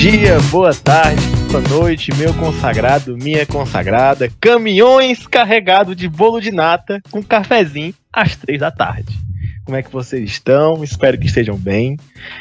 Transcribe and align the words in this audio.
dia, 0.00 0.40
boa 0.50 0.72
tarde, 0.72 1.20
boa 1.50 1.60
noite, 1.68 2.10
meu 2.16 2.32
consagrado, 2.32 3.18
minha 3.18 3.44
consagrada. 3.44 4.32
Caminhões 4.40 5.26
carregados 5.26 5.94
de 5.94 6.08
bolo 6.08 6.40
de 6.40 6.50
nata 6.50 7.02
com 7.10 7.22
cafezinho 7.22 7.92
às 8.10 8.34
três 8.34 8.60
da 8.60 8.70
tarde. 8.70 9.14
Como 9.62 9.76
é 9.76 9.82
que 9.82 9.92
vocês 9.92 10.24
estão? 10.24 10.82
Espero 10.82 11.18
que 11.18 11.26
estejam 11.26 11.54
bem. 11.54 11.98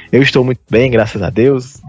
Eu 0.09 0.21
estou 0.21 0.45
muito 0.45 0.61
bem, 0.71 0.89
graças 0.89 1.21
a 1.21 1.29
Deus. 1.29 1.81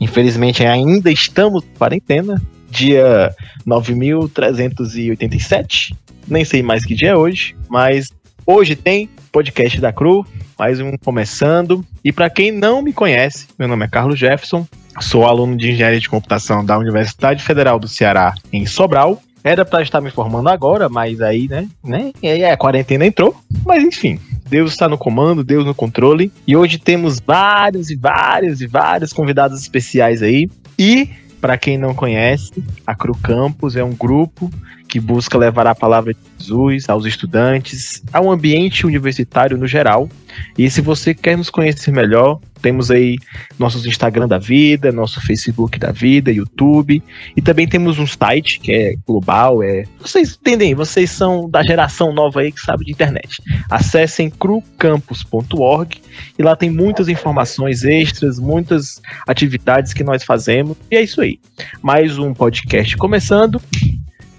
Infelizmente 0.00 0.64
ainda 0.64 1.10
estamos 1.10 1.64
em 1.64 1.76
quarentena, 1.76 2.40
dia 2.70 3.34
9387. 3.66 5.92
Nem 6.28 6.44
sei 6.44 6.62
mais 6.62 6.84
que 6.84 6.94
dia 6.94 7.10
é 7.10 7.16
hoje, 7.16 7.56
mas 7.68 8.12
hoje 8.46 8.76
tem 8.76 9.10
podcast 9.32 9.80
da 9.80 9.92
Cru, 9.92 10.24
mais 10.56 10.80
um 10.80 10.96
começando. 10.96 11.84
E 12.04 12.12
para 12.12 12.30
quem 12.30 12.52
não 12.52 12.80
me 12.80 12.92
conhece, 12.92 13.48
meu 13.58 13.66
nome 13.66 13.86
é 13.86 13.88
Carlos 13.88 14.20
Jefferson, 14.20 14.64
sou 15.00 15.24
aluno 15.24 15.56
de 15.56 15.70
Engenharia 15.70 16.00
de 16.00 16.08
Computação 16.08 16.64
da 16.64 16.78
Universidade 16.78 17.42
Federal 17.42 17.78
do 17.78 17.88
Ceará, 17.88 18.34
em 18.52 18.66
Sobral. 18.66 19.22
Era 19.44 19.64
para 19.64 19.82
estar 19.82 20.00
me 20.00 20.10
formando 20.10 20.48
agora, 20.48 20.88
mas 20.88 21.20
aí, 21.20 21.46
né, 21.48 21.68
né, 21.84 22.12
e 22.20 22.28
aí 22.28 22.44
a 22.44 22.56
quarentena 22.56 23.06
entrou. 23.06 23.36
Mas 23.64 23.82
enfim, 23.84 24.18
Deus 24.48 24.72
está 24.72 24.88
no 24.88 24.98
comando, 24.98 25.44
Deus 25.44 25.64
no 25.64 25.74
controle. 25.74 26.32
E 26.46 26.56
hoje 26.56 26.78
temos 26.78 27.20
vários 27.20 27.90
e 27.90 27.96
vários 27.96 28.60
e 28.60 28.66
vários 28.66 29.12
convidados 29.12 29.60
especiais 29.60 30.22
aí. 30.22 30.48
E 30.78 31.08
para 31.40 31.56
quem 31.56 31.78
não 31.78 31.94
conhece, 31.94 32.52
a 32.86 32.94
Cru 32.94 33.14
Campus 33.16 33.76
é 33.76 33.84
um 33.84 33.94
grupo 33.94 34.50
que 34.88 34.98
busca 34.98 35.36
levar 35.36 35.66
a 35.66 35.74
palavra 35.74 36.14
de 36.14 36.20
Jesus 36.38 36.88
aos 36.88 37.04
estudantes, 37.04 38.02
ao 38.12 38.30
ambiente 38.30 38.86
universitário 38.86 39.56
no 39.56 39.66
geral. 39.66 40.08
E 40.56 40.70
se 40.70 40.80
você 40.80 41.14
quer 41.14 41.36
nos 41.36 41.50
conhecer 41.50 41.92
melhor, 41.92 42.40
temos 42.66 42.90
aí 42.90 43.16
nossos 43.56 43.86
Instagram 43.86 44.26
da 44.26 44.38
vida, 44.38 44.90
nosso 44.90 45.24
Facebook 45.24 45.78
da 45.78 45.92
vida, 45.92 46.32
YouTube, 46.32 47.00
e 47.36 47.40
também 47.40 47.64
temos 47.68 47.96
um 47.96 48.08
site 48.08 48.58
que 48.58 48.72
é 48.72 48.96
global, 49.06 49.62
é, 49.62 49.84
vocês 50.00 50.36
entendem, 50.36 50.74
vocês 50.74 51.12
são 51.12 51.48
da 51.48 51.62
geração 51.62 52.12
nova 52.12 52.40
aí 52.40 52.50
que 52.50 52.60
sabe 52.60 52.84
de 52.84 52.90
internet. 52.90 53.40
Acessem 53.70 54.28
crucampus.org 54.28 56.02
e 56.36 56.42
lá 56.42 56.56
tem 56.56 56.68
muitas 56.68 57.08
informações 57.08 57.84
extras, 57.84 58.40
muitas 58.40 59.00
atividades 59.28 59.92
que 59.92 60.02
nós 60.02 60.24
fazemos. 60.24 60.76
E 60.90 60.96
é 60.96 61.02
isso 61.04 61.20
aí. 61.20 61.38
Mais 61.80 62.18
um 62.18 62.34
podcast 62.34 62.96
começando. 62.96 63.62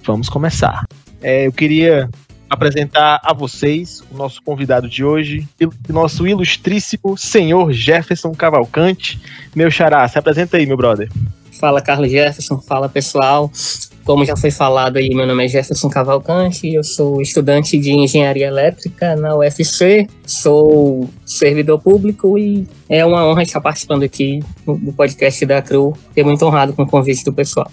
Vamos 0.04 0.28
começar. 0.28 0.86
É, 1.22 1.48
eu 1.48 1.54
queria 1.54 2.10
apresentar 2.50 3.20
a 3.24 3.34
vocês 3.34 4.02
o 4.12 4.18
nosso 4.18 4.42
convidado 4.42 4.88
de 4.88 5.04
hoje, 5.04 5.48
o 5.62 5.94
nosso 5.94 6.28
ilustríssimo 6.28 7.18
senhor 7.18 7.72
Jefferson 7.72 8.34
Cavalcante. 8.34 9.20
Meu 9.56 9.70
xará, 9.70 10.08
se 10.08 10.18
apresenta 10.18 10.58
aí, 10.58 10.66
meu 10.66 10.78
brother. 10.78 11.10
Fala, 11.60 11.82
Carlos 11.82 12.12
Jefferson. 12.12 12.60
Fala, 12.60 12.88
pessoal. 12.88 13.52
Como 14.08 14.24
já 14.24 14.38
foi 14.38 14.52
falado 14.52 14.96
aí, 14.96 15.10
meu 15.10 15.28
nome 15.28 15.44
é 15.44 15.48
Jefferson 15.50 15.90
Cavalcante, 15.90 16.74
eu 16.74 16.82
sou 16.82 17.22
estudante 17.22 17.78
de 17.78 17.92
engenharia 17.92 18.48
elétrica 18.48 19.18
na 19.18 19.36
UFC, 19.36 20.08
sou 20.26 21.10
servidor 21.26 21.78
público 21.78 22.40
e 22.40 22.66
é 22.88 23.06
uma 23.06 23.28
honra 23.28 23.44
estar 23.44 23.60
participando 23.60 24.04
aqui 24.04 24.42
do 24.66 24.94
podcast 24.94 25.46
da 25.46 25.62
CRU. 25.62 25.94
Fiquei 26.08 26.24
muito 26.24 26.46
honrado 26.46 26.72
com 26.72 26.84
o 26.84 26.88
convite 26.88 27.26
do 27.26 27.34
pessoal. 27.34 27.70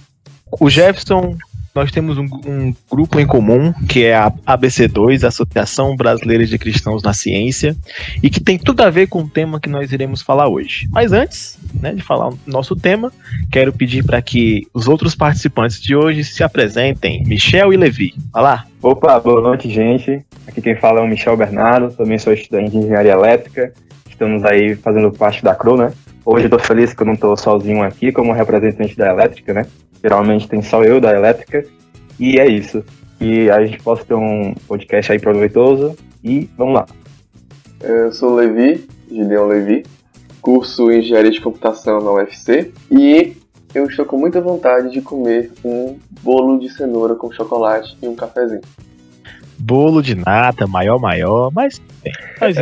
O 0.58 0.68
Jefferson 0.68 1.36
nós 1.74 1.90
temos 1.90 2.16
um, 2.16 2.26
um, 2.46 2.74
grupo 2.88 3.18
em 3.18 3.26
comum, 3.26 3.72
que 3.88 4.04
é 4.04 4.14
a 4.14 4.30
ABC2, 4.30 5.24
Associação 5.24 5.96
Brasileira 5.96 6.46
de 6.46 6.56
Cristãos 6.56 7.02
na 7.02 7.12
Ciência, 7.12 7.74
e 8.22 8.30
que 8.30 8.40
tem 8.40 8.56
tudo 8.56 8.82
a 8.82 8.90
ver 8.90 9.08
com 9.08 9.22
o 9.22 9.28
tema 9.28 9.58
que 9.58 9.68
nós 9.68 9.90
iremos 9.90 10.22
falar 10.22 10.46
hoje. 10.46 10.88
Mas 10.92 11.12
antes 11.12 11.58
né, 11.74 11.92
de 11.92 12.00
falar 12.00 12.28
o 12.28 12.38
nosso 12.46 12.76
tema, 12.76 13.12
quero 13.50 13.72
pedir 13.72 14.04
para 14.04 14.22
que 14.22 14.68
os 14.72 14.86
outros 14.86 15.16
participantes 15.16 15.82
de 15.82 15.96
hoje 15.96 16.22
se 16.22 16.44
apresentem, 16.44 17.24
Michel 17.24 17.72
e 17.72 17.76
Levi. 17.76 18.14
Vai 18.32 18.42
lá. 18.42 18.66
Opa, 18.80 19.18
boa 19.18 19.40
noite, 19.40 19.68
gente. 19.68 20.24
Aqui 20.46 20.62
quem 20.62 20.76
fala 20.76 21.00
é 21.00 21.02
o 21.02 21.08
Michel 21.08 21.36
Bernardo, 21.36 21.92
também 21.96 22.18
sou 22.18 22.32
estudante 22.32 22.70
de 22.70 22.78
Engenharia 22.78 23.12
Elétrica. 23.12 23.72
Estamos 24.08 24.44
aí 24.44 24.76
fazendo 24.76 25.10
parte 25.10 25.42
da 25.42 25.56
CRU, 25.56 25.76
né? 25.76 25.92
Hoje 26.26 26.46
eu 26.46 26.50
tô 26.50 26.58
feliz 26.58 26.94
que 26.94 27.02
eu 27.02 27.06
não 27.06 27.16
tô 27.16 27.36
sozinho 27.36 27.82
aqui 27.82 28.10
como 28.10 28.32
representante 28.32 28.96
da 28.96 29.10
elétrica, 29.10 29.52
né? 29.52 29.66
Geralmente 30.02 30.48
tem 30.48 30.62
só 30.62 30.82
eu 30.82 30.98
da 30.98 31.12
elétrica. 31.12 31.66
E 32.18 32.40
é 32.40 32.46
isso. 32.46 32.82
E 33.20 33.50
a 33.50 33.64
gente 33.64 33.82
possa 33.82 34.06
ter 34.06 34.14
um 34.14 34.54
podcast 34.66 35.12
aí 35.12 35.18
proveitoso. 35.18 35.94
E 36.22 36.48
vamos 36.56 36.74
lá. 36.74 36.86
Eu 37.82 38.10
sou 38.10 38.30
o 38.30 38.34
Levi, 38.36 38.88
Gideon 39.10 39.46
Levi, 39.48 39.84
curso 40.40 40.90
Engenharia 40.90 41.30
de 41.30 41.42
Computação 41.42 42.00
na 42.00 42.12
UFC. 42.12 42.72
E 42.90 43.36
eu 43.74 43.84
estou 43.84 44.06
com 44.06 44.16
muita 44.16 44.40
vontade 44.40 44.90
de 44.92 45.02
comer 45.02 45.52
um 45.62 45.98
bolo 46.22 46.58
de 46.58 46.70
cenoura 46.70 47.14
com 47.16 47.30
chocolate 47.30 47.98
e 48.00 48.08
um 48.08 48.14
cafezinho. 48.14 48.62
Bolo 49.58 50.00
de 50.00 50.14
nata, 50.14 50.66
maior, 50.66 50.98
maior, 50.98 51.52
mas 51.52 51.82
faz 52.38 52.56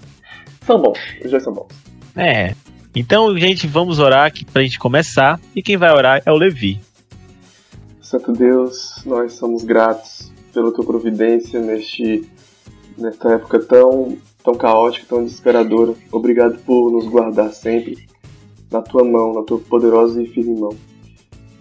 São 0.66 0.80
bons, 0.80 0.98
os 1.22 1.30
dois 1.30 1.42
são 1.42 1.52
bons. 1.52 1.68
É, 2.16 2.54
então, 2.94 3.34
gente, 3.38 3.66
vamos 3.66 3.98
orar 3.98 4.26
aqui 4.26 4.44
pra 4.44 4.62
gente 4.62 4.78
começar. 4.78 5.40
E 5.56 5.62
quem 5.62 5.78
vai 5.78 5.90
orar 5.92 6.22
é 6.26 6.30
o 6.30 6.36
Levi. 6.36 6.78
Santo 8.00 8.32
Deus, 8.32 9.02
nós 9.06 9.32
somos 9.32 9.64
gratos 9.64 10.30
pela 10.52 10.70
tua 10.70 10.84
providência 10.84 11.58
neste, 11.58 12.28
nesta 12.98 13.32
época 13.32 13.60
tão, 13.60 14.18
tão 14.44 14.54
caótica, 14.54 15.06
tão 15.08 15.24
desesperadora. 15.24 15.94
Obrigado 16.10 16.58
por 16.58 16.92
nos 16.92 17.06
guardar 17.06 17.50
sempre 17.52 18.06
na 18.70 18.82
tua 18.82 19.04
mão, 19.04 19.32
na 19.32 19.42
tua 19.42 19.58
poderosa 19.58 20.22
e 20.22 20.26
firme 20.26 20.60
mão. 20.60 20.76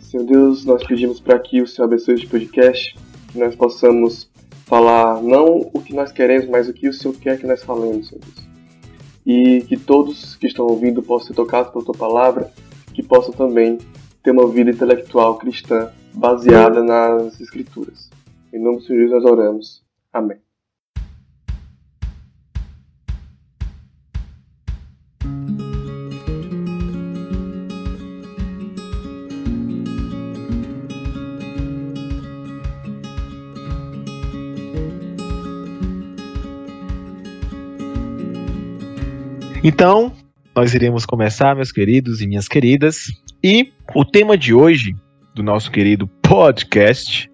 Senhor 0.01 0.25
Deus, 0.25 0.65
nós 0.65 0.85
pedimos 0.85 1.21
para 1.21 1.39
que 1.39 1.61
o 1.61 1.67
Senhor 1.67 1.87
abençoe 1.87 2.15
este 2.15 2.27
podcast, 2.27 2.93
que 3.31 3.39
nós 3.39 3.55
possamos 3.55 4.29
falar 4.65 5.21
não 5.23 5.69
o 5.73 5.81
que 5.81 5.93
nós 5.93 6.11
queremos, 6.11 6.49
mas 6.49 6.67
o 6.67 6.73
que 6.73 6.89
o 6.89 6.93
Senhor 6.93 7.15
quer 7.15 7.39
que 7.39 7.47
nós 7.47 7.63
falemos, 7.63 8.09
Senhor 8.09 8.19
Deus 8.19 8.50
e 9.25 9.61
que 9.61 9.77
todos 9.77 10.35
que 10.35 10.47
estão 10.47 10.65
ouvindo 10.65 11.01
possam 11.01 11.27
ser 11.27 11.33
tocados 11.33 11.71
pela 11.71 11.85
tua 11.85 11.95
palavra, 11.95 12.51
que 12.93 13.03
possam 13.03 13.33
também 13.33 13.77
ter 14.23 14.31
uma 14.31 14.47
vida 14.47 14.71
intelectual 14.71 15.37
cristã 15.37 15.91
baseada 16.13 16.83
nas 16.83 17.39
Escrituras. 17.39 18.09
Em 18.53 18.59
nome 18.59 18.77
do 18.77 18.83
Senhor 18.83 18.99
Jesus 18.99 19.23
nós 19.23 19.31
oramos. 19.31 19.83
Amém. 20.11 20.40
Então, 39.63 40.11
nós 40.55 40.73
iremos 40.73 41.05
começar, 41.05 41.55
meus 41.55 41.71
queridos 41.71 42.19
e 42.19 42.25
minhas 42.25 42.47
queridas. 42.47 43.11
E 43.43 43.71
o 43.93 44.03
tema 44.03 44.35
de 44.35 44.55
hoje, 44.55 44.95
do 45.35 45.43
nosso 45.43 45.69
querido 45.69 46.07
podcast, 46.07 47.29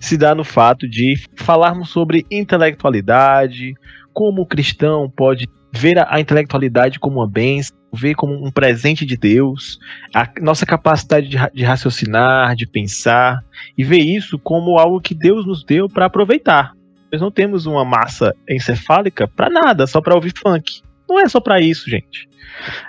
se 0.00 0.16
dá 0.16 0.34
no 0.34 0.42
fato 0.42 0.88
de 0.88 1.14
falarmos 1.36 1.90
sobre 1.90 2.26
intelectualidade, 2.28 3.74
como 4.12 4.42
o 4.42 4.46
cristão 4.46 5.08
pode 5.08 5.48
ver 5.72 5.96
a, 5.96 6.18
intelectualidade 6.18 6.98
como 6.98 7.20
uma 7.20 7.28
bênção, 7.28 7.76
ver 7.94 8.16
como 8.16 8.44
um 8.44 8.50
presente 8.50 9.06
de 9.06 9.16
Deus, 9.16 9.78
a 10.12 10.28
nossa 10.40 10.66
capacidade 10.66 11.28
de, 11.28 11.36
de 11.54 11.62
raciocinar, 11.62 12.56
de 12.56 12.66
pensar, 12.66 13.44
e 13.78 13.84
ver 13.84 14.00
isso 14.00 14.40
como 14.40 14.76
algo 14.76 15.00
que 15.00 15.14
Deus 15.14 15.46
nos 15.46 15.62
deu 15.62 15.88
para 15.88 16.06
aproveitar. 16.06 16.72
Nós 17.12 17.22
não 17.22 17.30
temos 17.30 17.64
uma 17.64 17.84
massa 17.84 18.34
encefálica 18.48 19.28
para 19.28 19.48
nada, 19.48 19.86
só 19.86 20.00
para 20.00 20.16
ouvir 20.16 20.32
funk. 20.36 20.82
Não 21.10 21.18
é 21.18 21.28
só 21.28 21.40
para 21.40 21.60
isso, 21.60 21.90
gente. 21.90 22.28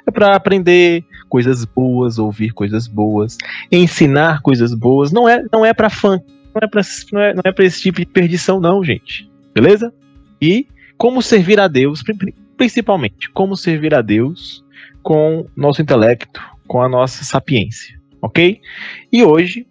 É 0.05 0.11
para 0.11 0.35
aprender 0.35 1.03
coisas 1.27 1.65
boas, 1.65 2.19
ouvir 2.19 2.51
coisas 2.51 2.87
boas, 2.87 3.37
ensinar 3.71 4.41
coisas 4.41 4.75
boas. 4.75 5.11
Não 5.11 5.27
é, 5.27 5.43
não 5.51 5.65
é 5.65 5.73
para 5.73 5.89
fã, 5.89 6.21
não 6.53 6.61
é 6.61 6.67
para 6.67 6.81
não 7.11 7.21
é, 7.21 7.33
não 7.33 7.41
é 7.43 7.51
para 7.51 7.65
esse 7.65 7.81
tipo 7.81 7.99
de 7.99 8.05
perdição 8.05 8.59
não, 8.59 8.83
gente. 8.83 9.27
Beleza? 9.53 9.91
E 10.39 10.67
como 10.97 11.21
servir 11.21 11.59
a 11.59 11.67
Deus, 11.67 12.03
principalmente 12.55 13.29
como 13.31 13.57
servir 13.57 13.95
a 13.95 14.01
Deus 14.01 14.63
com 15.01 15.47
nosso 15.55 15.81
intelecto, 15.81 16.39
com 16.67 16.81
a 16.81 16.87
nossa 16.87 17.23
sapiência, 17.23 17.99
ok? 18.21 18.61
E 19.11 19.23
hoje 19.23 19.65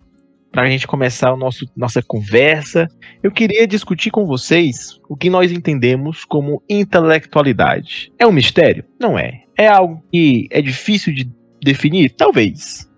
para 0.53 0.63
a 0.63 0.69
gente 0.69 0.87
começar 0.87 1.33
o 1.33 1.37
nosso, 1.37 1.67
nossa 1.77 2.03
conversa, 2.03 2.89
eu 3.23 3.31
queria 3.31 3.67
discutir 3.67 4.11
com 4.11 4.27
vocês 4.27 4.99
o 5.09 5.17
que 5.17 5.31
nós 5.31 5.53
entendemos 5.53 6.25
como 6.25 6.63
intelectualidade. 6.69 8.13
É 8.19 8.27
um 8.27 8.33
mistério? 8.33 8.85
Não 8.99 9.19
é. 9.19 9.43
É 9.57 9.69
algo 9.69 10.03
que 10.11 10.49
é 10.51 10.61
difícil 10.61 11.15
de 11.15 11.31
definir? 11.63 12.11
Talvez. 12.11 12.89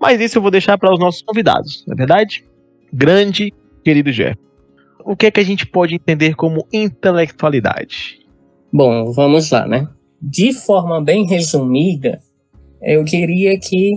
Mas 0.00 0.20
isso 0.20 0.38
eu 0.38 0.42
vou 0.42 0.50
deixar 0.50 0.78
para 0.78 0.92
os 0.92 1.00
nossos 1.00 1.22
convidados, 1.22 1.84
não 1.86 1.94
é 1.94 1.96
verdade? 1.96 2.44
Grande, 2.92 3.52
querido 3.84 4.12
Jeff. 4.12 4.36
O 5.04 5.16
que 5.16 5.26
é 5.26 5.30
que 5.30 5.40
a 5.40 5.44
gente 5.44 5.66
pode 5.66 5.94
entender 5.94 6.34
como 6.36 6.66
intelectualidade? 6.72 8.20
Bom, 8.72 9.10
vamos 9.12 9.50
lá, 9.50 9.66
né? 9.66 9.88
De 10.20 10.52
forma 10.52 11.00
bem 11.00 11.26
resumida, 11.26 12.20
eu 12.80 13.02
diria 13.02 13.58
que 13.58 13.94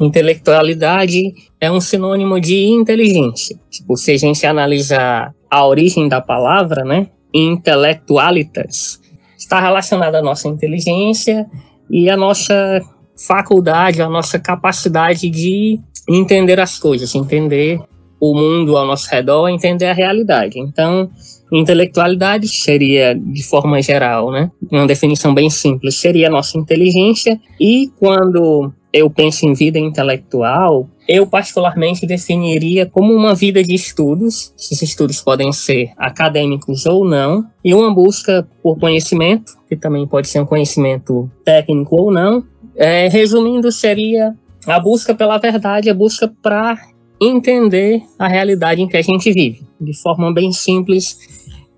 intelectualidade 0.00 1.34
é 1.60 1.70
um 1.70 1.80
sinônimo 1.80 2.40
de 2.40 2.66
inteligência. 2.66 3.58
Tipo, 3.70 3.96
se 3.96 4.12
a 4.12 4.16
gente 4.16 4.44
analisar 4.46 5.34
a 5.50 5.66
origem 5.66 6.08
da 6.08 6.20
palavra, 6.20 6.84
né? 6.84 7.08
Intelectualitas 7.32 9.00
está 9.36 9.60
relacionada 9.60 10.18
à 10.18 10.22
nossa 10.22 10.48
inteligência 10.48 11.46
e 11.90 12.08
à 12.08 12.16
nossa 12.16 12.80
faculdade, 13.16 14.02
à 14.02 14.08
nossa 14.08 14.38
capacidade 14.38 15.28
de 15.30 15.78
entender 16.08 16.58
as 16.58 16.78
coisas, 16.78 17.14
entender 17.14 17.80
o 18.20 18.34
mundo 18.34 18.76
ao 18.76 18.86
nosso 18.86 19.08
redor, 19.10 19.48
entender 19.48 19.86
a 19.86 19.92
realidade. 19.92 20.58
Então, 20.58 21.10
intelectualidade 21.52 22.48
seria, 22.48 23.14
de 23.14 23.42
forma 23.42 23.80
geral, 23.82 24.30
né, 24.30 24.50
uma 24.70 24.86
definição 24.86 25.34
bem 25.34 25.50
simples, 25.50 25.96
seria 25.96 26.28
a 26.28 26.30
nossa 26.30 26.56
inteligência. 26.56 27.38
E 27.60 27.90
quando 27.98 28.72
eu 28.94 29.10
penso 29.10 29.44
em 29.44 29.52
vida 29.52 29.76
intelectual, 29.76 30.88
eu 31.08 31.26
particularmente 31.26 32.06
definiria 32.06 32.86
como 32.86 33.12
uma 33.12 33.34
vida 33.34 33.60
de 33.60 33.74
estudos, 33.74 34.54
esses 34.56 34.80
estudos 34.82 35.20
podem 35.20 35.52
ser 35.52 35.90
acadêmicos 35.96 36.86
ou 36.86 37.04
não, 37.04 37.44
e 37.64 37.74
uma 37.74 37.92
busca 37.92 38.46
por 38.62 38.78
conhecimento, 38.78 39.58
que 39.68 39.74
também 39.74 40.06
pode 40.06 40.28
ser 40.28 40.38
um 40.38 40.46
conhecimento 40.46 41.28
técnico 41.44 42.00
ou 42.00 42.12
não. 42.12 42.44
É, 42.76 43.08
resumindo, 43.08 43.72
seria 43.72 44.32
a 44.64 44.78
busca 44.78 45.12
pela 45.12 45.38
verdade, 45.38 45.90
a 45.90 45.94
busca 45.94 46.32
para 46.40 46.78
entender 47.20 48.00
a 48.16 48.28
realidade 48.28 48.80
em 48.80 48.86
que 48.86 48.96
a 48.96 49.02
gente 49.02 49.32
vive. 49.32 49.66
De 49.80 49.92
forma 50.00 50.32
bem 50.32 50.52
simples, 50.52 51.18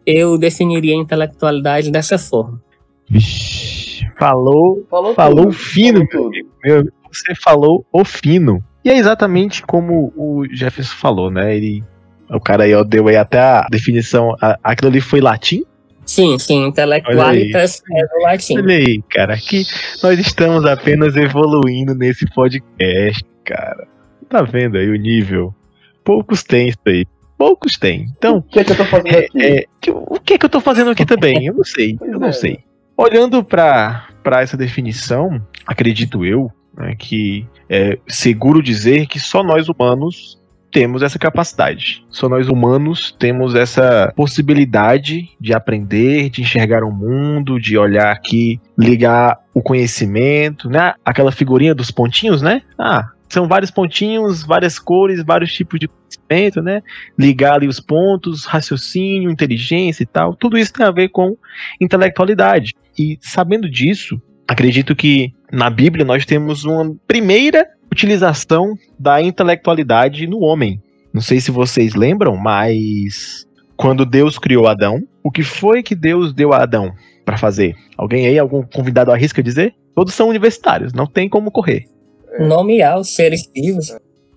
eu 0.05 0.37
definiria 0.37 0.93
a 0.93 0.99
intelectualidade 0.99 1.91
dessa 1.91 2.19
forma. 2.19 2.61
Vixe, 3.09 4.05
falou, 4.19 4.85
falou, 4.91 5.15
falou 5.15 5.53
fino, 5.53 6.07
falou 6.11 6.31
meu, 6.65 6.85
você 7.21 7.35
falou 7.35 7.87
o 7.93 8.05
fino. 8.05 8.63
E 8.85 8.91
é 8.91 8.97
exatamente 8.97 9.63
como 9.63 10.13
o 10.17 10.45
Jefferson 10.51 10.95
falou, 10.97 11.31
né? 11.31 11.57
Ele, 11.57 11.83
o 12.31 12.41
cara 12.41 12.65
aí 12.65 12.85
deu 12.85 13.09
aí 13.09 13.17
até 13.17 13.39
a 13.39 13.67
definição. 13.71 14.37
A, 14.41 14.59
aquilo 14.63 14.91
ali 14.91 15.01
foi 15.01 15.21
latim? 15.21 15.65
Sim, 16.05 16.39
sim, 16.39 16.67
intelectualitas 16.67 17.83
é 17.93 18.07
do 18.07 18.23
latim. 18.23 18.59
Olha 18.59 18.77
aí, 18.77 19.03
cara, 19.11 19.37
que 19.37 19.65
nós 20.03 20.19
estamos 20.21 20.65
apenas 20.65 21.17
evoluindo 21.17 21.95
nesse 21.97 22.25
podcast, 22.33 23.25
cara. 23.45 23.89
Tá 24.29 24.43
vendo 24.43 24.79
aí 24.79 24.89
o 24.89 24.97
nível? 24.97 25.53
Poucos 26.05 26.45
têm 26.45 26.69
isso 26.69 26.79
aí. 26.87 27.05
Poucos 27.37 27.73
têm. 27.73 28.07
Então. 28.17 28.39
O 28.39 28.43
que 28.43 28.61
é 28.61 28.65
que 28.65 28.73
eu 28.73 28.77
tô 28.77 28.85
fazendo 28.85 29.15
é, 29.15 29.19
aqui? 29.19 29.43
É, 29.43 29.65
o 29.91 30.21
que 30.21 30.35
é 30.35 30.39
que 30.39 30.45
eu 30.47 30.51
tô 30.51 30.61
fazendo 30.61 30.91
aqui 30.91 31.05
também? 31.05 31.47
Eu 31.47 31.55
não 31.55 31.65
sei. 31.65 31.97
Pois 31.99 32.13
eu 32.13 32.21
não 32.21 32.29
é. 32.29 32.33
sei. 32.33 32.59
Olhando 32.97 33.45
para 33.45 34.07
essa 34.41 34.57
definição, 34.57 35.41
acredito 35.67 36.25
eu, 36.25 36.51
né, 36.77 36.95
que 36.99 37.47
é 37.69 37.99
seguro 38.07 38.63
dizer 38.63 39.07
que 39.07 39.19
só 39.19 39.43
nós 39.43 39.69
humanos 39.69 40.41
temos 40.71 41.03
essa 41.03 41.19
capacidade. 41.19 42.05
Só 42.11 42.29
nós 42.29 42.49
humanos 42.49 43.11
temos 43.19 43.55
essa 43.55 44.13
possibilidade 44.15 45.31
de 45.41 45.55
aprender, 45.55 46.29
de 46.29 46.43
enxergar 46.43 46.85
o 46.85 46.93
mundo, 46.93 47.59
de 47.59 47.79
olhar 47.79 48.13
aqui, 48.13 48.61
ligar 48.79 49.39
o 49.55 49.63
conhecimento, 49.63 50.69
né? 50.69 50.93
Aquela 51.03 51.33
figurinha 51.33 51.75
dos 51.75 51.91
pontinhos, 51.91 52.43
né? 52.43 52.61
Ah, 52.79 53.09
são 53.29 53.49
vários 53.49 53.71
pontinhos, 53.71 54.45
várias 54.45 54.79
cores, 54.79 55.25
vários 55.25 55.53
tipos 55.53 55.81
de 55.81 55.89
conhecimento, 55.89 56.61
né? 56.61 56.83
Ligar 57.19 57.55
ali 57.55 57.67
os 57.67 57.81
pontos, 57.81 58.45
raciocínio, 58.45 59.31
inteligência 59.31 60.03
e 60.03 60.07
tal. 60.07 60.37
Tudo 60.37 60.59
isso 60.59 60.73
tem 60.73 60.85
a 60.85 60.91
ver 60.91 61.09
com 61.09 61.37
intelectualidade. 61.81 62.75
E 62.99 63.19
sabendo 63.21 63.69
disso, 63.69 64.21
acredito 64.47 64.95
que 64.95 65.33
na 65.53 65.71
Bíblia 65.71 66.05
nós 66.05 66.25
temos 66.25 66.65
uma 66.65 66.95
primeira 67.07 67.67
utilização 67.91 68.75
da 68.99 69.23
intelectualidade 69.23 70.27
no 70.27 70.41
homem. 70.41 70.81
Não 71.13 71.21
sei 71.21 71.41
se 71.41 71.51
vocês 71.51 71.95
lembram, 71.95 72.37
mas 72.37 73.47
quando 73.77 74.05
Deus 74.05 74.39
criou 74.39 74.67
Adão, 74.67 75.03
o 75.23 75.31
que 75.31 75.43
foi 75.43 75.83
que 75.83 75.95
Deus 75.95 76.33
deu 76.33 76.53
a 76.53 76.63
Adão 76.63 76.93
para 77.25 77.39
fazer? 77.39 77.75
Alguém 77.97 78.27
aí, 78.27 78.39
algum 78.39 78.63
convidado 78.63 79.11
arrisca 79.13 79.43
dizer? 79.43 79.75
Todos 79.95 80.15
são 80.15 80.29
universitários, 80.29 80.93
não 80.93 81.07
tem 81.07 81.29
como 81.29 81.51
correr. 81.51 81.85
Nomear 82.39 82.99
os 82.99 83.15
seres 83.15 83.51
vivos. 83.55 83.97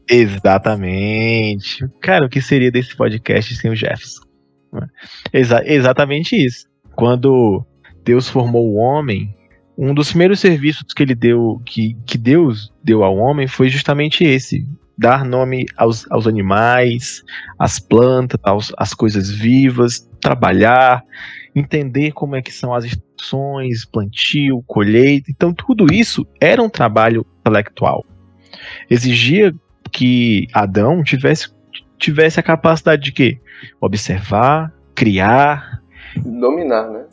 Exatamente. 0.09 1.85
Cara, 2.01 2.25
o 2.25 2.29
que 2.29 2.41
seria 2.41 2.71
desse 2.71 2.95
podcast 2.95 3.55
sem 3.55 3.69
o 3.69 3.75
Jefferson? 3.75 4.21
Exa 5.33 5.61
exatamente 5.65 6.35
isso. 6.35 6.67
Quando 6.95 7.65
Deus 8.03 8.27
formou 8.29 8.67
o 8.69 8.75
homem, 8.75 9.35
um 9.81 9.93
dos 9.93 10.09
primeiros 10.09 10.41
serviços 10.41 10.83
que 10.93 11.01
ele 11.01 11.15
deu, 11.15 11.61
que, 11.65 11.95
que 12.05 12.17
Deus 12.17 12.69
deu 12.83 13.01
ao 13.01 13.15
homem, 13.15 13.47
foi 13.47 13.69
justamente 13.69 14.25
esse: 14.25 14.67
dar 14.97 15.23
nome 15.23 15.65
aos, 15.77 16.05
aos 16.11 16.27
animais, 16.27 17.23
às 17.57 17.79
plantas, 17.79 18.37
aos, 18.43 18.73
às 18.77 18.93
coisas 18.93 19.31
vivas, 19.31 20.05
trabalhar, 20.19 21.01
entender 21.55 22.11
como 22.11 22.35
é 22.35 22.41
que 22.41 22.51
são 22.51 22.73
as 22.73 22.83
estações, 22.83 23.85
plantio, 23.85 24.61
colheita. 24.67 25.31
Então, 25.31 25.53
tudo 25.53 25.87
isso 25.93 26.27
era 26.41 26.61
um 26.61 26.69
trabalho 26.69 27.25
intelectual. 27.39 28.05
Exigia 28.89 29.55
que 29.93 30.45
Adão 30.53 31.01
tivesse, 31.03 31.47
tivesse 31.97 32.37
a 32.37 32.43
capacidade 32.43 33.01
de 33.01 33.13
quê? 33.13 33.39
Observar, 33.79 34.73
criar. 34.93 35.81
Dominar, 36.17 36.89
né? 36.89 37.05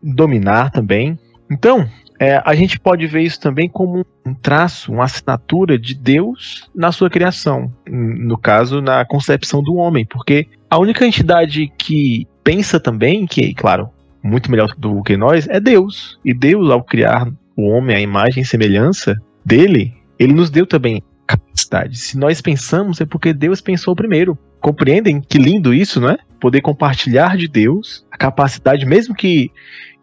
Dominar 0.00 0.70
também. 0.70 1.18
Então, 1.50 1.88
é, 2.18 2.40
a 2.44 2.54
gente 2.54 2.78
pode 2.78 3.06
ver 3.06 3.22
isso 3.22 3.40
também 3.40 3.68
como 3.68 4.04
um 4.24 4.34
traço, 4.34 4.92
uma 4.92 5.04
assinatura 5.04 5.78
de 5.78 5.94
Deus 5.94 6.68
na 6.74 6.92
sua 6.92 7.08
criação, 7.08 7.72
no 7.88 8.36
caso, 8.36 8.82
na 8.82 9.04
concepção 9.06 9.62
do 9.62 9.74
homem, 9.74 10.04
porque 10.04 10.46
a 10.68 10.78
única 10.78 11.06
entidade 11.06 11.72
que 11.78 12.28
pensa 12.44 12.78
também, 12.78 13.26
que, 13.26 13.54
claro, 13.54 13.88
muito 14.22 14.50
melhor 14.50 14.74
do 14.76 15.02
que 15.02 15.16
nós, 15.16 15.48
é 15.48 15.58
Deus. 15.58 16.18
E 16.24 16.34
Deus, 16.34 16.70
ao 16.70 16.84
criar 16.84 17.26
o 17.56 17.68
homem 17.70 17.96
à 17.96 18.00
imagem 18.00 18.42
e 18.42 18.46
semelhança 18.46 19.16
dele, 19.44 19.94
ele 20.18 20.34
nos 20.34 20.50
deu 20.50 20.66
também 20.66 21.02
capacidade. 21.26 21.98
Se 21.98 22.18
nós 22.18 22.40
pensamos, 22.40 23.00
é 23.00 23.06
porque 23.06 23.32
Deus 23.32 23.60
pensou 23.60 23.96
primeiro. 23.96 24.38
Compreendem 24.60 25.20
que 25.20 25.38
lindo 25.38 25.72
isso, 25.72 26.00
não 26.00 26.10
é? 26.10 26.18
Poder 26.38 26.60
compartilhar 26.60 27.36
de 27.36 27.48
Deus 27.48 28.04
a 28.10 28.18
capacidade, 28.18 28.84
mesmo 28.84 29.14
que 29.14 29.50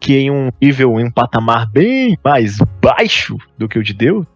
que 0.00 0.16
em 0.16 0.30
um 0.30 0.50
nível, 0.60 0.98
em 1.00 1.04
um 1.04 1.10
patamar 1.10 1.68
bem 1.70 2.18
mais 2.24 2.58
baixo 2.80 3.36
do 3.56 3.68
que 3.68 3.78
o 3.78 3.82
de 3.82 3.92
Deus, 3.92 4.26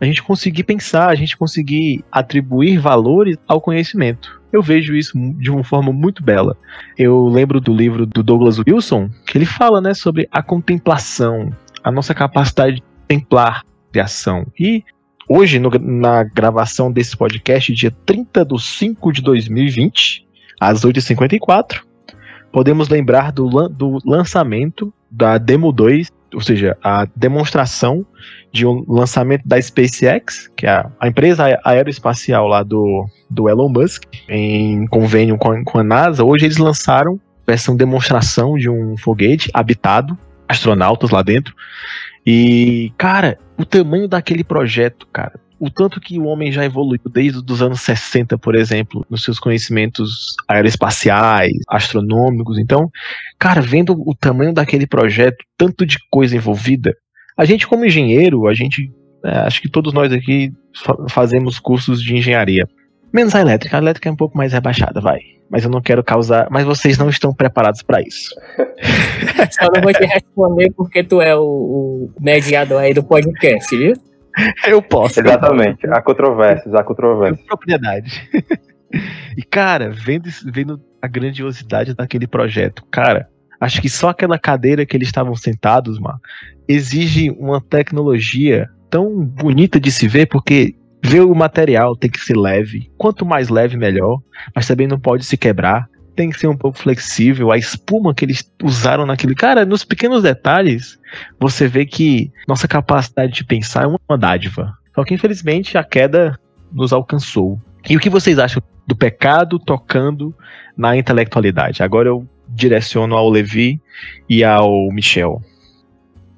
a 0.00 0.04
gente 0.04 0.22
conseguir 0.22 0.64
pensar, 0.64 1.08
a 1.08 1.14
gente 1.14 1.36
conseguir 1.36 2.04
atribuir 2.12 2.78
valores 2.78 3.36
ao 3.46 3.60
conhecimento. 3.60 4.40
Eu 4.52 4.62
vejo 4.62 4.94
isso 4.94 5.18
de 5.38 5.50
uma 5.50 5.64
forma 5.64 5.92
muito 5.92 6.22
bela. 6.22 6.56
Eu 6.96 7.26
lembro 7.26 7.60
do 7.60 7.74
livro 7.74 8.06
do 8.06 8.22
Douglas 8.22 8.58
Wilson, 8.58 9.10
que 9.26 9.36
ele 9.38 9.46
fala 9.46 9.80
né, 9.80 9.94
sobre 9.94 10.28
a 10.30 10.42
contemplação, 10.42 11.50
a 11.82 11.90
nossa 11.90 12.14
capacidade 12.14 12.76
de 12.76 12.82
contemplar 12.82 13.60
a 13.60 13.92
criação. 13.92 14.46
E 14.58 14.84
hoje, 15.28 15.58
no, 15.58 15.70
na 15.70 16.24
gravação 16.24 16.92
desse 16.92 17.16
podcast, 17.16 17.72
dia 17.72 17.90
30 18.04 18.44
de 18.44 18.62
5 18.62 19.12
de 19.12 19.22
2020, 19.22 20.26
às 20.60 20.84
8h54, 20.84 21.80
podemos 22.52 22.88
lembrar 22.88 23.32
do, 23.32 23.68
do 23.68 23.98
lançamento 24.04 24.92
da 25.10 25.38
Demo 25.38 25.72
2, 25.72 26.10
ou 26.34 26.40
seja, 26.40 26.76
a 26.82 27.06
demonstração 27.16 28.04
de 28.52 28.66
um 28.66 28.84
lançamento 28.88 29.46
da 29.46 29.60
SpaceX, 29.60 30.50
que 30.56 30.66
é 30.66 30.86
a, 30.98 31.08
empresa 31.08 31.60
aeroespacial 31.64 32.48
lá 32.48 32.62
do, 32.62 33.06
do 33.30 33.48
Elon 33.48 33.68
Musk, 33.68 34.04
em 34.28 34.86
convênio 34.86 35.36
com 35.36 35.50
a, 35.50 35.64
com 35.64 35.78
a 35.78 35.84
NASA. 35.84 36.24
Hoje 36.24 36.46
eles 36.46 36.56
lançaram 36.56 37.20
versão 37.46 37.76
demonstração 37.76 38.56
de 38.56 38.68
um 38.68 38.96
foguete 38.96 39.50
habitado, 39.52 40.18
astronautas 40.48 41.10
lá 41.10 41.22
dentro. 41.22 41.54
E, 42.26 42.92
cara, 42.98 43.38
o 43.56 43.64
tamanho 43.64 44.08
daquele 44.08 44.42
projeto, 44.42 45.06
cara, 45.12 45.38
o 45.58 45.70
tanto 45.70 46.00
que 46.00 46.18
o 46.18 46.24
homem 46.24 46.52
já 46.52 46.64
evoluiu 46.64 47.00
desde 47.10 47.40
os 47.50 47.62
anos 47.62 47.80
60, 47.80 48.36
por 48.38 48.54
exemplo, 48.54 49.06
nos 49.08 49.24
seus 49.24 49.38
conhecimentos 49.38 50.34
aeroespaciais, 50.48 51.52
astronômicos. 51.68 52.58
Então, 52.58 52.90
cara, 53.38 53.60
vendo 53.60 53.92
o 54.06 54.14
tamanho 54.14 54.52
daquele 54.52 54.86
projeto, 54.86 55.44
tanto 55.56 55.86
de 55.86 55.96
coisa 56.10 56.36
envolvida, 56.36 56.94
a 57.36 57.44
gente 57.44 57.66
como 57.66 57.84
engenheiro, 57.84 58.46
a 58.46 58.54
gente, 58.54 58.90
é, 59.24 59.30
acho 59.38 59.60
que 59.60 59.68
todos 59.68 59.92
nós 59.92 60.12
aqui 60.12 60.52
fa 60.74 60.94
fazemos 61.08 61.58
cursos 61.58 62.02
de 62.02 62.14
engenharia. 62.14 62.66
Menos 63.12 63.34
a 63.34 63.40
elétrica, 63.40 63.76
a 63.76 63.80
elétrica 63.80 64.08
é 64.08 64.12
um 64.12 64.16
pouco 64.16 64.36
mais 64.36 64.52
rebaixada, 64.52 65.00
vai. 65.00 65.20
Mas 65.48 65.64
eu 65.64 65.70
não 65.70 65.80
quero 65.80 66.02
causar. 66.02 66.48
Mas 66.50 66.64
vocês 66.64 66.98
não 66.98 67.08
estão 67.08 67.32
preparados 67.32 67.82
para 67.82 68.02
isso. 68.02 68.34
Só 69.52 69.70
não 69.72 69.80
vou 69.80 69.92
te 69.92 70.04
responder 70.04 70.72
porque 70.76 71.04
tu 71.04 71.22
é 71.22 71.36
o, 71.36 71.42
o 71.42 72.10
mediador 72.20 72.82
aí 72.82 72.92
do 72.92 73.04
podcast, 73.04 73.74
viu? 73.76 73.94
Eu 74.66 74.82
posso. 74.82 75.20
Exatamente. 75.20 75.86
Há 75.88 76.00
controvérsias, 76.02 76.74
há 76.74 76.82
controvérsias. 76.84 77.46
Propriedade. 77.46 78.28
E, 79.36 79.42
cara, 79.42 79.90
vendo, 79.90 80.28
vendo 80.46 80.80
a 81.02 81.08
grandiosidade 81.08 81.92
daquele 81.92 82.26
projeto, 82.26 82.84
cara, 82.90 83.28
acho 83.60 83.82
que 83.82 83.88
só 83.88 84.10
aquela 84.10 84.38
cadeira 84.38 84.86
que 84.86 84.96
eles 84.96 85.08
estavam 85.08 85.34
sentados, 85.34 85.98
mano, 85.98 86.18
exige 86.68 87.30
uma 87.32 87.60
tecnologia 87.60 88.70
tão 88.88 89.24
bonita 89.24 89.78
de 89.78 89.90
se 89.90 90.06
ver, 90.06 90.26
porque 90.26 90.76
ver 91.04 91.20
o 91.20 91.34
material 91.34 91.96
tem 91.96 92.08
que 92.08 92.20
ser 92.20 92.36
leve. 92.36 92.90
Quanto 92.96 93.26
mais 93.26 93.48
leve, 93.48 93.76
melhor. 93.76 94.20
Mas 94.54 94.66
também 94.66 94.86
não 94.86 94.98
pode 94.98 95.24
se 95.24 95.36
quebrar. 95.36 95.88
Tem 96.16 96.30
que 96.30 96.40
ser 96.40 96.48
um 96.48 96.56
pouco 96.56 96.78
flexível. 96.78 97.52
A 97.52 97.58
espuma 97.58 98.14
que 98.14 98.24
eles 98.24 98.50
usaram 98.62 99.04
naquele. 99.06 99.34
Cara, 99.34 99.66
nos 99.66 99.84
pequenos 99.84 100.22
detalhes, 100.22 100.98
você 101.38 101.68
vê 101.68 101.84
que 101.84 102.32
nossa 102.48 102.66
capacidade 102.66 103.32
de 103.32 103.44
pensar 103.44 103.84
é 103.84 103.86
uma 103.86 104.18
dádiva. 104.18 104.72
Só 104.94 105.04
que 105.04 105.14
infelizmente 105.14 105.76
a 105.76 105.84
queda 105.84 106.38
nos 106.72 106.92
alcançou. 106.92 107.60
E 107.88 107.96
o 107.96 108.00
que 108.00 108.10
vocês 108.10 108.38
acham 108.38 108.62
do 108.86 108.96
pecado 108.96 109.58
tocando 109.58 110.34
na 110.76 110.96
intelectualidade? 110.96 111.82
Agora 111.82 112.08
eu 112.08 112.26
direciono 112.48 113.14
ao 113.14 113.28
Levi 113.28 113.80
e 114.28 114.42
ao 114.42 114.90
Michel. 114.90 115.42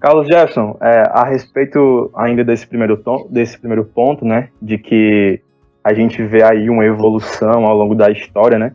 Carlos 0.00 0.26
Jefferson, 0.26 0.76
é, 0.80 1.02
a 1.10 1.24
respeito 1.24 2.10
ainda 2.14 2.44
desse 2.44 2.66
primeiro, 2.66 2.96
tom, 2.96 3.26
desse 3.30 3.58
primeiro 3.58 3.84
ponto, 3.84 4.24
né, 4.24 4.48
de 4.62 4.78
que 4.78 5.40
a 5.82 5.92
gente 5.92 6.22
vê 6.22 6.42
aí 6.42 6.70
uma 6.70 6.84
evolução 6.84 7.64
ao 7.64 7.76
longo 7.76 7.94
da 7.94 8.10
história, 8.10 8.58
né, 8.58 8.72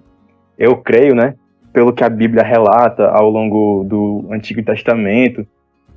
eu 0.58 0.78
creio, 0.78 1.16
né, 1.16 1.36
pelo 1.72 1.94
que 1.94 2.04
a 2.04 2.10
Bíblia 2.10 2.44
relata 2.44 3.08
ao 3.08 3.30
longo 3.30 3.84
do 3.84 4.26
Antigo 4.32 4.64
Testamento, 4.64 5.46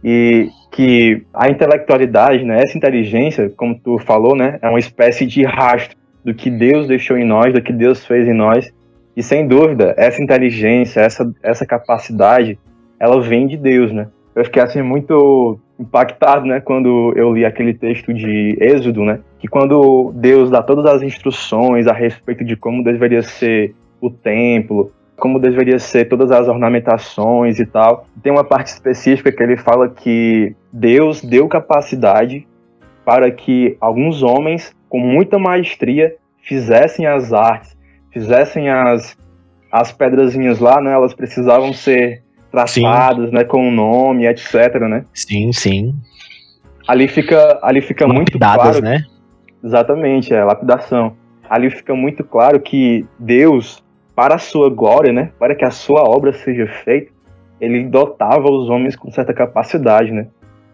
e 0.03 0.49
que 0.71 1.23
a 1.35 1.49
intelectualidade, 1.49 2.45
né, 2.45 2.61
essa 2.63 2.77
inteligência, 2.77 3.51
como 3.57 3.79
tu 3.79 3.99
falou, 3.99 4.35
né, 4.37 4.59
é 4.63 4.69
uma 4.69 4.79
espécie 4.79 5.27
de 5.27 5.45
rastro 5.45 5.97
do 6.25 6.35
que 6.35 6.51
Deus 6.51 6.87
deixou 6.87 7.17
em 7.17 7.25
nós, 7.25 7.53
do 7.53 7.63
que 7.63 7.73
Deus 7.73 8.05
fez 8.05 8.27
em 8.27 8.35
nós, 8.35 8.73
e 9.17 9.23
sem 9.23 9.47
dúvida, 9.47 9.95
essa 9.97 10.23
inteligência, 10.23 11.01
essa, 11.01 11.31
essa 11.43 11.67
capacidade, 11.67 12.59
ela 12.99 13.21
vem 13.21 13.47
de 13.47 13.57
Deus, 13.57 13.93
né, 13.93 14.09
eu 14.35 14.45
fiquei 14.45 14.63
assim 14.63 14.83
muito 14.83 15.59
impactado, 15.79 16.47
né, 16.47 16.61
quando 16.61 17.13
eu 17.17 17.33
li 17.33 17.45
aquele 17.45 17.75
texto 17.75 18.13
de 18.13 18.57
Êxodo, 18.61 19.05
né, 19.05 19.21
que 19.39 19.49
quando 19.49 20.13
Deus 20.15 20.51
dá 20.51 20.63
todas 20.63 20.87
as 20.87 21.03
instruções 21.03 21.87
a 21.87 21.93
respeito 21.93 22.45
de 22.45 22.57
como 22.57 22.83
deveria 22.83 23.23
ser 23.23 23.75
o 24.07 24.11
templo, 24.11 24.93
como 25.17 25.39
deveria 25.39 25.79
ser 25.79 26.07
todas 26.07 26.31
as 26.31 26.49
ornamentações 26.49 27.59
e 27.59 27.67
tal, 27.67 28.07
tem 28.23 28.33
uma 28.33 28.45
parte 28.45 28.69
específica 28.69 29.33
que 29.33 29.43
ele 29.43 29.57
fala 29.57 29.89
que 29.89 30.55
Deus 30.73 31.23
deu 31.23 31.49
capacidade 31.49 32.47
para 33.05 33.31
que 33.31 33.77
alguns 33.81 34.23
homens 34.23 34.75
com 34.89 34.99
muita 34.99 35.39
maestria 35.39 36.15
fizessem 36.43 37.07
as 37.07 37.33
artes, 37.33 37.77
fizessem 38.13 38.69
as 38.69 39.17
as 39.71 39.93
pedrazinhas 39.93 40.59
lá, 40.59 40.81
né, 40.81 40.93
elas 40.93 41.13
precisavam 41.13 41.73
ser 41.73 42.23
traçados, 42.51 43.31
né, 43.31 43.45
com 43.45 43.69
o 43.69 43.71
nome, 43.71 44.27
etc, 44.27 44.81
né? 44.89 45.05
Sim, 45.13 45.53
sim. 45.53 45.95
Ali 46.89 47.09
fica, 47.09 47.59
ali 47.63 47.83
fica 47.83 48.07
muito 48.07 48.39
claro, 48.39 48.81
né? 48.81 49.05
Exatamente, 49.63 50.33
é 50.33 50.43
lapidação. 50.43 51.17
Ali 51.51 51.71
fica 51.71 51.95
muito 51.95 52.25
claro 52.25 52.61
que 52.61 53.05
Deus, 53.19 53.85
para 54.17 54.37
a 54.37 54.39
sua 54.39 54.71
glória, 54.71 55.13
né, 55.13 55.31
para 55.39 55.55
que 55.55 55.65
a 55.65 55.71
sua 55.71 56.03
obra 56.03 56.33
seja 56.33 56.67
feita, 56.67 57.13
ele 57.61 57.85
dotava 57.85 58.51
os 58.51 58.71
homens 58.71 58.97
com 58.97 59.11
certa 59.11 59.33
capacidade, 59.35 60.11
né? 60.11 60.27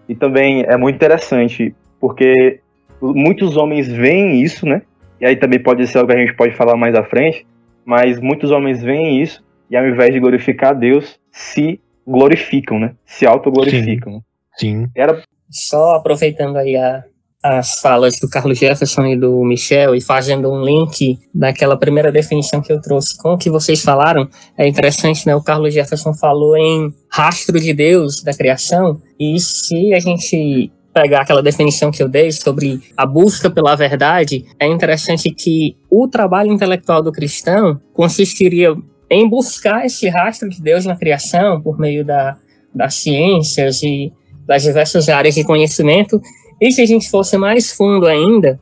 E 0.09 0.15
também 0.15 0.63
é 0.63 0.77
muito 0.77 0.95
interessante, 0.95 1.75
porque 2.01 2.61
muitos 3.01 3.57
homens 3.57 3.89
veem 3.89 4.41
isso, 4.41 4.65
né? 4.65 4.83
E 5.21 5.27
aí 5.27 5.37
também 5.37 5.61
pode 5.61 5.87
ser 5.87 5.99
algo 5.99 6.11
que 6.11 6.17
a 6.17 6.21
gente 6.21 6.35
pode 6.35 6.55
falar 6.55 6.77
mais 6.77 6.95
à 6.95 7.03
frente, 7.03 7.47
mas 7.85 8.21
muitos 8.21 8.51
homens 8.51 8.83
veem 8.83 9.21
isso 9.21 9.45
e 9.69 9.77
ao 9.77 9.87
invés 9.87 10.13
de 10.13 10.21
glorificar 10.21 10.77
Deus, 10.77 11.19
se 11.31 11.81
glorificam, 12.07 12.79
né? 12.79 12.95
Se 13.05 13.27
autoglorificam. 13.27 14.23
Sim. 14.57 14.83
Sim. 14.83 14.91
Era 14.95 15.23
só 15.49 15.97
aproveitando 15.97 16.57
aí 16.57 16.77
a, 16.77 17.05
as 17.43 17.81
falas 17.81 18.21
do 18.21 18.29
Carlos 18.29 18.59
Jefferson 18.59 19.05
e 19.07 19.17
do 19.17 19.43
Michel 19.45 19.97
e 19.97 20.01
fazendo 20.01 20.49
um 20.51 20.63
link 20.63 21.19
daquela 21.35 21.77
primeira 21.77 22.13
definição 22.13 22.63
que 22.63 22.73
eu 22.73 22.81
trouxe 22.81 23.19
com 23.19 23.33
o 23.33 23.39
que 23.39 23.51
vocês 23.51 23.83
falaram, 23.83 24.29
é 24.57 24.69
interessante, 24.69 25.27
né? 25.27 25.35
O 25.35 25.43
Carlos 25.43 25.75
Jefferson 25.75 26.15
falou 26.15 26.57
em 26.57 26.95
rastro 27.11 27.59
de 27.59 27.75
Deus 27.75 28.23
da 28.23 28.33
criação, 28.33 29.01
e 29.19 29.41
se 29.41 29.93
a 29.93 29.99
gente 29.99 30.71
pegar 30.95 31.23
aquela 31.23 31.43
definição 31.43 31.91
que 31.91 32.03
eu 32.03 32.09
dei 32.09 32.31
sobre 32.31 32.81
a 32.97 33.07
busca 33.07 33.51
pela 33.51 33.75
verdade, 33.75 34.45
é 34.61 34.67
interessante 34.67 35.31
que 35.31 35.77
o 35.91 36.07
trabalho 36.07 36.53
intelectual 36.53 37.03
do 37.03 37.11
cristão 37.11 37.81
consistiria 37.93 38.77
em 39.11 39.29
buscar 39.29 39.85
esse 39.85 40.09
rastro 40.09 40.49
de 40.49 40.61
Deus 40.61 40.85
na 40.85 40.97
criação 40.97 41.61
por 41.61 41.79
meio 41.79 42.05
da, 42.05 42.37
das 42.75 42.95
ciências 42.95 43.83
e 43.83 44.13
das 44.47 44.63
diversas 44.63 45.09
áreas 45.09 45.35
de 45.35 45.45
conhecimento. 45.45 46.21
E 46.63 46.71
se 46.71 46.81
a 46.81 46.87
gente 46.87 47.11
fosse 47.11 47.37
mais 47.37 47.73
fundo 47.73 48.07
ainda, 48.07 48.57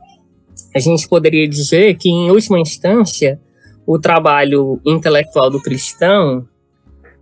a 0.75 0.79
gente 0.79 1.07
poderia 1.07 1.47
dizer 1.47 1.95
que, 1.97 2.09
em 2.09 2.31
última 2.31 2.59
instância, 2.59 3.39
o 3.85 3.99
trabalho 3.99 4.81
intelectual 4.83 5.51
do 5.51 5.61
cristão, 5.61 6.47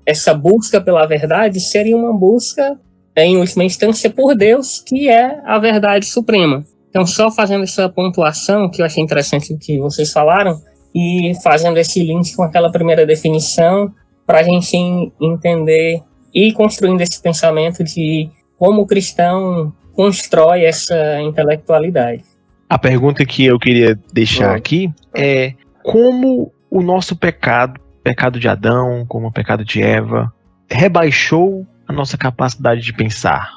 essa 0.05 0.33
busca 0.33 0.79
pela 0.79 1.05
verdade, 1.05 1.59
seria 1.59 1.97
uma 1.97 2.17
busca, 2.17 2.79
em 3.17 3.35
última 3.35 3.65
instância, 3.65 4.09
por 4.09 4.33
Deus, 4.33 4.79
que 4.79 5.09
é 5.09 5.41
a 5.45 5.59
verdade 5.59 6.05
suprema. 6.05 6.65
Então, 6.89 7.05
só 7.05 7.29
fazendo 7.29 7.65
essa 7.65 7.89
pontuação, 7.89 8.69
que 8.69 8.81
eu 8.81 8.85
achei 8.85 9.03
interessante 9.03 9.53
o 9.53 9.59
que 9.59 9.77
vocês 9.79 10.13
falaram, 10.13 10.61
e 10.95 11.33
fazendo 11.43 11.77
esse 11.77 12.01
link 12.01 12.33
com 12.33 12.43
aquela 12.43 12.71
primeira 12.71 13.05
definição 13.05 13.93
para 14.25 14.39
a 14.39 14.43
gente 14.43 14.77
entender 15.19 16.01
e 16.33 16.53
construindo 16.53 17.01
esse 17.01 17.21
pensamento 17.21 17.83
de 17.83 18.29
como 18.57 18.83
o 18.83 18.87
cristão 18.87 19.73
constrói 19.99 20.63
essa 20.63 21.19
intelectualidade. 21.19 22.23
A 22.69 22.79
pergunta 22.79 23.25
que 23.25 23.45
eu 23.45 23.59
queria 23.59 23.99
deixar 24.13 24.55
aqui 24.55 24.89
é 25.13 25.55
como 25.83 26.53
o 26.71 26.81
nosso 26.81 27.17
pecado, 27.17 27.81
pecado 28.01 28.39
de 28.39 28.47
Adão, 28.47 29.05
como 29.05 29.27
o 29.27 29.31
pecado 29.33 29.65
de 29.65 29.81
Eva, 29.81 30.33
rebaixou 30.69 31.67
a 31.85 31.91
nossa 31.91 32.17
capacidade 32.17 32.79
de 32.79 32.93
pensar. 32.93 33.49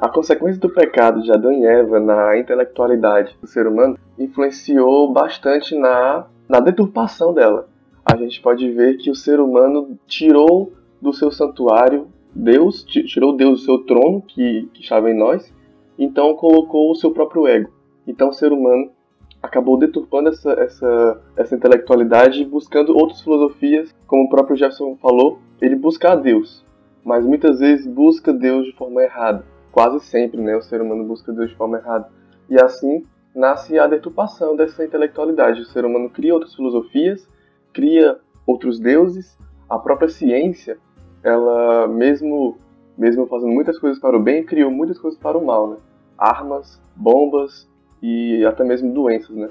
A 0.00 0.08
consequência 0.08 0.60
do 0.60 0.68
pecado 0.68 1.22
de 1.22 1.30
Adão 1.30 1.52
e 1.52 1.64
Eva 1.64 2.00
na 2.00 2.36
intelectualidade 2.38 3.36
do 3.40 3.46
ser 3.46 3.68
humano 3.68 3.96
influenciou 4.18 5.12
bastante 5.12 5.78
na 5.78 6.26
na 6.48 6.58
deturpação 6.58 7.32
dela. 7.32 7.68
A 8.04 8.16
gente 8.16 8.42
pode 8.42 8.68
ver 8.72 8.96
que 8.96 9.12
o 9.12 9.14
ser 9.14 9.38
humano 9.38 9.96
tirou 10.08 10.72
do 11.00 11.12
seu 11.12 11.30
santuário 11.30 12.08
Deus, 12.34 12.82
tirou 12.82 13.36
Deus 13.36 13.60
do 13.60 13.64
seu 13.64 13.78
trono, 13.84 14.20
que, 14.20 14.68
que 14.74 14.82
estava 14.82 15.08
em 15.08 15.16
nós, 15.16 15.53
então 15.98 16.34
colocou 16.34 16.90
o 16.90 16.94
seu 16.94 17.10
próprio 17.10 17.46
ego. 17.46 17.70
Então 18.06 18.28
o 18.28 18.32
ser 18.32 18.52
humano 18.52 18.90
acabou 19.42 19.78
deturpando 19.78 20.30
essa, 20.30 20.52
essa, 20.52 21.22
essa 21.36 21.54
intelectualidade, 21.54 22.44
buscando 22.44 22.96
outras 22.96 23.20
filosofias, 23.20 23.94
como 24.06 24.24
o 24.24 24.28
próprio 24.28 24.56
Jefferson 24.56 24.96
falou, 24.96 25.38
ele 25.60 25.76
busca 25.76 26.12
a 26.12 26.16
Deus, 26.16 26.64
mas 27.04 27.24
muitas 27.24 27.60
vezes 27.60 27.86
busca 27.86 28.32
Deus 28.32 28.66
de 28.66 28.72
forma 28.72 29.02
errada. 29.02 29.44
Quase 29.70 30.00
sempre, 30.00 30.40
né, 30.40 30.56
o 30.56 30.62
ser 30.62 30.80
humano 30.80 31.04
busca 31.04 31.32
Deus 31.32 31.50
de 31.50 31.56
forma 31.56 31.78
errada. 31.78 32.08
E 32.48 32.60
assim 32.60 33.04
nasce 33.34 33.78
a 33.78 33.86
deturpação 33.86 34.54
dessa 34.56 34.84
intelectualidade. 34.84 35.60
O 35.60 35.66
ser 35.66 35.84
humano 35.84 36.08
cria 36.08 36.32
outras 36.32 36.54
filosofias, 36.54 37.28
cria 37.72 38.18
outros 38.46 38.78
deuses, 38.78 39.36
a 39.68 39.78
própria 39.78 40.08
ciência, 40.08 40.78
ela 41.22 41.88
mesmo 41.88 42.58
mesmo 42.96 43.26
fazendo 43.26 43.52
muitas 43.52 43.78
coisas 43.78 44.00
para 44.00 44.16
o 44.16 44.22
bem, 44.22 44.44
criou 44.44 44.70
muitas 44.70 44.98
coisas 44.98 45.18
para 45.18 45.36
o 45.36 45.44
mal, 45.44 45.70
né? 45.70 45.76
Armas, 46.16 46.80
bombas 46.94 47.68
e 48.02 48.44
até 48.44 48.64
mesmo 48.64 48.92
doenças, 48.92 49.34
né? 49.34 49.48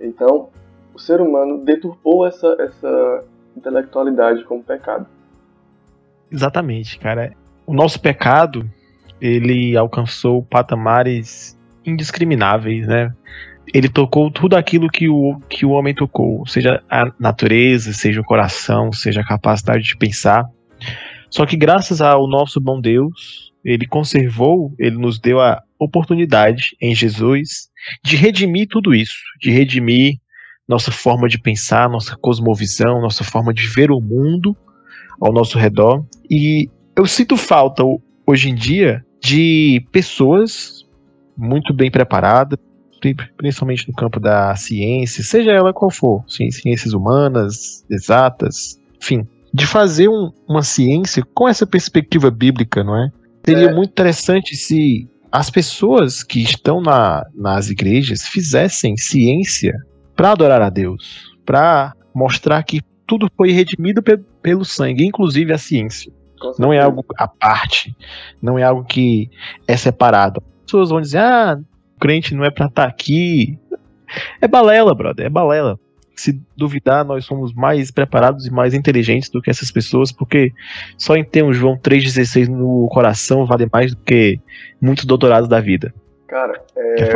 Então, 0.00 0.48
o 0.94 0.98
ser 0.98 1.20
humano 1.20 1.58
deturpou 1.58 2.26
essa 2.26 2.56
essa 2.60 3.24
intelectualidade 3.56 4.44
como 4.44 4.62
pecado. 4.62 5.06
Exatamente, 6.30 6.98
cara. 6.98 7.32
O 7.66 7.72
nosso 7.72 8.00
pecado, 8.00 8.68
ele 9.20 9.76
alcançou 9.76 10.42
patamares 10.42 11.58
indiscrimináveis, 11.84 12.86
né? 12.86 13.14
Ele 13.72 13.88
tocou 13.88 14.30
tudo 14.30 14.56
aquilo 14.56 14.88
que 14.88 15.08
o, 15.08 15.40
que 15.48 15.64
o 15.64 15.70
homem 15.70 15.94
tocou, 15.94 16.46
seja 16.46 16.82
a 16.90 17.10
natureza, 17.18 17.92
seja 17.92 18.20
o 18.20 18.24
coração, 18.24 18.92
seja 18.92 19.20
a 19.20 19.26
capacidade 19.26 19.82
de 19.82 19.96
pensar. 19.96 20.48
Só 21.34 21.44
que 21.44 21.56
graças 21.56 22.00
ao 22.00 22.28
nosso 22.28 22.60
bom 22.60 22.80
Deus, 22.80 23.52
ele 23.64 23.88
conservou, 23.88 24.72
ele 24.78 24.96
nos 24.96 25.18
deu 25.18 25.40
a 25.40 25.60
oportunidade 25.80 26.76
em 26.80 26.94
Jesus 26.94 27.68
de 28.04 28.14
redimir 28.14 28.68
tudo 28.68 28.94
isso, 28.94 29.16
de 29.40 29.50
redimir 29.50 30.20
nossa 30.68 30.92
forma 30.92 31.26
de 31.28 31.36
pensar, 31.36 31.90
nossa 31.90 32.16
cosmovisão, 32.16 33.00
nossa 33.00 33.24
forma 33.24 33.52
de 33.52 33.66
ver 33.66 33.90
o 33.90 34.00
mundo 34.00 34.56
ao 35.20 35.32
nosso 35.32 35.58
redor. 35.58 36.06
E 36.30 36.70
eu 36.96 37.04
sinto 37.04 37.36
falta 37.36 37.82
hoje 38.24 38.48
em 38.48 38.54
dia 38.54 39.04
de 39.20 39.84
pessoas 39.90 40.86
muito 41.36 41.74
bem 41.74 41.90
preparada, 41.90 42.56
principalmente 43.36 43.88
no 43.88 43.94
campo 43.94 44.20
da 44.20 44.54
ciência, 44.54 45.24
seja 45.24 45.50
ela 45.50 45.72
qual 45.72 45.90
for, 45.90 46.24
ciências 46.28 46.94
humanas, 46.94 47.84
exatas, 47.90 48.80
enfim, 49.02 49.26
de 49.54 49.66
fazer 49.66 50.08
um, 50.08 50.32
uma 50.48 50.64
ciência 50.64 51.22
com 51.32 51.48
essa 51.48 51.64
perspectiva 51.64 52.28
bíblica, 52.28 52.82
não 52.82 52.96
é? 52.96 53.08
Seria 53.46 53.68
é. 53.68 53.72
muito 53.72 53.90
interessante 53.90 54.56
se 54.56 55.08
as 55.30 55.48
pessoas 55.48 56.24
que 56.24 56.42
estão 56.42 56.80
na, 56.80 57.24
nas 57.32 57.70
igrejas 57.70 58.26
fizessem 58.26 58.96
ciência 58.96 59.72
para 60.16 60.32
adorar 60.32 60.60
a 60.60 60.70
Deus, 60.70 61.30
para 61.46 61.94
mostrar 62.12 62.64
que 62.64 62.80
tudo 63.06 63.30
foi 63.36 63.52
redimido 63.52 64.02
pe 64.02 64.18
pelo 64.42 64.64
sangue, 64.64 65.06
inclusive 65.06 65.52
a 65.52 65.58
ciência. 65.58 66.12
Não 66.58 66.72
é 66.72 66.80
algo 66.80 67.04
à 67.16 67.28
parte, 67.28 67.96
não 68.42 68.58
é 68.58 68.62
algo 68.64 68.84
que 68.84 69.30
é 69.68 69.76
separado. 69.76 70.42
As 70.58 70.64
pessoas 70.64 70.90
vão 70.90 71.00
dizer: 71.00 71.18
ah, 71.18 71.58
o 71.96 72.00
crente 72.00 72.34
não 72.34 72.44
é 72.44 72.50
para 72.50 72.66
estar 72.66 72.82
tá 72.82 72.88
aqui. 72.88 73.58
É 74.40 74.48
balela, 74.48 74.94
brother, 74.94 75.26
é 75.26 75.30
balela. 75.30 75.78
Se 76.14 76.40
duvidar, 76.56 77.04
nós 77.04 77.24
somos 77.24 77.52
mais 77.52 77.90
preparados 77.90 78.46
e 78.46 78.50
mais 78.50 78.74
inteligentes 78.74 79.28
do 79.28 79.42
que 79.42 79.50
essas 79.50 79.70
pessoas, 79.70 80.12
porque 80.12 80.52
só 80.96 81.16
em 81.16 81.24
ter 81.24 81.42
um 81.42 81.52
João 81.52 81.76
3,16 81.76 82.48
no 82.48 82.88
coração 82.88 83.44
vale 83.46 83.68
mais 83.72 83.94
do 83.94 84.00
que 84.02 84.38
muitos 84.80 85.04
doutorados 85.04 85.48
da 85.48 85.60
vida. 85.60 85.92
Cara, 86.26 86.62
é... 86.76 87.10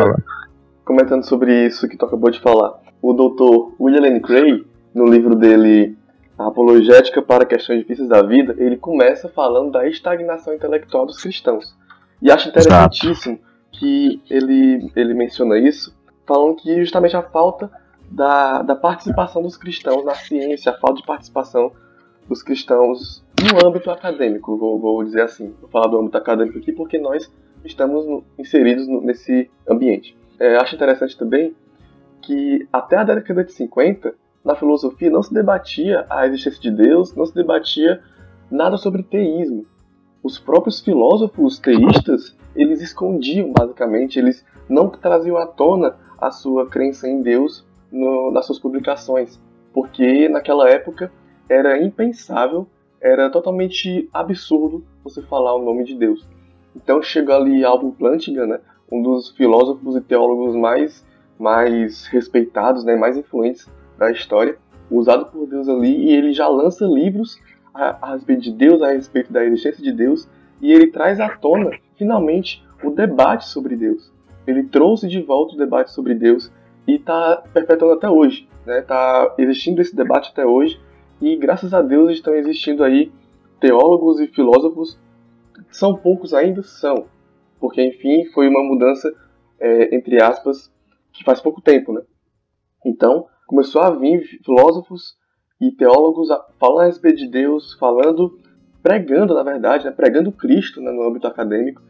comentando 0.85 1.25
sobre 1.25 1.67
isso 1.67 1.89
que 1.89 1.97
tu 1.97 2.05
acabou 2.05 2.31
de 2.31 2.41
falar, 2.41 2.79
o 3.01 3.13
doutor 3.13 3.75
William 3.79 4.01
Lane 4.01 4.21
Cray, 4.21 4.65
no 4.95 5.07
livro 5.07 5.35
dele 5.35 5.97
A 6.39 6.49
Apologética 6.49 7.23
para 7.23 7.47
Questões 7.47 7.81
Difíceis 7.81 8.09
da 8.09 8.23
Vida, 8.23 8.55
ele 8.59 8.77
começa 8.77 9.29
falando 9.29 9.73
da 9.73 9.87
estagnação 9.87 10.55
intelectual 10.55 11.07
dos 11.07 11.21
cristãos. 11.21 11.77
E 12.21 12.31
acho 12.31 12.49
interessantíssimo 12.49 13.35
Exato. 13.35 13.49
que 13.73 14.23
ele, 14.29 14.91
ele 14.97 15.15
menciona 15.15 15.59
isso, 15.59 15.97
falando 16.27 16.57
que 16.57 16.81
justamente 16.81 17.17
a 17.17 17.23
falta 17.23 17.71
da, 18.11 18.63
da 18.63 18.75
participação 18.75 19.43
dos 19.43 19.57
cristãos 19.57 20.05
na 20.05 20.15
ciência, 20.15 20.73
a 20.73 20.79
falta 20.79 21.01
de 21.01 21.07
participação 21.07 21.73
dos 22.29 22.43
cristãos 22.43 23.25
no 23.41 23.67
âmbito 23.67 23.91
acadêmico, 23.91 24.57
vou, 24.57 24.79
vou 24.79 25.05
dizer 25.05 25.23
assim. 25.23 25.55
Vou 25.61 25.71
falar 25.71 25.89
do 25.89 25.99
âmbito 25.99 26.17
acadêmico 26.17 26.59
aqui 26.59 26.73
porque 26.73 26.99
nós 26.99 27.31
estamos 27.65 28.07
no, 28.07 28.25
inseridos 28.39 28.87
no, 28.87 29.01
nesse 29.01 29.51
ambiente. 29.69 30.17
É, 30.39 30.57
acho 30.57 30.75
interessante 30.75 31.17
também 31.17 31.55
que 32.23 32.67
até 32.73 32.97
a 32.97 33.05
década 33.05 33.45
de 33.45 33.53
50, 33.53 34.15
na 34.45 34.55
filosofia 34.55 35.11
não 35.11 35.23
se 35.23 35.33
debatia 35.33 36.05
a 36.11 36.27
existência 36.27 36.61
de 36.61 36.71
Deus, 36.71 37.15
não 37.15 37.27
se 37.27 37.35
debatia 37.35 38.03
nada 38.51 38.77
sobre 38.77 39.03
teísmo. 39.03 39.67
Os 40.23 40.39
próprios 40.39 40.81
filósofos 40.81 41.59
teístas, 41.59 42.37
eles 42.55 42.83
escondiam 42.83 43.53
basicamente, 43.53 44.19
eles 44.19 44.45
não 44.69 44.89
traziam 44.89 45.37
à 45.37 45.47
tona 45.47 45.97
a 46.19 46.31
sua 46.31 46.67
crença 46.67 47.09
em 47.09 47.23
Deus 47.23 47.65
no, 47.91 48.31
nas 48.31 48.47
suas 48.47 48.59
publicações, 48.59 49.41
porque 49.73 50.29
naquela 50.29 50.69
época 50.69 51.13
era 51.49 51.83
impensável, 51.83 52.67
era 53.01 53.31
totalmente 53.31 54.09
absurdo 54.13 54.85
você 55.05 55.23
falar 55.23 55.55
o 55.55 55.65
nome 55.65 55.85
de 55.85 55.95
Deus. 55.95 56.27
Então 56.75 57.03
chega 57.03 57.37
ali 57.37 57.65
Alvin 57.65 57.91
Plantinga, 57.91 58.47
né, 58.47 58.61
um 58.91 59.03
dos 59.03 59.31
filósofos 59.31 59.97
e 59.97 60.01
teólogos 60.01 60.55
mais 60.55 61.07
mais 61.39 62.07
respeitados, 62.07 62.85
né, 62.85 62.97
mais 62.97 63.17
influentes 63.17 63.71
da 63.97 64.11
história, 64.11 64.59
usado 64.91 65.27
por 65.27 65.47
Deus 65.47 65.69
ali, 65.69 65.97
e 65.97 66.13
ele 66.13 66.33
já 66.33 66.49
lança 66.49 66.85
livros 66.85 67.41
a, 67.73 67.97
a 68.03 68.15
respeito 68.15 68.43
de 68.43 68.53
Deus, 68.53 68.83
a 68.83 68.91
respeito 68.91 69.33
da 69.33 69.45
existência 69.45 69.83
de 69.83 69.93
Deus, 69.93 70.29
e 70.61 70.73
ele 70.73 70.89
traz 70.89 71.21
à 71.21 71.29
tona, 71.29 71.71
finalmente, 71.97 72.65
o 72.83 72.91
debate 72.91 73.47
sobre 73.47 73.77
Deus. 73.77 74.13
Ele 74.47 74.65
trouxe 74.65 75.07
de 75.07 75.21
volta 75.21 75.55
o 75.55 75.59
debate 75.59 75.93
sobre 75.93 76.15
Deus 76.15 76.51
e 76.89 76.95
está 76.95 77.37
perpetuando 77.53 77.95
até 77.95 78.09
hoje. 78.09 78.49
Está 78.61 78.73
né? 78.73 78.81
Tá 78.81 79.35
existindo 79.37 79.83
esse 79.83 79.95
debate 79.95 80.31
até 80.31 80.45
hoje 80.45 80.81
e 81.21 81.37
graças 81.37 81.75
a 81.75 81.83
Deus 81.83 82.13
estão 82.13 82.35
existindo 82.35 82.83
aí 82.83 83.13
teólogos 83.61 84.19
e 84.21 84.27
filósofos, 84.27 84.99
são 85.71 85.95
poucos 85.95 86.33
ainda, 86.33 86.63
são, 86.63 87.07
porque 87.61 87.85
enfim 87.85 88.25
foi 88.33 88.49
uma 88.49 88.63
mudança, 88.63 89.13
é, 89.61 89.95
entre 89.95 90.23
aspas, 90.23 90.73
que 91.13 91.23
faz 91.25 91.41
pouco 91.41 91.61
tempo. 91.61 91.93
Né? 91.93 92.01
Então 92.87 93.27
começou 93.47 93.83
a 93.83 93.91
vir 93.91 94.23
filósofos 94.43 95.17
e 95.61 95.71
teólogos 95.73 96.29
falando 96.59 96.81
a 96.81 96.87
respeito 96.87 97.19
de 97.19 97.29
Deus, 97.29 97.75
falando, 97.75 98.39
pregando 98.83 99.35
na 99.35 99.43
verdade, 99.43 99.85
né? 99.85 99.91
pregando 99.91 100.33
Cristo 100.33 100.81
né? 100.81 100.91
no 100.91 101.03
âmbito 101.03 101.27
acadêmico 101.27 101.83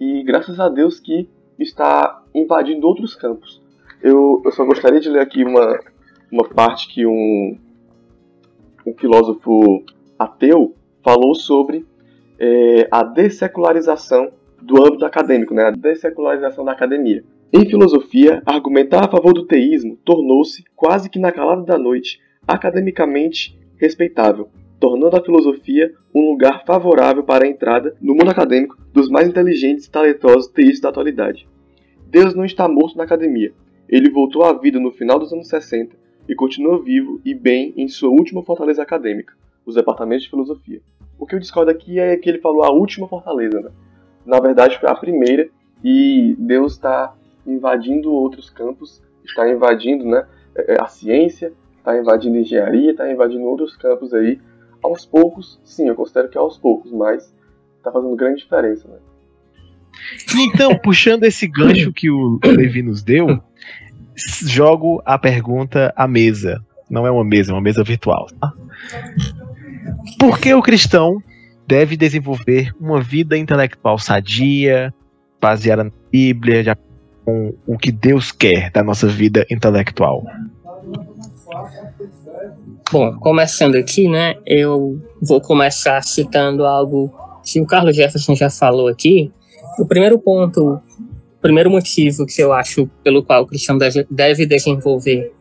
e 0.00 0.22
graças 0.22 0.58
a 0.58 0.70
Deus 0.70 0.98
que 0.98 1.28
está 1.58 2.22
invadindo 2.34 2.86
outros 2.86 3.14
campos. 3.14 3.65
Eu, 4.02 4.42
eu 4.44 4.52
só 4.52 4.64
gostaria 4.64 5.00
de 5.00 5.08
ler 5.08 5.20
aqui 5.20 5.44
uma, 5.44 5.78
uma 6.30 6.48
parte 6.48 6.88
que 6.88 7.06
um, 7.06 7.58
um 8.86 8.94
filósofo 8.94 9.84
ateu 10.18 10.74
falou 11.02 11.34
sobre 11.34 11.84
é, 12.38 12.88
a 12.90 13.02
dessecularização 13.02 14.30
do 14.60 14.84
âmbito 14.84 15.04
acadêmico, 15.04 15.54
né, 15.54 15.64
a 15.64 15.70
dessecularização 15.70 16.64
da 16.64 16.72
academia. 16.72 17.24
Em 17.52 17.64
filosofia, 17.68 18.42
argumentar 18.44 19.04
a 19.04 19.08
favor 19.08 19.32
do 19.32 19.46
teísmo 19.46 19.96
tornou-se, 20.04 20.64
quase 20.74 21.08
que 21.08 21.18
na 21.18 21.30
calada 21.30 21.62
da 21.62 21.78
noite, 21.78 22.20
academicamente 22.46 23.58
respeitável, 23.76 24.48
tornando 24.80 25.16
a 25.16 25.22
filosofia 25.22 25.92
um 26.14 26.30
lugar 26.30 26.64
favorável 26.66 27.22
para 27.22 27.44
a 27.44 27.48
entrada 27.48 27.94
no 28.00 28.14
mundo 28.14 28.30
acadêmico 28.30 28.76
dos 28.92 29.08
mais 29.08 29.28
inteligentes 29.28 29.86
e 29.86 29.90
talentosos 29.90 30.48
teístas 30.48 30.80
da 30.80 30.88
atualidade. 30.88 31.48
Deus 32.08 32.34
não 32.34 32.44
está 32.44 32.68
morto 32.68 32.96
na 32.96 33.04
academia, 33.04 33.52
ele 33.88 34.10
voltou 34.10 34.44
à 34.44 34.52
vida 34.52 34.78
no 34.80 34.90
final 34.90 35.18
dos 35.18 35.32
anos 35.32 35.48
60 35.48 35.96
e 36.28 36.34
continua 36.34 36.82
vivo 36.82 37.20
e 37.24 37.34
bem 37.34 37.72
em 37.76 37.88
sua 37.88 38.10
última 38.10 38.42
fortaleza 38.42 38.82
acadêmica, 38.82 39.34
os 39.64 39.74
departamentos 39.74 40.24
de 40.24 40.30
filosofia. 40.30 40.80
O 41.18 41.26
que 41.26 41.34
eu 41.34 41.38
discordo 41.38 41.70
aqui 41.70 41.98
é 41.98 42.16
que 42.16 42.28
ele 42.28 42.40
falou 42.40 42.62
a 42.62 42.70
última 42.70 43.08
fortaleza, 43.08 43.60
né? 43.60 43.70
Na 44.24 44.40
verdade 44.40 44.78
foi 44.78 44.88
a 44.88 44.94
primeira 44.94 45.48
e 45.82 46.34
Deus 46.38 46.72
está 46.72 47.14
invadindo 47.46 48.12
outros 48.12 48.50
campos, 48.50 49.00
está 49.24 49.48
invadindo 49.48 50.04
né, 50.04 50.26
é, 50.54 50.74
é, 50.74 50.82
a 50.82 50.88
ciência, 50.88 51.52
está 51.78 51.96
invadindo 51.96 52.36
a 52.36 52.40
engenharia, 52.40 52.90
está 52.90 53.10
invadindo 53.10 53.44
outros 53.44 53.76
campos 53.76 54.12
aí. 54.12 54.40
Aos 54.82 55.06
poucos, 55.06 55.60
sim, 55.64 55.88
eu 55.88 55.94
considero 55.94 56.28
que 56.28 56.36
é 56.36 56.40
aos 56.40 56.58
poucos, 56.58 56.92
mas 56.92 57.32
está 57.78 57.90
fazendo 57.92 58.16
grande 58.16 58.42
diferença, 58.42 58.88
né? 58.88 58.98
Então, 60.38 60.76
puxando 60.78 61.24
esse 61.24 61.46
gancho 61.46 61.92
que 61.92 62.10
o 62.10 62.38
Levi 62.44 62.82
nos 62.82 63.02
deu, 63.02 63.40
jogo 64.44 65.02
a 65.04 65.18
pergunta 65.18 65.92
à 65.96 66.06
mesa. 66.08 66.62
Não 66.88 67.06
é 67.06 67.10
uma 67.10 67.24
mesa, 67.24 67.50
é 67.50 67.54
uma 67.54 67.60
mesa 67.60 67.82
virtual. 67.82 68.26
Tá? 68.40 68.52
Por 70.18 70.38
que 70.38 70.54
o 70.54 70.62
cristão 70.62 71.22
deve 71.66 71.96
desenvolver 71.96 72.72
uma 72.80 73.00
vida 73.00 73.36
intelectual 73.36 73.98
sadia, 73.98 74.94
baseada 75.40 75.84
na 75.84 75.90
Bíblia, 76.10 76.76
com 77.24 77.54
o 77.66 77.76
que 77.76 77.90
Deus 77.90 78.30
quer 78.30 78.70
da 78.70 78.82
nossa 78.82 79.08
vida 79.08 79.44
intelectual? 79.50 80.24
Bom, 82.92 83.16
começando 83.18 83.74
aqui, 83.74 84.08
né, 84.08 84.36
eu 84.46 85.00
vou 85.20 85.40
começar 85.40 86.00
citando 86.04 86.64
algo 86.64 87.12
que 87.42 87.60
o 87.60 87.66
Carlos 87.66 87.96
Jefferson 87.96 88.36
já 88.36 88.48
falou 88.48 88.86
aqui. 88.86 89.32
O 89.78 89.84
primeiro 89.84 90.18
ponto 90.18 90.80
primeiro 91.46 91.70
motivo 91.70 92.26
que 92.26 92.42
eu 92.42 92.52
acho 92.52 92.90
pelo 93.04 93.22
qual 93.22 93.44
o 93.44 93.46
cristão 93.46 93.78
deve 93.78 94.46
desenvolver 94.46 95.32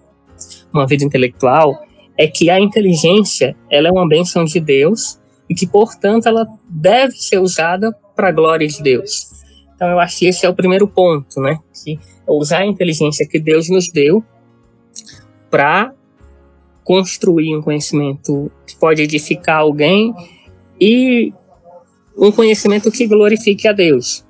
uma 0.71 0.85
vida 0.85 1.03
intelectual 1.03 1.83
é 2.15 2.27
que 2.27 2.47
a 2.47 2.59
inteligência 2.59 3.57
ela 3.71 3.87
é 3.87 3.91
uma 3.91 4.07
benção 4.07 4.45
de 4.45 4.59
Deus 4.59 5.19
e 5.49 5.55
que, 5.55 5.65
portanto, 5.65 6.27
ela 6.27 6.47
deve 6.69 7.13
ser 7.13 7.39
usada 7.39 7.91
para 8.15 8.29
a 8.29 8.31
glória 8.31 8.67
de 8.67 8.83
Deus. 8.83 9.31
Então, 9.75 9.89
eu 9.89 9.99
acho 9.99 10.19
que 10.19 10.27
esse 10.27 10.45
é 10.45 10.49
o 10.49 10.53
primeiro 10.53 10.87
ponto, 10.87 11.41
né? 11.41 11.57
Que 11.73 11.93
é 12.27 12.31
usar 12.31 12.59
a 12.59 12.65
inteligência 12.67 13.27
que 13.27 13.39
Deus 13.39 13.67
nos 13.67 13.89
deu 13.91 14.23
para 15.49 15.91
construir 16.83 17.55
um 17.55 17.63
conhecimento 17.63 18.51
que 18.67 18.75
pode 18.75 19.01
edificar 19.01 19.61
alguém 19.61 20.13
e 20.79 21.33
um 22.15 22.31
conhecimento 22.31 22.91
que 22.91 23.07
glorifique 23.07 23.67
a 23.67 23.71
Deus. 23.71 24.23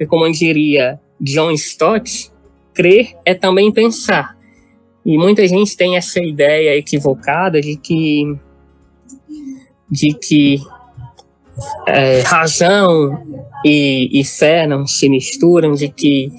E 0.00 0.06
como 0.06 0.30
diria 0.32 0.98
John 1.22 1.52
Stott, 1.52 2.32
crer 2.74 3.14
é 3.24 3.32
também 3.32 3.70
pensar. 3.70 4.36
E 5.06 5.16
muita 5.16 5.46
gente 5.46 5.76
tem 5.76 5.96
essa 5.96 6.20
ideia 6.20 6.76
equivocada 6.76 7.60
de 7.60 7.76
que 7.76 8.36
de 9.90 10.14
que 10.14 10.58
é, 11.86 12.20
razão 12.22 13.22
e, 13.64 14.08
e, 14.20 14.24
fé 14.24 14.66
não 14.66 14.86
se 14.86 15.08
misturam, 15.08 15.74
de 15.74 15.88
que 15.88 16.32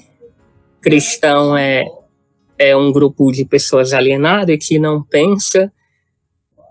cristão 0.82 1.56
é, 1.56 1.84
é 2.58 2.76
um 2.76 2.90
grupo 2.90 3.30
de 3.30 3.44
pessoas 3.44 3.92
alienadas 3.92 4.58
que 4.60 4.76
não 4.78 5.02
pensa 5.02 5.72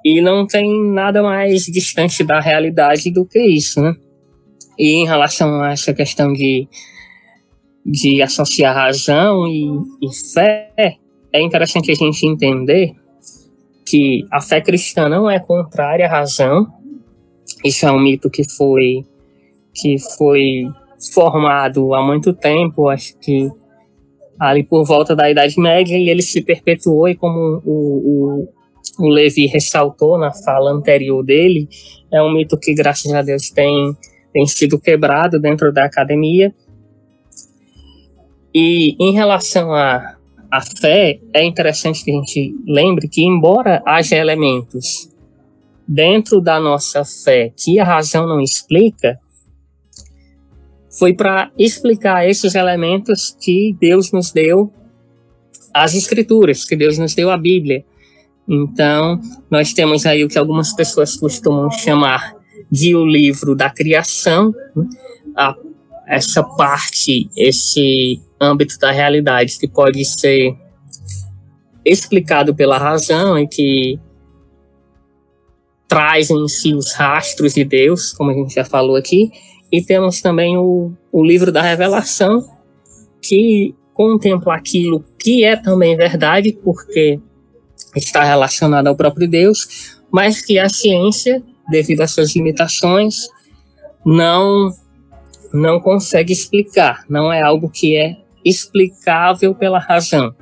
e 0.03 0.21
não 0.21 0.45
tem 0.45 0.91
nada 0.91 1.23
mais 1.23 1.63
distante 1.63 2.21
da 2.23 2.41
realidade 2.41 3.09
do 3.11 3.25
que 3.25 3.39
isso, 3.39 3.81
né? 3.81 3.95
E 4.77 4.91
em 4.95 5.05
relação 5.05 5.61
a 5.61 5.71
essa 5.71 5.93
questão 5.93 6.33
de 6.33 6.67
de 7.85 8.21
associar 8.21 8.75
razão 8.75 9.47
e, 9.47 9.65
e 10.01 10.13
fé, 10.33 10.97
é 11.31 11.41
interessante 11.41 11.91
a 11.91 11.95
gente 11.95 12.25
entender 12.25 12.93
que 13.85 14.25
a 14.31 14.41
fé 14.41 14.61
cristã 14.61 15.09
não 15.09 15.29
é 15.29 15.39
contrária 15.39 16.05
à 16.05 16.09
razão. 16.09 16.67
Isso 17.63 17.85
é 17.85 17.91
um 17.91 17.99
mito 17.99 18.29
que 18.29 18.43
foi 18.55 19.05
que 19.73 19.97
foi 20.17 20.65
formado 21.13 21.93
há 21.93 22.01
muito 22.01 22.31
tempo, 22.31 22.89
acho 22.89 23.17
que 23.17 23.49
ali 24.39 24.63
por 24.63 24.85
volta 24.85 25.15
da 25.15 25.29
Idade 25.29 25.59
Média, 25.59 25.97
e 25.97 26.09
ele 26.09 26.21
se 26.21 26.41
perpetuou, 26.41 27.07
e 27.07 27.15
como 27.15 27.61
o, 27.65 28.47
o, 28.99 29.05
o 29.05 29.09
Levi 29.09 29.47
ressaltou 29.47 30.17
na 30.17 30.31
fala 30.31 30.71
anterior 30.71 31.23
dele, 31.23 31.67
é 32.11 32.21
um 32.21 32.33
mito 32.33 32.57
que, 32.57 32.73
graças 32.73 33.11
a 33.13 33.21
Deus, 33.21 33.49
tem, 33.49 33.73
tem 34.31 34.45
sido 34.45 34.79
quebrado 34.79 35.39
dentro 35.39 35.71
da 35.71 35.85
academia. 35.85 36.53
E 38.53 38.95
em 38.99 39.13
relação 39.13 39.73
à, 39.73 40.15
à 40.51 40.61
fé, 40.61 41.19
é 41.33 41.43
interessante 41.43 42.03
que 42.03 42.11
a 42.11 42.13
gente 42.15 42.55
lembre 42.67 43.07
que, 43.07 43.23
embora 43.23 43.81
haja 43.85 44.15
elementos 44.15 45.09
dentro 45.87 46.39
da 46.39 46.59
nossa 46.59 47.03
fé 47.03 47.51
que 47.57 47.79
a 47.79 47.83
razão 47.83 48.27
não 48.27 48.39
explica, 48.39 49.19
foi 50.97 51.13
para 51.13 51.51
explicar 51.57 52.29
esses 52.29 52.53
elementos 52.53 53.35
que 53.41 53.75
Deus 53.79 54.11
nos 54.11 54.31
deu 54.31 54.71
as 55.73 55.95
Escrituras, 55.95 56.63
que 56.63 56.75
Deus 56.75 56.99
nos 56.99 57.15
deu 57.15 57.31
a 57.31 57.37
Bíblia. 57.37 57.83
Então, 58.47 59.19
nós 59.49 59.73
temos 59.73 60.05
aí 60.05 60.23
o 60.23 60.27
que 60.27 60.37
algumas 60.37 60.71
pessoas 60.73 61.15
costumam 61.15 61.71
chamar 61.71 62.35
de 62.69 62.95
o 62.95 63.05
livro 63.05 63.55
da 63.55 63.69
criação, 63.69 64.53
né? 64.75 64.87
a, 65.35 65.55
essa 66.07 66.43
parte, 66.43 67.29
esse 67.35 68.21
âmbito 68.39 68.77
da 68.77 68.91
realidade 68.91 69.57
que 69.57 69.67
pode 69.67 70.03
ser 70.05 70.55
explicado 71.85 72.55
pela 72.55 72.77
razão 72.77 73.37
e 73.37 73.47
que 73.47 73.99
traz 75.87 76.29
em 76.29 76.47
si 76.47 76.73
os 76.73 76.93
rastros 76.93 77.53
de 77.53 77.63
Deus, 77.63 78.13
como 78.13 78.31
a 78.31 78.33
gente 78.33 78.53
já 78.53 78.65
falou 78.65 78.95
aqui, 78.95 79.31
e 79.71 79.81
temos 79.81 80.21
também 80.21 80.57
o, 80.57 80.91
o 81.11 81.23
livro 81.23 81.51
da 81.51 81.61
Revelação, 81.61 82.47
que 83.21 83.75
contempla 83.93 84.55
aquilo 84.55 85.03
que 85.19 85.43
é 85.43 85.55
também 85.55 85.95
verdade, 85.95 86.57
porque 86.63 87.19
está 87.95 88.23
relacionado 88.23 88.87
ao 88.87 88.95
próprio 88.95 89.27
Deus, 89.27 89.99
mas 90.11 90.41
que 90.41 90.57
a 90.57 90.67
ciência, 90.67 91.43
devido 91.69 92.01
às 92.01 92.11
suas 92.11 92.35
limitações, 92.35 93.27
não 94.05 94.71
não 95.53 95.79
consegue 95.79 96.33
explicar, 96.33 97.05
não 97.07 97.31
é 97.31 97.41
algo 97.41 97.69
que 97.69 97.95
é 97.95 98.17
explicável 98.43 99.53
pela 99.53 99.79
razão. 99.79 100.33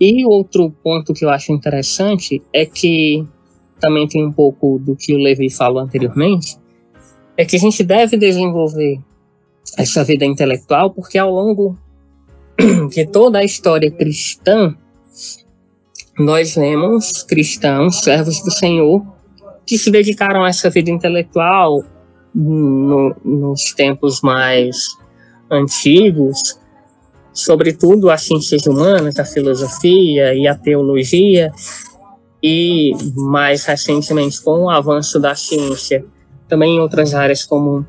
E 0.00 0.24
outro 0.24 0.70
ponto 0.70 1.12
que 1.12 1.24
eu 1.24 1.30
acho 1.30 1.52
interessante 1.52 2.40
é 2.52 2.64
que 2.64 3.26
também 3.80 4.06
tem 4.06 4.24
um 4.24 4.32
pouco 4.32 4.78
do 4.78 4.94
que 4.94 5.12
o 5.12 5.18
Levi 5.18 5.50
falou 5.50 5.80
anteriormente, 5.80 6.56
é 7.36 7.44
que 7.44 7.56
a 7.56 7.58
gente 7.58 7.82
deve 7.82 8.16
desenvolver 8.16 9.00
essa 9.76 10.04
vida 10.04 10.24
intelectual, 10.24 10.92
porque 10.92 11.18
ao 11.18 11.30
longo 11.30 11.76
de 12.90 13.06
toda 13.06 13.38
a 13.38 13.44
história 13.44 13.90
cristã, 13.90 14.74
nós 16.18 16.54
vemos 16.54 17.22
cristãos, 17.24 18.00
servos 18.00 18.42
do 18.42 18.50
Senhor, 18.50 19.04
que 19.66 19.78
se 19.78 19.90
dedicaram 19.90 20.44
a 20.44 20.48
essa 20.48 20.70
vida 20.70 20.90
intelectual 20.90 21.84
no, 22.34 23.14
nos 23.24 23.72
tempos 23.72 24.20
mais 24.20 24.76
antigos, 25.50 26.58
sobretudo 27.32 28.10
as 28.10 28.22
ciências 28.22 28.66
humanas, 28.66 29.18
a 29.18 29.24
filosofia 29.24 30.34
e 30.34 30.46
a 30.46 30.54
teologia, 30.54 31.50
e 32.42 32.92
mais 33.14 33.64
recentemente 33.64 34.42
com 34.42 34.64
o 34.64 34.70
avanço 34.70 35.18
da 35.18 35.34
ciência 35.34 36.04
também 36.48 36.76
em 36.76 36.80
outras 36.80 37.14
áreas 37.14 37.44
como, 37.44 37.86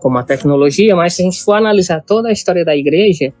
como 0.00 0.18
a 0.18 0.22
tecnologia, 0.22 0.96
mas 0.96 1.14
se 1.14 1.22
a 1.22 1.24
gente 1.24 1.42
for 1.42 1.54
analisar 1.54 2.00
toda 2.00 2.28
a 2.28 2.32
história 2.32 2.64
da 2.64 2.74
igreja, 2.74 3.32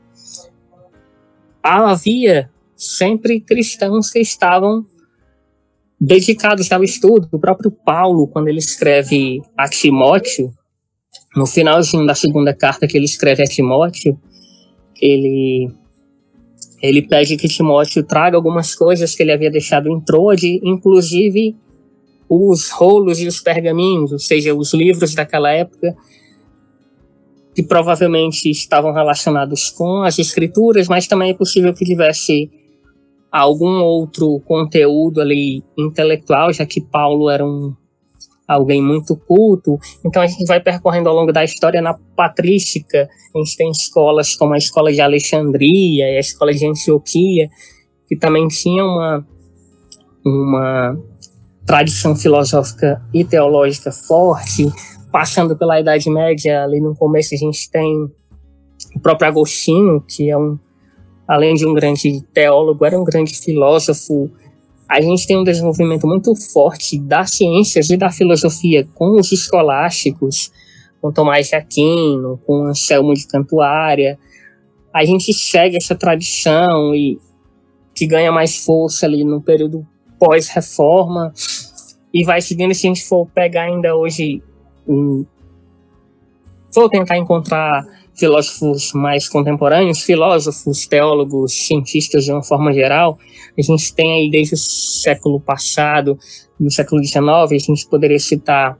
havia 1.62 2.50
sempre 2.76 3.40
cristãos 3.40 4.10
que 4.10 4.20
estavam 4.20 4.86
dedicados 6.00 6.70
ao 6.70 6.84
estudo. 6.84 7.28
O 7.32 7.38
próprio 7.38 7.70
Paulo, 7.70 8.28
quando 8.28 8.48
ele 8.48 8.58
escreve 8.58 9.40
a 9.56 9.68
Timóteo, 9.68 10.52
no 11.34 11.46
finalzinho 11.46 12.06
da 12.06 12.14
segunda 12.14 12.54
carta 12.54 12.86
que 12.86 12.96
ele 12.96 13.04
escreve 13.04 13.42
a 13.42 13.46
Timóteo, 13.46 14.18
ele 15.00 15.70
ele 16.82 17.02
pede 17.02 17.36
que 17.36 17.48
Timóteo 17.48 18.04
traga 18.04 18.36
algumas 18.36 18.74
coisas 18.74 19.14
que 19.14 19.22
ele 19.22 19.32
havia 19.32 19.50
deixado 19.50 19.88
em 19.88 19.98
Troade, 20.00 20.60
inclusive 20.62 21.56
os 22.28 22.70
rolos 22.70 23.18
e 23.20 23.26
os 23.26 23.40
pergaminhos, 23.40 24.12
ou 24.12 24.18
seja, 24.18 24.54
os 24.54 24.74
livros 24.74 25.14
daquela 25.14 25.50
época, 25.50 25.96
que 27.54 27.62
provavelmente 27.62 28.50
estavam 28.50 28.92
relacionados 28.92 29.70
com 29.70 30.02
as 30.02 30.18
escrituras, 30.18 30.86
mas 30.88 31.06
também 31.06 31.30
é 31.30 31.34
possível 31.34 31.72
que 31.72 31.84
tivesse 31.84 32.50
algum 33.38 33.80
outro 33.82 34.40
conteúdo 34.46 35.20
ali 35.20 35.62
intelectual, 35.76 36.52
já 36.52 36.64
que 36.64 36.80
Paulo 36.80 37.28
era 37.30 37.44
um 37.44 37.74
alguém 38.46 38.80
muito 38.80 39.16
culto. 39.16 39.76
Então 40.04 40.22
a 40.22 40.26
gente 40.26 40.44
vai 40.46 40.60
percorrendo 40.60 41.08
ao 41.08 41.14
longo 41.14 41.32
da 41.32 41.42
história 41.42 41.82
na 41.82 41.94
patrística. 42.14 43.08
A 43.34 43.38
gente 43.38 43.56
tem 43.56 43.70
escolas 43.70 44.36
como 44.36 44.54
a 44.54 44.56
escola 44.56 44.92
de 44.92 45.00
Alexandria 45.00 46.12
e 46.12 46.16
a 46.16 46.20
escola 46.20 46.52
de 46.54 46.64
Antioquia, 46.64 47.48
que 48.06 48.16
também 48.16 48.46
tinha 48.46 48.84
uma 48.84 49.26
uma 50.24 50.96
tradição 51.64 52.16
filosófica 52.16 53.00
e 53.14 53.24
teológica 53.24 53.92
forte, 53.92 54.66
passando 55.12 55.56
pela 55.56 55.80
Idade 55.80 56.10
Média, 56.10 56.64
ali 56.64 56.80
no 56.80 56.94
começo 56.96 57.34
a 57.34 57.38
gente 57.38 57.70
tem 57.70 58.10
o 58.94 59.00
próprio 59.00 59.28
Agostinho, 59.28 60.00
que 60.00 60.30
é 60.30 60.36
um, 60.36 60.58
além 61.26 61.54
de 61.54 61.66
um 61.66 61.74
grande 61.74 62.22
teólogo, 62.32 62.84
era 62.84 62.98
um 62.98 63.04
grande 63.04 63.34
filósofo. 63.34 64.30
A 64.88 65.00
gente 65.00 65.26
tem 65.26 65.36
um 65.36 65.44
desenvolvimento 65.44 66.06
muito 66.06 66.34
forte 66.34 66.98
das 66.98 67.30
ciências 67.32 67.90
e 67.90 67.96
da 67.96 68.10
filosofia 68.10 68.86
com 68.94 69.18
os 69.18 69.32
escolásticos, 69.32 70.52
com 71.00 71.12
Tomás 71.12 71.48
de 71.48 71.56
Aquino, 71.56 72.38
com 72.46 72.66
Anselmo 72.66 73.12
de 73.14 73.26
Cantuária. 73.26 74.18
A 74.94 75.04
gente 75.04 75.32
segue 75.32 75.76
essa 75.76 75.94
tradição 75.94 76.94
e 76.94 77.18
que 77.94 78.06
ganha 78.06 78.30
mais 78.30 78.56
força 78.56 79.06
ali 79.06 79.24
no 79.24 79.42
período 79.42 79.86
pós-reforma 80.18 81.32
e 82.12 82.24
vai 82.24 82.40
seguindo 82.40 82.72
se 82.74 82.86
a 82.86 82.88
gente 82.88 83.04
for 83.04 83.26
pegar 83.26 83.64
ainda 83.64 83.94
hoje 83.94 84.42
um, 84.86 85.24
vou 86.74 86.88
tentar 86.88 87.16
encontrar 87.16 87.84
filósofos 88.16 88.92
mais 88.92 89.28
contemporâneos, 89.28 90.00
filósofos, 90.00 90.86
teólogos, 90.86 91.52
cientistas 91.52 92.24
de 92.24 92.32
uma 92.32 92.42
forma 92.42 92.72
geral, 92.72 93.18
a 93.58 93.62
gente 93.62 93.94
tem 93.94 94.12
aí 94.12 94.30
desde 94.30 94.54
o 94.54 94.58
século 94.58 95.40
passado, 95.40 96.18
no 96.58 96.70
século 96.70 97.04
XIX, 97.04 97.20
a 97.26 97.58
gente 97.58 97.86
poderia 97.88 98.18
citar 98.18 98.78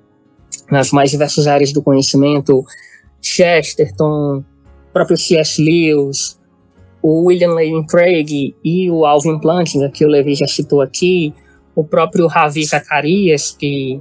nas 0.70 0.90
mais 0.90 1.10
diversas 1.10 1.46
áreas 1.46 1.72
do 1.72 1.82
conhecimento, 1.82 2.64
Chesterton, 3.22 4.44
próprio 4.92 5.16
C.S. 5.16 5.62
Lewis, 5.62 6.38
o 7.02 7.26
William 7.26 7.52
Lane 7.52 7.86
Craig 7.86 8.54
e 8.64 8.90
o 8.90 9.04
Alvin 9.04 9.38
Plantinga, 9.38 9.90
que 9.90 10.04
o 10.04 10.08
Levi 10.08 10.34
já 10.34 10.46
citou 10.46 10.80
aqui, 10.80 11.32
o 11.74 11.84
próprio 11.84 12.26
Ravi 12.26 12.64
Zacarias, 12.64 13.50
que, 13.52 14.00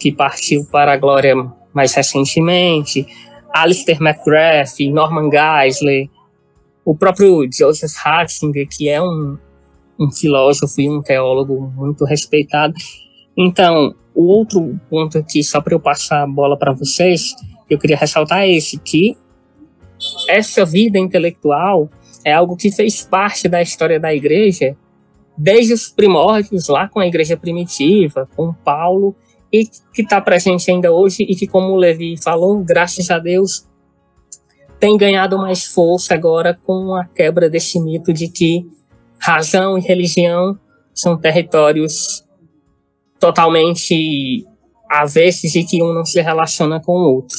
que 0.00 0.10
partiu 0.10 0.64
para 0.64 0.94
a 0.94 0.96
glória 0.96 1.34
mais 1.72 1.92
recentemente, 1.92 3.06
Alistair 3.52 3.98
McGrath, 4.00 4.78
Norman 4.90 5.30
Geisler, 5.30 6.08
o 6.84 6.96
próprio 6.96 7.48
Joseph 7.52 7.94
Ratzinger, 7.96 8.66
que 8.68 8.88
é 8.88 9.00
um, 9.02 9.38
um 9.98 10.10
filósofo 10.10 10.80
e 10.80 10.88
um 10.88 11.02
teólogo 11.02 11.72
muito 11.76 12.04
respeitado. 12.04 12.74
Então, 13.36 13.94
o 14.14 14.24
outro 14.26 14.78
ponto 14.88 15.18
aqui, 15.18 15.42
só 15.42 15.60
para 15.60 15.74
eu 15.74 15.80
passar 15.80 16.22
a 16.22 16.26
bola 16.26 16.58
para 16.58 16.72
vocês, 16.72 17.34
eu 17.68 17.78
queria 17.78 17.96
ressaltar 17.96 18.48
esse, 18.48 18.78
que 18.78 19.16
essa 20.28 20.64
vida 20.64 20.98
intelectual 20.98 21.88
é 22.24 22.32
algo 22.32 22.56
que 22.56 22.70
fez 22.70 23.02
parte 23.02 23.48
da 23.48 23.62
história 23.62 24.00
da 24.00 24.14
igreja 24.14 24.76
desde 25.36 25.72
os 25.72 25.88
primórdios, 25.88 26.68
lá 26.68 26.88
com 26.88 27.00
a 27.00 27.06
igreja 27.06 27.36
primitiva, 27.36 28.28
com 28.36 28.52
Paulo, 28.52 29.16
e 29.52 29.66
que 29.92 30.02
está 30.02 30.20
presente 30.20 30.70
ainda 30.70 30.92
hoje 30.92 31.24
e 31.24 31.34
que, 31.34 31.46
como 31.46 31.72
o 31.72 31.76
Levi 31.76 32.16
falou, 32.16 32.62
graças 32.62 33.10
a 33.10 33.18
Deus, 33.18 33.66
tem 34.78 34.96
ganhado 34.96 35.36
mais 35.36 35.66
força 35.66 36.14
agora 36.14 36.58
com 36.64 36.94
a 36.94 37.04
quebra 37.04 37.50
desse 37.50 37.80
mito 37.80 38.12
de 38.12 38.28
que 38.28 38.66
razão 39.18 39.76
e 39.76 39.80
religião 39.80 40.58
são 40.94 41.18
territórios 41.18 42.24
totalmente 43.18 44.46
avessos 44.88 45.54
e 45.54 45.64
que 45.64 45.82
um 45.82 45.92
não 45.92 46.04
se 46.04 46.20
relaciona 46.20 46.80
com 46.80 46.92
o 46.92 47.14
outro. 47.14 47.38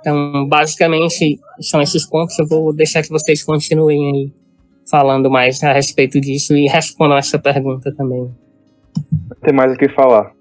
Então, 0.00 0.46
basicamente, 0.48 1.40
são 1.60 1.80
esses 1.80 2.06
pontos. 2.06 2.38
Eu 2.38 2.46
vou 2.46 2.72
deixar 2.72 3.02
que 3.02 3.08
vocês 3.08 3.42
continuem 3.42 4.12
aí 4.12 4.32
falando 4.90 5.30
mais 5.30 5.62
a 5.62 5.72
respeito 5.72 6.20
disso 6.20 6.56
e 6.56 6.66
respondam 6.66 7.16
essa 7.16 7.38
pergunta 7.38 7.94
também. 7.94 8.30
Tem 9.42 9.54
mais 9.54 9.72
o 9.72 9.76
que 9.76 9.88
falar. 9.88 10.32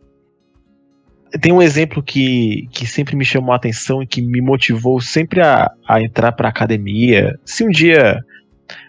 Tem 1.39 1.51
um 1.51 1.61
exemplo 1.61 2.03
que, 2.03 2.67
que 2.71 2.85
sempre 2.85 3.15
me 3.15 3.23
chamou 3.23 3.53
a 3.53 3.55
atenção 3.55 4.01
e 4.01 4.07
que 4.07 4.21
me 4.21 4.41
motivou 4.41 4.99
sempre 4.99 5.41
a, 5.41 5.71
a 5.87 6.01
entrar 6.01 6.31
para 6.33 6.49
academia. 6.49 7.39
Se 7.45 7.63
um 7.63 7.69
dia, 7.69 8.19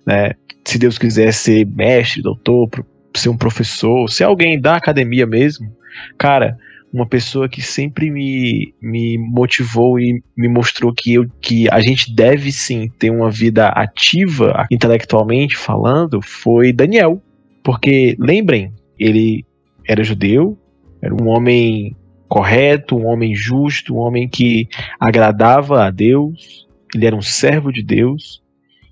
né, 0.06 0.32
se 0.64 0.78
Deus 0.78 0.98
quiser 0.98 1.32
ser 1.32 1.66
mestre, 1.66 2.22
doutor, 2.22 2.68
ser 3.16 3.28
um 3.28 3.36
professor, 3.36 4.08
ser 4.08 4.24
alguém 4.24 4.60
da 4.60 4.76
academia 4.76 5.26
mesmo, 5.26 5.72
cara, 6.18 6.56
uma 6.92 7.06
pessoa 7.06 7.48
que 7.48 7.62
sempre 7.62 8.10
me, 8.10 8.74
me 8.80 9.16
motivou 9.16 9.98
e 9.98 10.22
me 10.36 10.48
mostrou 10.48 10.92
que, 10.92 11.14
eu, 11.14 11.26
que 11.40 11.66
a 11.70 11.80
gente 11.80 12.14
deve 12.14 12.52
sim 12.52 12.90
ter 12.98 13.10
uma 13.10 13.30
vida 13.30 13.68
ativa, 13.68 14.66
intelectualmente 14.70 15.56
falando, 15.56 16.20
foi 16.20 16.72
Daniel. 16.72 17.22
Porque, 17.64 18.16
lembrem, 18.18 18.72
ele 18.98 19.44
era 19.86 20.04
judeu, 20.04 20.58
era 21.00 21.14
um 21.14 21.28
homem 21.28 21.96
correto, 22.32 22.96
um 22.96 23.04
homem 23.08 23.34
justo, 23.34 23.94
um 23.94 23.98
homem 23.98 24.26
que 24.26 24.66
agradava 24.98 25.84
a 25.84 25.90
Deus, 25.90 26.66
ele 26.94 27.04
era 27.04 27.14
um 27.14 27.20
servo 27.20 27.70
de 27.70 27.82
Deus, 27.82 28.42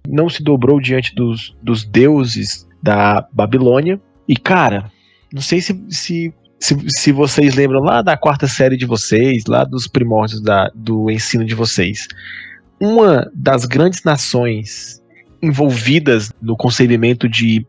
não 0.07 0.29
se 0.29 0.43
dobrou 0.43 0.79
diante 0.79 1.15
dos, 1.15 1.57
dos 1.63 1.83
deuses 1.83 2.69
da 2.83 3.27
Babilônia. 3.33 3.99
E, 4.29 4.37
cara, 4.37 4.93
não 5.33 5.41
sei 5.41 5.63
se, 5.63 5.83
se 5.89 6.35
se, 6.59 6.77
se 6.89 7.13
vocês 7.13 7.55
lembram 7.55 7.81
lá 7.81 8.03
da 8.03 8.15
quarta 8.15 8.47
série 8.47 8.77
de 8.77 8.85
vocês, 8.85 9.45
lá 9.49 9.65
dos 9.65 9.89
primórdios 9.89 10.43
da, 10.43 10.71
do 10.75 11.11
ensino 11.11 11.43
de 11.43 11.55
vocês, 11.55 12.09
uma 12.79 13.33
das 13.35 13.65
grandes 13.65 14.05
nações 14.05 15.03
envolvidas 15.41 16.31
no 16.43 16.55
concebimento 16.59 17.27
de 17.27 17.67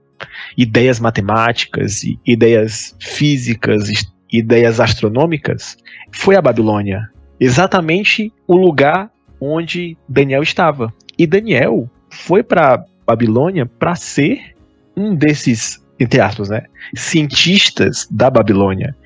ideias 0.57 0.99
matemáticas, 0.99 2.01
ideias 2.27 2.93
físicas, 2.99 3.87
ideias 4.31 4.79
astronômicas, 4.79 5.77
foi 6.11 6.35
a 6.35 6.41
Babilônia. 6.41 7.09
Exatamente 7.39 8.31
o 8.47 8.55
lugar 8.55 9.11
onde 9.39 9.97
Daniel 10.07 10.43
estava. 10.43 10.93
E 11.17 11.25
Daniel 11.25 11.89
foi 12.09 12.43
para 12.43 12.85
Babilônia 13.05 13.65
para 13.65 13.95
ser 13.95 14.55
um 14.95 15.15
desses 15.15 15.81
entre 16.01 16.19
aspas, 16.19 16.49
né, 16.49 16.63
cientistas 16.95 18.07
da 18.09 18.27
Babilônia. 18.27 18.97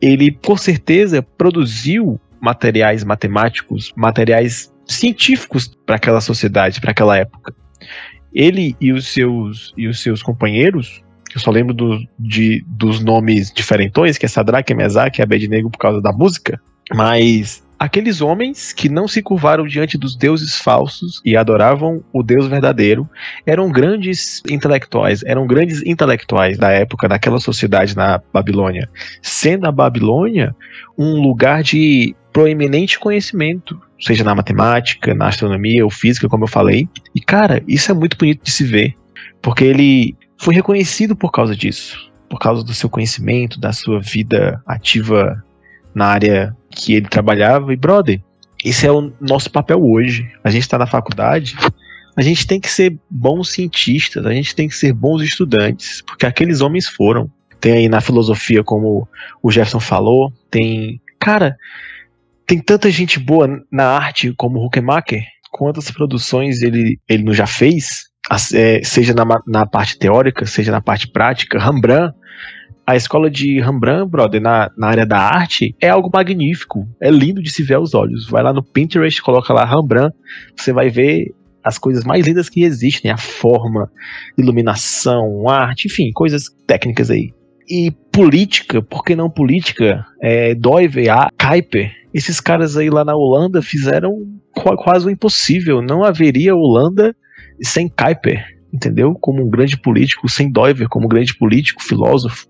Ele, 0.00 0.30
com 0.30 0.56
certeza, 0.56 1.20
produziu 1.20 2.20
materiais 2.40 3.02
matemáticos, 3.02 3.92
materiais 3.96 4.72
científicos 4.86 5.76
para 5.84 5.96
aquela 5.96 6.20
sociedade, 6.20 6.80
para 6.80 6.92
aquela 6.92 7.16
época. 7.16 7.52
Ele 8.32 8.76
e 8.80 8.92
os 8.92 9.08
seus, 9.08 9.74
e 9.76 9.88
os 9.88 10.00
seus 10.00 10.22
companheiros, 10.22 11.02
eu 11.34 11.40
só 11.40 11.50
lembro 11.50 11.72
do, 11.72 11.98
de, 12.18 12.64
dos 12.66 13.00
nomes 13.00 13.52
diferentões, 13.52 14.18
que 14.18 14.26
é 14.26 14.28
Sadraque, 14.28 14.74
Mesaque 14.74 15.20
e 15.20 15.22
Abednego 15.22 15.70
por 15.70 15.78
causa 15.78 16.00
da 16.00 16.12
música, 16.12 16.60
mas 16.92 17.62
aqueles 17.78 18.20
homens 18.20 18.74
que 18.74 18.90
não 18.90 19.08
se 19.08 19.22
curvaram 19.22 19.66
diante 19.66 19.96
dos 19.96 20.14
deuses 20.14 20.56
falsos 20.56 21.22
e 21.24 21.34
adoravam 21.34 22.04
o 22.12 22.22
Deus 22.22 22.46
verdadeiro 22.46 23.08
eram 23.46 23.70
grandes 23.70 24.42
intelectuais, 24.50 25.22
eram 25.24 25.46
grandes 25.46 25.82
intelectuais 25.86 26.58
da 26.58 26.70
época, 26.70 27.08
daquela 27.08 27.40
sociedade 27.40 27.96
na 27.96 28.20
Babilônia. 28.32 28.86
Sendo 29.22 29.66
a 29.66 29.72
Babilônia 29.72 30.54
um 30.98 31.22
lugar 31.22 31.62
de 31.62 32.14
proeminente 32.32 32.98
conhecimento, 32.98 33.80
seja 33.98 34.22
na 34.24 34.34
matemática, 34.34 35.14
na 35.14 35.28
astronomia 35.28 35.82
ou 35.82 35.90
física, 35.90 36.28
como 36.28 36.44
eu 36.44 36.48
falei. 36.48 36.86
E 37.14 37.20
cara, 37.20 37.62
isso 37.66 37.90
é 37.90 37.94
muito 37.94 38.16
bonito 38.16 38.44
de 38.44 38.50
se 38.50 38.64
ver, 38.64 38.94
porque 39.40 39.64
ele 39.64 40.14
foi 40.40 40.54
reconhecido 40.54 41.14
por 41.14 41.30
causa 41.30 41.54
disso, 41.54 42.10
por 42.28 42.38
causa 42.38 42.64
do 42.64 42.72
seu 42.72 42.88
conhecimento, 42.88 43.60
da 43.60 43.74
sua 43.74 44.00
vida 44.00 44.62
ativa 44.66 45.44
na 45.94 46.06
área 46.06 46.56
que 46.70 46.94
ele 46.94 47.06
trabalhava. 47.08 47.74
E, 47.74 47.76
brother, 47.76 48.22
esse 48.64 48.86
é 48.86 48.90
o 48.90 49.12
nosso 49.20 49.50
papel 49.50 49.84
hoje. 49.84 50.26
A 50.42 50.48
gente 50.48 50.62
está 50.62 50.78
na 50.78 50.86
faculdade, 50.86 51.54
a 52.16 52.22
gente 52.22 52.46
tem 52.46 52.58
que 52.58 52.70
ser 52.70 52.98
bons 53.10 53.50
cientistas, 53.50 54.24
a 54.24 54.32
gente 54.32 54.54
tem 54.54 54.66
que 54.66 54.74
ser 54.74 54.94
bons 54.94 55.22
estudantes, 55.22 56.00
porque 56.00 56.24
aqueles 56.24 56.62
homens 56.62 56.88
foram. 56.88 57.30
Tem 57.60 57.72
aí 57.74 57.88
na 57.90 58.00
filosofia, 58.00 58.64
como 58.64 59.06
o 59.42 59.50
Jefferson 59.50 59.80
falou, 59.80 60.32
tem. 60.50 61.02
Cara, 61.18 61.54
tem 62.46 62.58
tanta 62.58 62.90
gente 62.90 63.18
boa 63.18 63.62
na 63.70 63.84
arte 63.84 64.32
como 64.38 64.64
Huckemacher. 64.64 65.22
Quantas 65.50 65.90
produções 65.90 66.62
ele, 66.62 66.98
ele 67.06 67.30
já 67.34 67.46
fez, 67.46 68.09
seja 68.82 69.14
na, 69.14 69.24
na 69.46 69.66
parte 69.66 69.98
teórica, 69.98 70.46
seja 70.46 70.70
na 70.70 70.80
parte 70.80 71.08
prática. 71.08 71.58
Rembrandt 71.58 72.14
a 72.90 72.96
escola 72.96 73.30
de 73.30 73.60
Rembrandt, 73.60 74.10
brother, 74.10 74.40
na, 74.40 74.68
na 74.76 74.88
área 74.88 75.06
da 75.06 75.16
arte, 75.16 75.76
é 75.80 75.88
algo 75.88 76.10
magnífico. 76.12 76.88
É 77.00 77.08
lindo 77.08 77.40
de 77.40 77.48
se 77.48 77.62
ver 77.62 77.74
aos 77.74 77.94
olhos. 77.94 78.28
Vai 78.28 78.42
lá 78.42 78.52
no 78.52 78.64
Pinterest, 78.64 79.22
coloca 79.22 79.52
lá 79.52 79.64
Rembrandt, 79.64 80.12
você 80.56 80.72
vai 80.72 80.90
ver 80.90 81.32
as 81.62 81.78
coisas 81.78 82.02
mais 82.04 82.26
lindas 82.26 82.48
que 82.48 82.64
existem, 82.64 83.10
a 83.10 83.16
forma, 83.16 83.88
iluminação, 84.36 85.48
arte, 85.48 85.86
enfim, 85.86 86.10
coisas 86.12 86.46
técnicas 86.66 87.10
aí. 87.10 87.32
E 87.68 87.92
política, 88.10 88.82
por 88.82 89.04
que 89.04 89.14
não 89.14 89.30
política? 89.30 90.04
É, 90.20 90.54
Doive, 90.56 91.08
a 91.08 91.28
Kuiper, 91.40 91.92
esses 92.12 92.40
caras 92.40 92.76
aí 92.76 92.90
lá 92.90 93.04
na 93.04 93.14
Holanda 93.14 93.62
fizeram 93.62 94.16
quase 94.52 95.06
o 95.06 95.10
impossível. 95.10 95.80
Não 95.80 96.02
haveria 96.02 96.56
Holanda 96.56 97.14
sem 97.62 97.88
Kuiper, 97.88 98.44
entendeu? 98.72 99.14
Como 99.14 99.44
um 99.44 99.50
grande 99.50 99.76
político, 99.76 100.28
sem 100.28 100.50
Doiver 100.50 100.88
como 100.88 101.06
um 101.06 101.08
grande 101.08 101.34
político, 101.34 101.82
filósofo. 101.82 102.46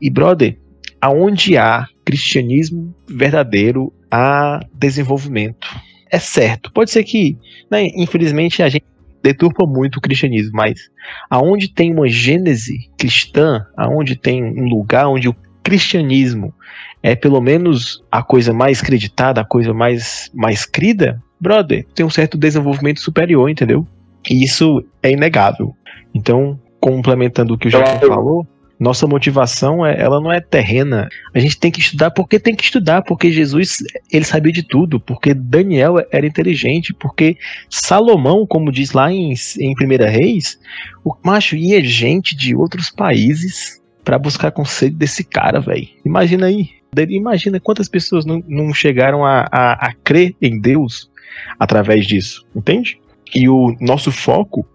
E, 0.00 0.10
brother, 0.10 0.58
aonde 1.00 1.56
há 1.56 1.86
cristianismo 2.04 2.94
verdadeiro, 3.08 3.92
há 4.10 4.60
desenvolvimento. 4.72 5.68
É 6.10 6.18
certo. 6.18 6.72
Pode 6.72 6.90
ser 6.90 7.04
que, 7.04 7.36
né, 7.70 7.88
infelizmente, 7.96 8.62
a 8.62 8.68
gente 8.68 8.84
deturpa 9.22 9.66
muito 9.66 9.96
o 9.96 10.00
cristianismo, 10.00 10.52
mas 10.54 10.90
aonde 11.30 11.72
tem 11.72 11.92
uma 11.92 12.06
gênese 12.06 12.90
cristã, 12.98 13.64
aonde 13.74 14.16
tem 14.16 14.44
um 14.44 14.68
lugar 14.68 15.08
onde 15.08 15.28
o 15.28 15.36
cristianismo 15.62 16.54
é 17.02 17.16
pelo 17.16 17.40
menos 17.40 18.02
a 18.12 18.22
coisa 18.22 18.52
mais 18.52 18.82
creditada, 18.82 19.40
a 19.40 19.44
coisa 19.44 19.72
mais, 19.72 20.30
mais 20.34 20.66
crida, 20.66 21.22
brother, 21.40 21.86
tem 21.94 22.04
um 22.04 22.10
certo 22.10 22.36
desenvolvimento 22.36 23.00
superior, 23.00 23.48
entendeu? 23.48 23.86
E 24.30 24.42
isso 24.42 24.84
é 25.02 25.10
inegável. 25.10 25.74
Então, 26.14 26.58
complementando 26.80 27.54
o 27.54 27.58
que 27.58 27.68
o 27.68 27.70
Jason 27.70 28.06
falou, 28.06 28.46
nossa 28.78 29.06
motivação, 29.06 29.84
é, 29.84 30.00
ela 30.00 30.20
não 30.20 30.32
é 30.32 30.40
terrena. 30.40 31.08
A 31.32 31.38
gente 31.38 31.58
tem 31.58 31.70
que 31.70 31.80
estudar 31.80 32.10
porque 32.10 32.38
tem 32.38 32.54
que 32.54 32.64
estudar, 32.64 33.02
porque 33.02 33.30
Jesus, 33.30 33.78
ele 34.12 34.24
sabia 34.24 34.52
de 34.52 34.62
tudo, 34.62 35.00
porque 35.00 35.32
Daniel 35.32 35.96
era 36.10 36.26
inteligente, 36.26 36.92
porque 36.92 37.36
Salomão, 37.70 38.46
como 38.46 38.72
diz 38.72 38.92
lá 38.92 39.10
em, 39.10 39.32
em 39.58 39.74
Primeira 39.74 40.08
Reis, 40.08 40.58
o 41.04 41.14
macho 41.24 41.56
ia 41.56 41.82
gente 41.82 42.36
de 42.36 42.54
outros 42.54 42.90
países 42.90 43.80
para 44.04 44.18
buscar 44.18 44.50
conselho 44.50 44.94
desse 44.94 45.24
cara, 45.24 45.60
velho. 45.60 45.88
Imagina 46.04 46.46
aí. 46.46 46.68
Imagina 47.08 47.58
quantas 47.58 47.88
pessoas 47.88 48.24
não, 48.24 48.42
não 48.46 48.72
chegaram 48.72 49.24
a, 49.24 49.48
a, 49.50 49.88
a 49.88 49.94
crer 50.04 50.34
em 50.40 50.60
Deus 50.60 51.10
através 51.58 52.06
disso, 52.06 52.46
entende? 52.54 53.00
E 53.34 53.48
o 53.48 53.74
nosso 53.80 54.12
foco 54.12 54.66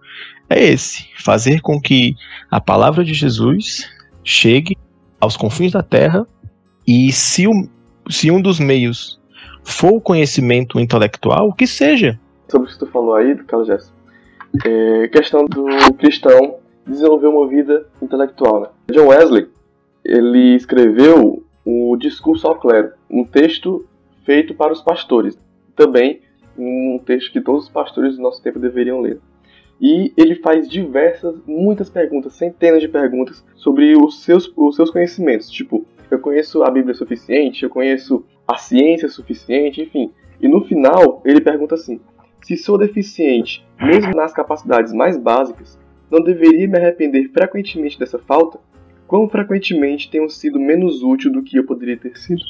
é 0.49 0.63
esse: 0.63 1.07
fazer 1.17 1.61
com 1.61 1.79
que 1.79 2.15
a 2.49 2.59
palavra 2.59 3.03
de 3.03 3.13
Jesus 3.13 3.89
chegue 4.23 4.77
aos 5.19 5.37
confins 5.37 5.71
da 5.71 5.83
terra 5.83 6.27
e 6.87 7.11
se, 7.11 7.47
um, 7.47 7.67
se 8.09 8.31
um 8.31 8.41
dos 8.41 8.59
meios 8.59 9.19
for 9.63 9.93
o 9.93 10.01
conhecimento 10.01 10.79
intelectual, 10.79 11.53
que 11.53 11.67
seja. 11.67 12.19
Sobre 12.49 12.67
o 12.67 12.71
que 12.71 12.79
tu 12.79 12.87
falou 12.87 13.13
aí, 13.13 13.35
Carlos 13.43 13.67
Gerson, 13.67 13.91
é 14.65 15.07
questão 15.09 15.45
do 15.45 15.93
cristão 15.93 16.55
desenvolver 16.85 17.27
uma 17.27 17.47
vida 17.47 17.85
intelectual. 18.01 18.61
Né? 18.61 18.67
John 18.91 19.07
Wesley, 19.07 19.47
ele 20.03 20.55
escreveu 20.55 21.43
o 21.63 21.95
Discurso 21.97 22.47
ao 22.47 22.55
Clero, 22.55 22.91
um 23.09 23.23
texto 23.23 23.85
feito 24.25 24.55
para 24.55 24.73
os 24.73 24.81
pastores. 24.81 25.37
Também 25.75 26.21
um 26.61 26.99
texto 26.99 27.31
que 27.31 27.41
todos 27.41 27.65
os 27.65 27.69
pastores 27.69 28.15
do 28.15 28.21
nosso 28.21 28.41
tempo 28.41 28.59
deveriam 28.59 28.99
ler. 28.99 29.19
E 29.81 30.11
ele 30.17 30.35
faz 30.35 30.67
diversas, 30.67 31.35
muitas 31.47 31.89
perguntas, 31.89 32.33
centenas 32.33 32.81
de 32.81 32.87
perguntas 32.89 33.45
sobre 33.55 33.95
os 33.95 34.23
seus, 34.23 34.51
os 34.55 34.75
seus 34.75 34.89
conhecimentos. 34.89 35.49
Tipo, 35.49 35.85
eu 36.11 36.19
conheço 36.19 36.63
a 36.63 36.69
Bíblia 36.69 36.93
suficiente, 36.93 37.63
eu 37.63 37.69
conheço 37.69 38.25
a 38.47 38.57
ciência 38.57 39.07
suficiente, 39.07 39.81
enfim. 39.81 40.11
E 40.41 40.47
no 40.47 40.65
final, 40.65 41.21
ele 41.23 41.39
pergunta 41.39 41.75
assim: 41.75 41.99
se 42.41 42.57
sou 42.57 42.77
deficiente, 42.77 43.65
mesmo 43.79 44.13
nas 44.13 44.33
capacidades 44.33 44.91
mais 44.91 45.17
básicas, 45.17 45.79
não 46.11 46.21
deveria 46.21 46.67
me 46.67 46.77
arrepender 46.77 47.29
frequentemente 47.29 47.97
dessa 47.97 48.19
falta? 48.19 48.59
Quão 49.07 49.29
frequentemente 49.29 50.09
tenho 50.09 50.29
sido 50.29 50.59
menos 50.59 51.01
útil 51.03 51.31
do 51.31 51.41
que 51.41 51.57
eu 51.57 51.65
poderia 51.65 51.97
ter 51.97 52.17
sido? 52.17 52.41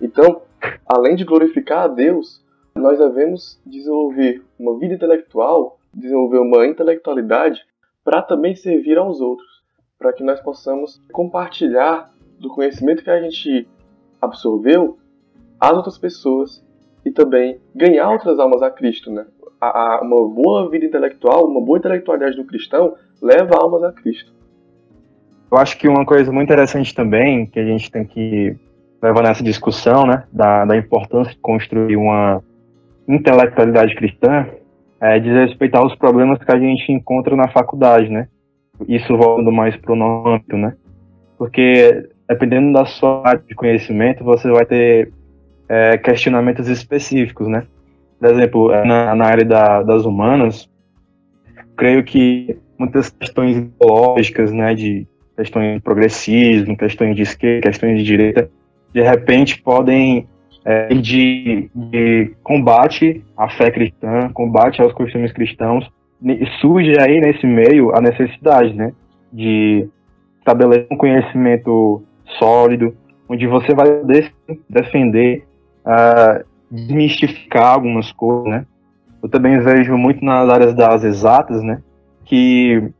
Então, 0.00 0.42
além 0.86 1.16
de 1.16 1.24
glorificar 1.24 1.84
a 1.84 1.88
Deus, 1.88 2.44
nós 2.76 2.98
devemos 2.98 3.60
desenvolver 3.66 4.42
uma 4.58 4.78
vida 4.78 4.94
intelectual 4.94 5.76
desenvolver 5.96 6.38
uma 6.38 6.66
intelectualidade 6.66 7.60
para 8.04 8.20
também 8.20 8.54
servir 8.54 8.98
aos 8.98 9.20
outros, 9.20 9.64
para 9.98 10.12
que 10.12 10.22
nós 10.22 10.40
possamos 10.40 11.02
compartilhar 11.10 12.10
do 12.38 12.50
conhecimento 12.50 13.02
que 13.02 13.10
a 13.10 13.20
gente 13.20 13.66
absorveu 14.20 14.98
as 15.58 15.72
outras 15.72 15.96
pessoas 15.96 16.64
e 17.04 17.10
também 17.10 17.58
ganhar 17.74 18.10
outras 18.10 18.38
almas 18.38 18.62
a 18.62 18.70
Cristo, 18.70 19.10
né? 19.10 19.26
A, 19.58 19.96
a, 19.96 20.00
uma 20.02 20.28
boa 20.28 20.68
vida 20.68 20.84
intelectual, 20.84 21.46
uma 21.46 21.64
boa 21.64 21.78
intelectualidade 21.78 22.36
do 22.36 22.44
cristão 22.44 22.94
leva 23.22 23.56
almas 23.56 23.82
a 23.82 23.92
Cristo. 23.92 24.30
Eu 25.50 25.56
acho 25.56 25.78
que 25.78 25.88
uma 25.88 26.04
coisa 26.04 26.30
muito 26.30 26.46
interessante 26.46 26.94
também 26.94 27.46
que 27.46 27.58
a 27.58 27.64
gente 27.64 27.90
tem 27.90 28.04
que 28.04 28.54
levar 29.02 29.22
nessa 29.22 29.42
discussão, 29.42 30.04
né, 30.04 30.24
da, 30.30 30.64
da 30.66 30.76
importância 30.76 31.32
de 31.32 31.38
construir 31.38 31.96
uma 31.96 32.42
intelectualidade 33.08 33.94
cristã, 33.94 34.46
é 35.00 35.18
diz 35.18 35.32
respeito 35.32 35.76
aos 35.76 35.94
problemas 35.94 36.42
que 36.42 36.50
a 36.50 36.58
gente 36.58 36.90
encontra 36.90 37.36
na 37.36 37.48
faculdade, 37.48 38.08
né? 38.08 38.28
Isso 38.88 39.16
voltando 39.16 39.52
mais 39.52 39.76
para 39.76 39.92
o 39.92 39.96
nosso 39.96 40.28
âmbito, 40.28 40.56
né? 40.56 40.74
Porque 41.38 42.08
dependendo 42.28 42.72
da 42.72 42.84
sua 42.84 43.26
área 43.26 43.42
de 43.46 43.54
conhecimento, 43.54 44.24
você 44.24 44.50
vai 44.50 44.66
ter 44.66 45.12
é, 45.68 45.98
questionamentos 45.98 46.68
específicos, 46.68 47.46
né? 47.46 47.66
Por 48.18 48.30
exemplo, 48.30 48.68
na, 48.84 49.14
na 49.14 49.26
área 49.26 49.44
da, 49.44 49.82
das 49.82 50.04
humanas, 50.04 50.68
creio 51.76 52.02
que 52.02 52.58
muitas 52.78 53.10
questões 53.10 53.56
ideológicas, 53.58 54.52
né, 54.52 54.74
de 54.74 55.06
questões 55.36 55.74
de 55.74 55.80
progressismo, 55.80 56.76
questões 56.76 57.14
de 57.14 57.22
esquerda, 57.22 57.68
questões 57.68 57.98
de 57.98 58.04
direita, 58.04 58.50
de 58.92 59.02
repente 59.02 59.60
podem 59.60 60.26
é, 60.66 60.88
de, 60.88 61.70
de 61.72 62.34
combate 62.42 63.24
à 63.36 63.48
fé 63.48 63.70
cristã, 63.70 64.28
combate 64.34 64.82
aos 64.82 64.92
costumes 64.92 65.32
cristãos, 65.32 65.88
surge 66.60 66.98
aí 66.98 67.20
nesse 67.20 67.46
meio 67.46 67.96
a 67.96 68.00
necessidade, 68.00 68.74
né, 68.74 68.92
de 69.32 69.88
estabelecer 70.40 70.88
um 70.90 70.96
conhecimento 70.96 72.02
sólido, 72.36 72.96
onde 73.28 73.46
você 73.46 73.72
vai 73.74 73.86
defender, 74.68 75.44
uh, 75.84 76.44
desmistificar 76.68 77.74
algumas 77.74 78.10
coisas, 78.10 78.48
né. 78.48 78.66
Eu 79.22 79.28
também 79.28 79.60
vejo 79.60 79.96
muito 79.96 80.24
nas 80.24 80.48
áreas 80.48 80.74
das 80.74 81.04
exatas, 81.04 81.62
né, 81.62 81.80
que 82.24 82.90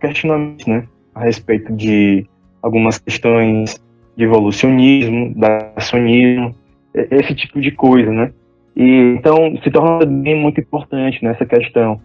questionamentos, 0.00 0.66
né, 0.66 0.84
a 1.14 1.20
respeito 1.20 1.70
de 1.74 2.26
algumas 2.62 2.96
questões 2.98 3.78
de 4.16 4.24
evolucionismo, 4.24 5.34
dacionismo, 5.34 6.54
esse 6.94 7.34
tipo 7.34 7.60
de 7.60 7.70
coisa, 7.70 8.10
né? 8.10 8.32
E 8.74 9.14
então 9.16 9.56
se 9.62 9.70
torna 9.70 10.04
bem 10.06 10.40
muito 10.40 10.60
importante 10.60 11.22
nessa 11.22 11.44
questão. 11.44 12.00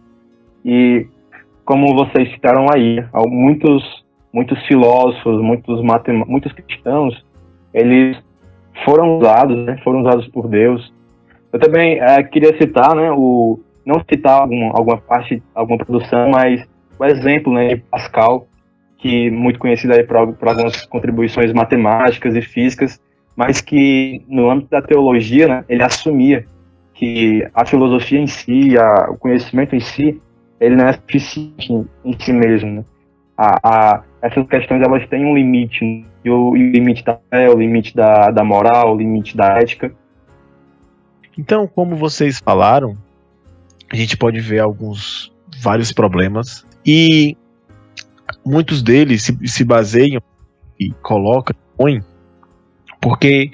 E 0.64 1.08
como 1.66 1.96
vocês 1.96 2.32
citaram 2.32 2.68
aí, 2.72 3.04
muitos 3.28 4.04
muitos 4.34 4.62
filósofos, 4.66 5.42
muitos 5.42 5.82
muitos 6.28 6.54
cristãos, 6.54 7.26
eles 7.74 8.18
foram 8.86 9.18
usados, 9.18 9.58
né? 9.66 9.78
Foram 9.84 10.02
usados 10.02 10.28
por 10.30 10.48
Deus. 10.48 10.94
Eu 11.52 11.60
também 11.60 12.00
é, 12.00 12.24
queria 12.24 12.58
citar, 12.58 12.96
né? 12.96 13.12
O 13.12 13.60
não 13.86 14.02
citar 14.10 14.42
algum, 14.42 14.70
alguma 14.70 14.98
parte, 14.98 15.42
alguma 15.54 15.78
produção, 15.78 16.30
mas 16.30 16.66
o 16.98 17.06
exemplo, 17.06 17.54
né? 17.54 17.68
De 17.70 17.78
Pascal, 17.78 18.48
que 19.02 19.32
muito 19.32 19.58
conhecido 19.58 19.94
aí 19.94 20.04
por, 20.04 20.34
por 20.34 20.48
algumas 20.48 20.86
contribuições 20.86 21.52
matemáticas 21.52 22.36
e 22.36 22.42
físicas, 22.42 23.02
mas 23.36 23.60
que 23.60 24.24
no 24.28 24.50
âmbito 24.50 24.70
da 24.70 24.82
teologia, 24.82 25.48
né, 25.48 25.66
ele 25.68 25.82
assumia 25.82 26.46
que 26.94 27.46
a 27.54 27.66
filosofia 27.66 28.20
em 28.20 28.28
si, 28.28 28.78
a, 28.78 29.10
o 29.10 29.18
conhecimento 29.18 29.76
em 29.76 29.80
si, 29.80 30.22
ele 30.60 30.76
não 30.76 30.86
é 30.86 30.94
suficiente 30.94 31.74
em, 32.06 32.20
si 32.20 32.32
mesmo. 32.32 32.70
Né? 32.70 32.86
A, 33.36 33.60
a, 33.64 34.04
essas 34.22 34.46
questões 34.48 34.84
elas 34.84 35.10
têm 35.10 35.26
um 35.26 35.34
limite, 35.34 35.84
né? 35.84 36.06
o, 36.32 36.52
o, 36.52 36.56
limite 36.56 37.04
da 37.04 37.18
fé, 37.32 37.50
o 37.50 37.58
limite 37.58 37.96
da, 37.96 38.30
da 38.30 38.44
moral, 38.44 38.94
o 38.94 38.98
limite 38.98 39.36
da 39.36 39.58
ética. 39.58 39.92
Então, 41.36 41.66
como 41.66 41.96
vocês 41.96 42.38
falaram, 42.38 42.96
a 43.92 43.96
gente 43.96 44.16
pode 44.16 44.40
ver 44.40 44.60
alguns 44.60 45.34
vários 45.60 45.92
problemas 45.92 46.68
e 46.86 47.36
muitos 48.46 48.82
deles 48.82 49.24
se, 49.24 49.48
se 49.48 49.64
baseiam 49.64 50.22
e 50.80 50.92
colocam, 51.02 51.56
põem, 51.78 52.04
porque 53.02 53.52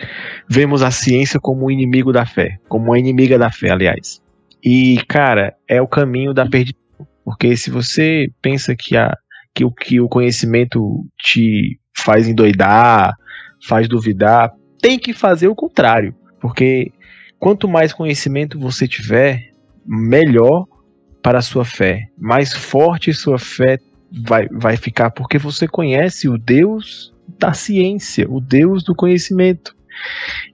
vemos 0.49 0.83
a 0.83 0.91
ciência 0.91 1.39
como 1.39 1.65
um 1.65 1.71
inimigo 1.71 2.11
da 2.11 2.25
fé, 2.25 2.57
como 2.67 2.85
uma 2.85 2.99
inimiga 2.99 3.37
da 3.37 3.49
fé, 3.49 3.71
aliás. 3.71 4.21
E, 4.63 5.01
cara, 5.07 5.55
é 5.67 5.81
o 5.81 5.87
caminho 5.87 6.33
da 6.33 6.45
perdição. 6.45 6.81
Porque 7.23 7.55
se 7.55 7.69
você 7.69 8.27
pensa 8.41 8.75
que, 8.77 8.97
a, 8.97 9.13
que, 9.53 9.63
o, 9.63 9.71
que 9.71 9.99
o 9.99 10.09
conhecimento 10.09 11.05
te 11.17 11.79
faz 11.95 12.27
endoidar, 12.27 13.13
faz 13.65 13.87
duvidar, 13.87 14.51
tem 14.81 14.99
que 14.99 15.13
fazer 15.13 15.47
o 15.47 15.55
contrário. 15.55 16.13
Porque 16.39 16.91
quanto 17.39 17.67
mais 17.67 17.93
conhecimento 17.93 18.59
você 18.59 18.87
tiver, 18.87 19.51
melhor 19.85 20.65
para 21.21 21.39
a 21.39 21.41
sua 21.41 21.65
fé. 21.65 22.07
Mais 22.17 22.53
forte 22.53 23.13
sua 23.13 23.39
fé 23.39 23.77
vai, 24.11 24.47
vai 24.49 24.77
ficar 24.77 25.11
porque 25.11 25.37
você 25.37 25.67
conhece 25.67 26.27
o 26.27 26.37
Deus 26.37 27.13
da 27.39 27.53
ciência, 27.53 28.27
o 28.29 28.39
Deus 28.39 28.83
do 28.83 28.95
conhecimento. 28.95 29.75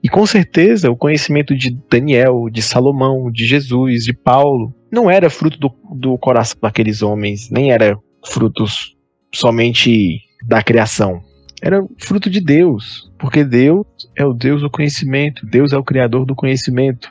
E 0.02 0.08
com 0.08 0.24
certeza 0.26 0.90
o 0.90 0.96
conhecimento 0.96 1.54
de 1.54 1.70
Daniel, 1.90 2.48
de 2.50 2.62
Salomão, 2.62 3.30
de 3.30 3.46
Jesus, 3.46 4.04
de 4.04 4.12
Paulo, 4.12 4.74
não 4.90 5.10
era 5.10 5.28
fruto 5.28 5.58
do, 5.58 5.74
do 5.94 6.16
coração 6.18 6.58
daqueles 6.60 7.02
homens, 7.02 7.50
nem 7.50 7.70
era 7.70 7.98
frutos 8.26 8.96
somente 9.34 10.20
da 10.46 10.62
criação. 10.62 11.20
Era 11.62 11.84
fruto 11.98 12.28
de 12.28 12.40
Deus, 12.40 13.10
porque 13.18 13.44
Deus 13.44 13.86
é 14.16 14.24
o 14.24 14.32
Deus 14.34 14.60
do 14.62 14.70
conhecimento, 14.70 15.46
Deus 15.46 15.72
é 15.72 15.78
o 15.78 15.84
criador 15.84 16.26
do 16.26 16.34
conhecimento. 16.34 17.10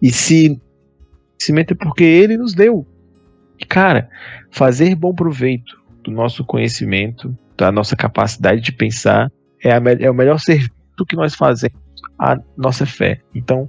E 0.00 0.10
se 0.10 0.60
conhecimento 1.38 1.72
é 1.72 1.76
porque 1.76 2.04
ele 2.04 2.36
nos 2.36 2.54
deu. 2.54 2.86
Cara, 3.66 4.08
fazer 4.50 4.94
bom 4.94 5.14
proveito 5.14 5.78
do 6.04 6.10
nosso 6.10 6.44
conhecimento, 6.44 7.36
da 7.56 7.72
nossa 7.72 7.96
capacidade 7.96 8.60
de 8.60 8.72
pensar, 8.72 9.30
é, 9.62 9.72
a, 9.72 9.80
é 9.98 10.10
o 10.10 10.14
melhor 10.14 10.38
serviço 10.38 10.70
que 11.08 11.16
nós 11.16 11.34
fazemos 11.34 11.78
à 12.18 12.38
nossa 12.56 12.86
fé. 12.86 13.20
Então, 13.34 13.68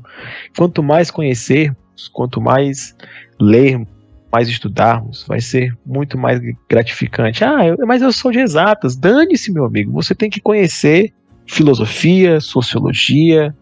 quanto 0.55 0.81
mais 0.81 1.11
conhecermos, 1.11 2.07
quanto 2.13 2.41
mais 2.41 2.95
lermos, 3.39 3.87
mais 4.31 4.47
estudarmos, 4.47 5.25
vai 5.27 5.41
ser 5.41 5.75
muito 5.85 6.17
mais 6.17 6.39
gratificante. 6.69 7.43
Ah, 7.43 7.65
eu, 7.65 7.77
mas 7.85 8.01
eu 8.01 8.11
sou 8.11 8.31
de 8.31 8.39
exatas. 8.39 8.95
Dane-se, 8.95 9.51
meu 9.51 9.65
amigo. 9.65 9.91
Você 9.93 10.13
tem 10.13 10.29
que 10.29 10.39
conhecer 10.39 11.11
filosofia, 11.47 12.39
sociologia, 12.39 13.55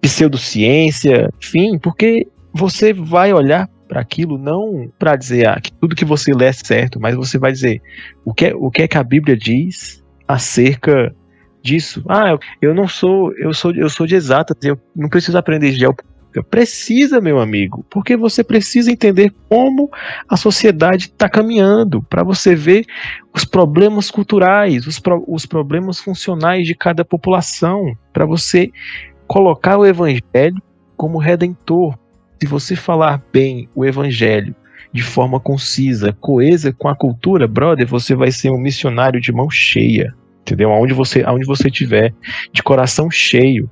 pseudociência, 0.00 1.30
enfim, 1.42 1.78
porque 1.78 2.26
você 2.52 2.92
vai 2.92 3.32
olhar 3.32 3.68
para 3.94 4.00
aquilo 4.00 4.36
não 4.36 4.90
para 4.98 5.14
dizer 5.14 5.46
ah, 5.46 5.60
que 5.60 5.72
tudo 5.72 5.94
que 5.94 6.04
você 6.04 6.34
lê 6.34 6.46
é 6.46 6.52
certo, 6.52 6.98
mas 6.98 7.14
você 7.14 7.38
vai 7.38 7.52
dizer 7.52 7.80
o 8.24 8.34
que, 8.34 8.46
é, 8.46 8.52
o 8.52 8.68
que 8.68 8.82
é 8.82 8.88
que 8.88 8.98
a 8.98 9.04
Bíblia 9.04 9.36
diz 9.36 10.02
acerca 10.26 11.14
disso. 11.62 12.02
Ah, 12.08 12.30
eu, 12.30 12.40
eu 12.60 12.74
não 12.74 12.88
sou, 12.88 13.32
eu 13.36 13.54
sou, 13.54 13.72
eu 13.72 13.88
sou 13.88 14.04
de 14.04 14.16
exatas, 14.16 14.56
eu 14.64 14.76
não 14.96 15.08
preciso 15.08 15.38
aprender 15.38 15.70
geopolítica. 15.70 16.12
Precisa, 16.50 17.20
meu 17.20 17.38
amigo, 17.38 17.86
porque 17.88 18.16
você 18.16 18.42
precisa 18.42 18.90
entender 18.90 19.32
como 19.48 19.88
a 20.28 20.36
sociedade 20.36 21.04
está 21.04 21.28
caminhando, 21.28 22.02
para 22.02 22.24
você 22.24 22.56
ver 22.56 22.84
os 23.32 23.44
problemas 23.44 24.10
culturais, 24.10 24.88
os, 24.88 24.98
pro, 24.98 25.24
os 25.28 25.46
problemas 25.46 26.00
funcionais 26.00 26.66
de 26.66 26.74
cada 26.74 27.04
população, 27.04 27.96
para 28.12 28.26
você 28.26 28.72
colocar 29.28 29.78
o 29.78 29.86
evangelho 29.86 30.60
como 30.96 31.18
redentor, 31.18 31.96
se 32.44 32.50
você 32.50 32.76
falar 32.76 33.22
bem 33.32 33.70
o 33.74 33.86
evangelho 33.86 34.54
de 34.92 35.02
forma 35.02 35.40
concisa, 35.40 36.12
coesa 36.12 36.74
com 36.74 36.88
a 36.88 36.94
cultura, 36.94 37.48
brother, 37.48 37.86
você 37.86 38.14
vai 38.14 38.30
ser 38.30 38.50
um 38.50 38.58
missionário 38.58 39.18
de 39.18 39.32
mão 39.32 39.48
cheia. 39.48 40.14
Entendeu? 40.42 40.70
Aonde 40.70 40.92
você, 40.92 41.22
aonde 41.22 41.46
você 41.46 41.70
tiver, 41.70 42.12
de 42.52 42.62
coração 42.62 43.10
cheio, 43.10 43.68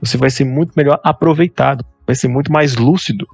você 0.00 0.16
vai 0.16 0.30
ser 0.30 0.46
muito 0.46 0.72
melhor 0.74 0.98
aproveitado, 1.04 1.84
vai 2.06 2.16
ser 2.16 2.28
muito 2.28 2.50
mais 2.50 2.76
lúcido. 2.76 3.26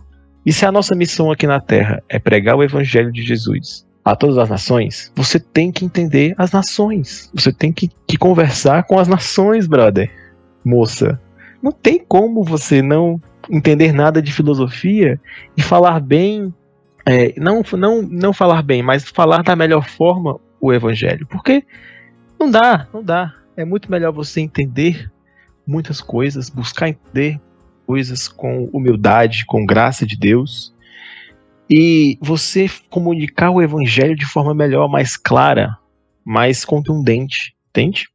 E 0.44 0.52
se 0.52 0.66
a 0.66 0.72
nossa 0.72 0.96
missão 0.96 1.30
aqui 1.30 1.46
na 1.46 1.60
Terra 1.60 2.02
é 2.08 2.18
pregar 2.18 2.56
o 2.56 2.64
evangelho 2.64 3.12
de 3.12 3.22
Jesus 3.22 3.86
a 4.04 4.16
todas 4.16 4.38
as 4.38 4.48
nações, 4.48 5.12
você 5.14 5.38
tem 5.38 5.70
que 5.70 5.84
entender 5.84 6.34
as 6.36 6.50
nações. 6.50 7.30
Você 7.32 7.52
tem 7.52 7.72
que, 7.72 7.88
que 8.08 8.16
conversar 8.16 8.82
com 8.82 8.98
as 8.98 9.06
nações, 9.06 9.68
brother. 9.68 10.10
Moça, 10.64 11.20
não 11.62 11.72
tem 11.72 11.98
como 11.98 12.42
você 12.42 12.82
não 12.82 13.20
entender 13.48 13.92
nada 13.92 14.22
de 14.22 14.32
filosofia 14.32 15.20
e 15.56 15.62
falar 15.62 16.00
bem, 16.00 16.54
é, 17.06 17.34
não, 17.38 17.62
não, 17.72 18.02
não 18.02 18.32
falar 18.32 18.62
bem, 18.62 18.82
mas 18.82 19.08
falar 19.08 19.42
da 19.42 19.56
melhor 19.56 19.86
forma 19.88 20.38
o 20.60 20.72
evangelho. 20.72 21.26
Porque 21.26 21.64
não 22.38 22.50
dá, 22.50 22.86
não 22.92 23.02
dá. 23.02 23.34
É 23.56 23.64
muito 23.64 23.90
melhor 23.90 24.12
você 24.12 24.40
entender 24.40 25.10
muitas 25.66 26.00
coisas, 26.00 26.48
buscar 26.48 26.88
entender 26.88 27.40
coisas 27.86 28.28
com 28.28 28.64
humildade, 28.72 29.44
com 29.46 29.66
graça 29.66 30.06
de 30.06 30.16
Deus, 30.16 30.72
e 31.68 32.18
você 32.20 32.70
comunicar 32.88 33.50
o 33.50 33.62
evangelho 33.62 34.16
de 34.16 34.26
forma 34.26 34.54
melhor, 34.54 34.88
mais 34.88 35.16
clara, 35.16 35.76
mais 36.24 36.64
contundente, 36.64 37.54
entende? 37.68 38.08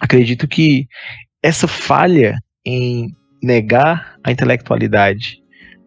Acredito 0.00 0.46
que 0.48 0.86
essa 1.42 1.66
falha 1.66 2.38
em 2.64 3.14
negar 3.42 4.16
a 4.22 4.30
intelectualidade 4.30 5.42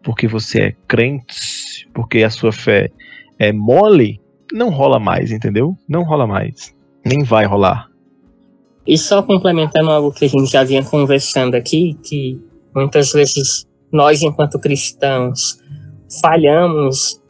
porque 0.06 0.28
você 0.28 0.60
é 0.60 0.76
crente, 0.86 1.88
porque 1.92 2.22
a 2.22 2.30
sua 2.30 2.52
fé 2.52 2.92
é 3.40 3.52
mole, 3.52 4.20
não 4.52 4.70
rola 4.70 5.00
mais, 5.00 5.32
entendeu? 5.32 5.76
Não 5.88 6.04
rola 6.04 6.28
mais. 6.28 6.72
Nem 7.04 7.24
vai 7.24 7.44
rolar. 7.44 7.88
E 8.86 8.96
só 8.96 9.20
complementando 9.20 9.90
algo 9.90 10.12
que 10.12 10.26
a 10.26 10.28
gente 10.28 10.46
já 10.48 10.62
vinha 10.62 10.84
conversando 10.84 11.56
aqui, 11.56 11.98
que 12.04 12.40
muitas 12.72 13.12
vezes 13.12 13.66
nós, 13.90 14.22
enquanto 14.22 14.60
cristãos, 14.60 15.58
falhamos 16.22 17.20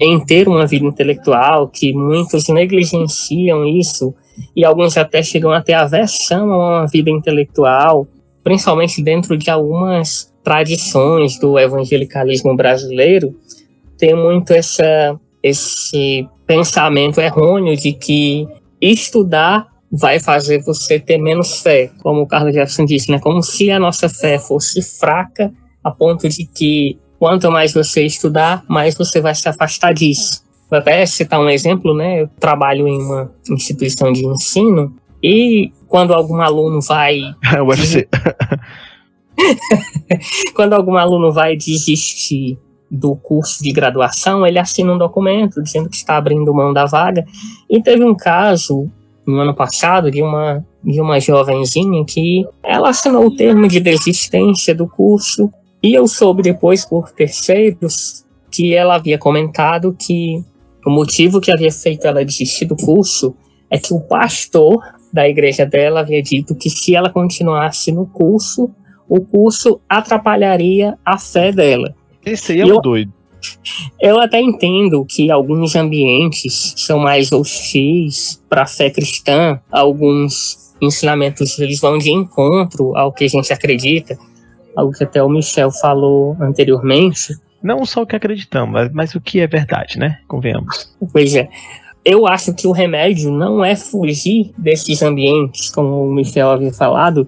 em 0.00 0.24
ter 0.24 0.46
uma 0.46 0.68
vida 0.68 0.86
intelectual, 0.86 1.68
que 1.68 1.92
muitos 1.92 2.48
negligenciam 2.48 3.64
isso, 3.64 4.14
e 4.54 4.64
alguns 4.64 4.96
até 4.96 5.20
chegam 5.20 5.50
a 5.50 5.60
ter 5.60 5.74
aversão 5.74 6.52
a 6.52 6.80
uma 6.80 6.86
vida 6.86 7.10
intelectual, 7.10 8.06
principalmente 8.42 9.02
dentro 9.02 9.36
de 9.36 9.50
algumas 9.50 10.32
tradições 10.42 11.38
do 11.38 11.58
evangelicalismo 11.58 12.56
brasileiro, 12.56 13.34
tem 13.98 14.14
muito 14.14 14.52
essa, 14.52 15.18
esse 15.42 16.26
pensamento 16.46 17.20
errôneo 17.20 17.76
de 17.76 17.92
que 17.92 18.48
estudar 18.80 19.68
vai 19.92 20.20
fazer 20.20 20.62
você 20.62 20.98
ter 20.98 21.18
menos 21.18 21.60
fé, 21.60 21.90
como 22.02 22.22
o 22.22 22.26
Carlos 22.26 22.54
Jefferson 22.54 22.84
disse, 22.84 23.10
né? 23.10 23.18
Como 23.18 23.42
se 23.42 23.70
a 23.70 23.78
nossa 23.78 24.08
fé 24.08 24.38
fosse 24.38 24.80
fraca 24.82 25.52
a 25.82 25.90
ponto 25.90 26.28
de 26.28 26.46
que 26.46 26.98
quanto 27.18 27.50
mais 27.50 27.74
você 27.74 28.04
estudar, 28.04 28.64
mais 28.68 28.94
você 28.94 29.20
vai 29.20 29.34
se 29.34 29.48
afastar 29.48 29.92
disso. 29.92 30.42
Vou 30.70 30.78
até 30.78 31.04
citar 31.04 31.40
um 31.40 31.48
exemplo, 31.48 31.94
né? 31.94 32.22
Eu 32.22 32.28
trabalho 32.38 32.86
em 32.86 33.02
uma 33.02 33.32
instituição 33.50 34.12
de 34.12 34.24
ensino 34.24 34.94
e 35.22 35.72
quando 35.90 36.14
algum 36.14 36.40
aluno 36.40 36.80
vai. 36.80 37.20
UFC. 37.66 38.08
quando 40.54 40.72
algum 40.72 40.96
aluno 40.96 41.32
vai 41.32 41.56
desistir 41.56 42.56
do 42.88 43.16
curso 43.16 43.62
de 43.62 43.72
graduação, 43.72 44.46
ele 44.46 44.58
assina 44.58 44.92
um 44.92 44.98
documento 44.98 45.62
dizendo 45.62 45.90
que 45.90 45.96
está 45.96 46.16
abrindo 46.16 46.54
mão 46.54 46.72
da 46.72 46.86
vaga. 46.86 47.24
E 47.68 47.82
teve 47.82 48.04
um 48.04 48.14
caso 48.14 48.88
no 49.26 49.40
ano 49.40 49.54
passado 49.54 50.10
de 50.10 50.22
uma 50.22 50.64
de 50.82 50.98
uma 50.98 51.20
jovenzinha 51.20 52.02
que 52.06 52.46
ela 52.62 52.88
assinou 52.88 53.26
o 53.26 53.36
termo 53.36 53.68
de 53.68 53.80
desistência 53.80 54.74
do 54.74 54.88
curso 54.88 55.50
e 55.82 55.92
eu 55.92 56.06
soube 56.08 56.42
depois 56.42 56.86
por 56.86 57.10
terceiros 57.10 58.24
que 58.50 58.74
ela 58.74 58.94
havia 58.94 59.18
comentado 59.18 59.94
que 59.98 60.42
o 60.86 60.90
motivo 60.90 61.38
que 61.38 61.52
havia 61.52 61.70
feito 61.70 62.06
ela 62.06 62.24
desistir 62.24 62.64
do 62.64 62.76
curso 62.76 63.36
é 63.68 63.78
que 63.78 63.92
o 63.92 64.00
pastor 64.00 64.82
da 65.12 65.28
igreja 65.28 65.66
dela 65.66 66.00
havia 66.00 66.22
dito 66.22 66.54
que 66.54 66.70
se 66.70 66.94
ela 66.94 67.10
continuasse 67.10 67.92
no 67.92 68.06
curso, 68.06 68.70
o 69.08 69.20
curso 69.20 69.80
atrapalharia 69.88 70.96
a 71.04 71.18
fé 71.18 71.50
dela. 71.50 71.94
Esse 72.24 72.52
aí 72.52 72.60
é 72.60 72.66
o 72.66 72.80
doido. 72.80 73.12
Eu 74.00 74.20
até 74.20 74.40
entendo 74.40 75.04
que 75.04 75.30
alguns 75.30 75.74
ambientes 75.74 76.74
são 76.76 76.98
mais 76.98 77.32
hostis 77.32 78.42
para 78.48 78.62
a 78.62 78.66
fé 78.66 78.90
cristã, 78.90 79.58
alguns 79.70 80.74
ensinamentos 80.80 81.58
eles 81.58 81.80
vão 81.80 81.98
de 81.98 82.10
encontro 82.10 82.96
ao 82.96 83.12
que 83.12 83.24
a 83.24 83.28
gente 83.28 83.52
acredita, 83.52 84.18
algo 84.76 84.92
que 84.92 85.04
até 85.04 85.22
o 85.22 85.28
Michel 85.28 85.70
falou 85.70 86.36
anteriormente. 86.40 87.34
Não 87.62 87.84
só 87.84 88.02
o 88.02 88.06
que 88.06 88.16
acreditamos, 88.16 88.72
mas, 88.72 88.92
mas 88.92 89.14
o 89.14 89.20
que 89.20 89.40
é 89.40 89.46
verdade, 89.46 89.98
né? 89.98 90.18
Convenhamos. 90.26 90.94
Pois 91.12 91.34
é. 91.34 91.48
Eu 92.04 92.26
acho 92.26 92.54
que 92.54 92.66
o 92.66 92.72
remédio 92.72 93.30
não 93.30 93.64
é 93.64 93.76
fugir 93.76 94.52
desses 94.56 95.02
ambientes, 95.02 95.70
como 95.70 96.02
o 96.02 96.12
Michel 96.12 96.50
havia 96.50 96.72
falado. 96.72 97.26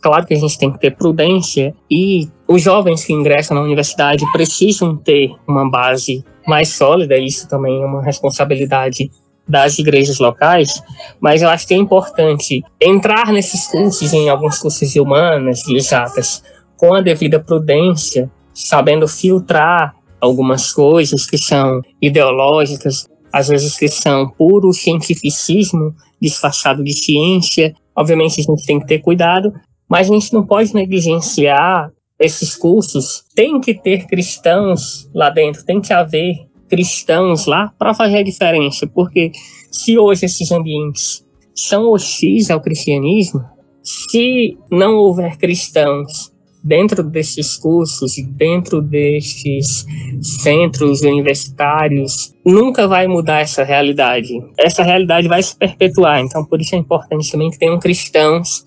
Claro 0.00 0.26
que 0.26 0.34
a 0.34 0.38
gente 0.38 0.58
tem 0.58 0.72
que 0.72 0.78
ter 0.78 0.96
prudência 0.96 1.74
e 1.90 2.28
os 2.48 2.62
jovens 2.62 3.04
que 3.04 3.12
ingressam 3.12 3.56
na 3.56 3.62
universidade 3.62 4.24
precisam 4.32 4.96
ter 4.96 5.32
uma 5.46 5.68
base 5.68 6.24
mais 6.46 6.68
sólida, 6.68 7.18
isso 7.18 7.48
também 7.48 7.82
é 7.82 7.84
uma 7.84 8.02
responsabilidade 8.02 9.10
das 9.48 9.78
igrejas 9.78 10.18
locais, 10.18 10.82
mas 11.20 11.42
eu 11.42 11.48
acho 11.48 11.66
que 11.66 11.74
é 11.74 11.76
importante 11.76 12.62
entrar 12.80 13.32
nesses 13.32 13.66
cursos, 13.66 14.12
em 14.12 14.28
alguns 14.28 14.58
cursos 14.58 14.90
de 14.90 15.00
humanas, 15.00 15.60
de 15.60 15.76
exatas, 15.76 16.42
com 16.76 16.94
a 16.94 17.00
devida 17.00 17.38
prudência, 17.38 18.30
sabendo 18.52 19.06
filtrar 19.06 19.94
algumas 20.20 20.72
coisas 20.72 21.26
que 21.26 21.38
são 21.38 21.80
ideológicas, 22.02 23.06
às 23.32 23.48
vezes 23.48 23.76
que 23.76 23.88
são 23.88 24.28
puro 24.28 24.72
cientificismo 24.72 25.94
disfarçado 26.20 26.82
de 26.82 26.92
ciência. 26.92 27.74
Obviamente 27.94 28.40
a 28.40 28.44
gente 28.44 28.66
tem 28.66 28.80
que 28.80 28.86
ter 28.86 29.00
cuidado, 29.00 29.52
mas 29.88 30.10
a 30.10 30.14
gente 30.14 30.32
não 30.32 30.46
pode 30.46 30.74
negligenciar 30.74 31.90
esses 32.18 32.56
cursos. 32.56 33.24
Tem 33.34 33.60
que 33.60 33.74
ter 33.74 34.06
cristãos 34.06 35.08
lá 35.14 35.30
dentro, 35.30 35.64
tem 35.64 35.80
que 35.80 35.92
haver 35.92 36.46
cristãos 36.68 37.46
lá 37.46 37.72
para 37.78 37.94
fazer 37.94 38.18
a 38.18 38.22
diferença, 38.22 38.86
porque 38.86 39.30
se 39.70 39.98
hoje 39.98 40.26
esses 40.26 40.50
ambientes 40.50 41.24
são 41.54 41.90
hostis 41.90 42.50
ao 42.50 42.60
cristianismo, 42.60 43.40
se 43.82 44.58
não 44.70 44.96
houver 44.96 45.36
cristãos 45.36 46.32
dentro 46.66 47.04
desses 47.04 47.56
cursos, 47.56 48.16
dentro 48.30 48.82
destes 48.82 49.86
centros 50.42 51.02
universitários, 51.02 52.34
nunca 52.44 52.88
vai 52.88 53.06
mudar 53.06 53.38
essa 53.38 53.62
realidade. 53.62 54.32
Essa 54.58 54.82
realidade 54.82 55.28
vai 55.28 55.40
se 55.40 55.56
perpetuar. 55.56 56.20
Então, 56.20 56.44
por 56.44 56.60
isso 56.60 56.74
é 56.74 56.78
importante 56.78 57.30
também 57.30 57.50
que 57.50 57.58
tenham 57.58 57.78
cristãos 57.78 58.64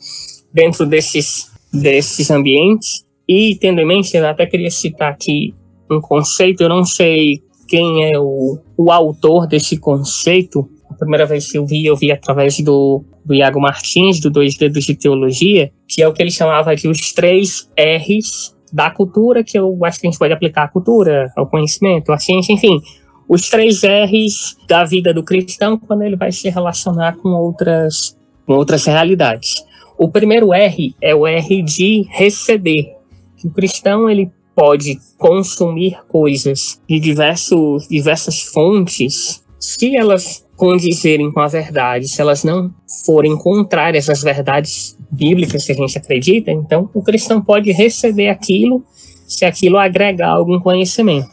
dentro 0.54 0.86
desses, 0.86 1.52
desses 1.74 2.32
ambientes. 2.32 3.06
E, 3.28 3.58
tendo 3.60 3.82
em 3.82 3.86
mente, 3.86 4.16
eu 4.16 4.26
até 4.26 4.46
queria 4.46 4.72
citar 4.72 5.12
aqui 5.12 5.54
um 5.92 6.00
conceito, 6.00 6.64
eu 6.64 6.70
não 6.70 6.86
sei 6.86 7.44
quem 7.68 8.06
é 8.06 8.18
o, 8.18 8.60
o 8.78 8.92
autor 8.94 9.46
desse 9.46 9.78
conceito. 9.78 10.70
Primeira 11.00 11.26
vez 11.26 11.52
que 11.52 11.58
eu 11.58 11.66
vi, 11.66 11.86
eu 11.86 11.96
vi 11.96 12.12
através 12.12 12.60
do 12.60 13.04
do 13.30 13.36
Iago 13.36 13.62
Martins, 13.62 14.20
do 14.20 14.30
Dois 14.30 14.56
Dedos 14.58 14.86
de 14.86 14.96
Teologia, 14.96 15.72
que 15.88 16.02
é 16.02 16.08
o 16.08 16.14
que 16.14 16.22
ele 16.22 16.32
chamava 16.32 16.76
de 16.76 16.88
os 16.88 17.12
três 17.14 17.70
R's 17.78 18.56
da 18.74 18.90
cultura, 18.90 19.44
que 19.44 19.58
eu 19.58 19.78
acho 19.86 20.00
que 20.00 20.08
a 20.08 20.10
gente 20.10 20.20
pode 20.20 20.34
aplicar 20.34 20.64
à 20.64 20.68
cultura, 20.68 21.32
ao 21.38 21.48
conhecimento, 21.48 22.12
à 22.12 22.18
ciência, 22.18 22.54
enfim, 22.54 22.82
os 23.28 23.48
três 23.48 23.82
R's 23.84 24.58
da 24.68 24.84
vida 24.84 25.14
do 25.14 25.24
cristão 25.24 25.78
quando 25.78 26.02
ele 26.02 26.16
vai 26.16 26.32
se 26.32 26.50
relacionar 26.50 27.18
com 27.18 27.30
outras, 27.30 28.18
com 28.48 28.54
outras 28.54 28.86
realidades. 28.86 29.64
O 29.96 30.10
primeiro 30.10 30.52
R 30.52 30.96
é 31.00 31.14
o 31.14 31.28
R 31.28 31.62
de 31.62 32.08
receber. 32.10 32.96
O 33.44 33.52
cristão 33.52 34.10
ele 34.10 34.32
pode 34.56 34.98
consumir 35.18 36.00
coisas 36.08 36.82
de 36.90 37.00
diversos, 37.00 37.88
diversas 37.88 38.42
fontes 38.42 39.44
se 39.60 39.96
elas 39.96 40.46
condizerem 40.60 41.32
com 41.32 41.40
a 41.40 41.48
verdade, 41.48 42.10
se 42.10 42.20
elas 42.20 42.44
não 42.44 42.70
forem 43.06 43.38
contrárias 43.38 44.10
às 44.10 44.22
verdades 44.22 44.98
bíblicas 45.10 45.66
que 45.66 45.72
a 45.72 45.76
gente 45.76 45.98
acredita, 45.98 46.52
então 46.52 46.90
o 46.94 47.02
cristão 47.02 47.42
pode 47.42 47.72
receber 47.72 48.28
aquilo 48.28 48.84
se 49.26 49.46
aquilo 49.46 49.78
agregar 49.78 50.32
algum 50.32 50.60
conhecimento. 50.60 51.30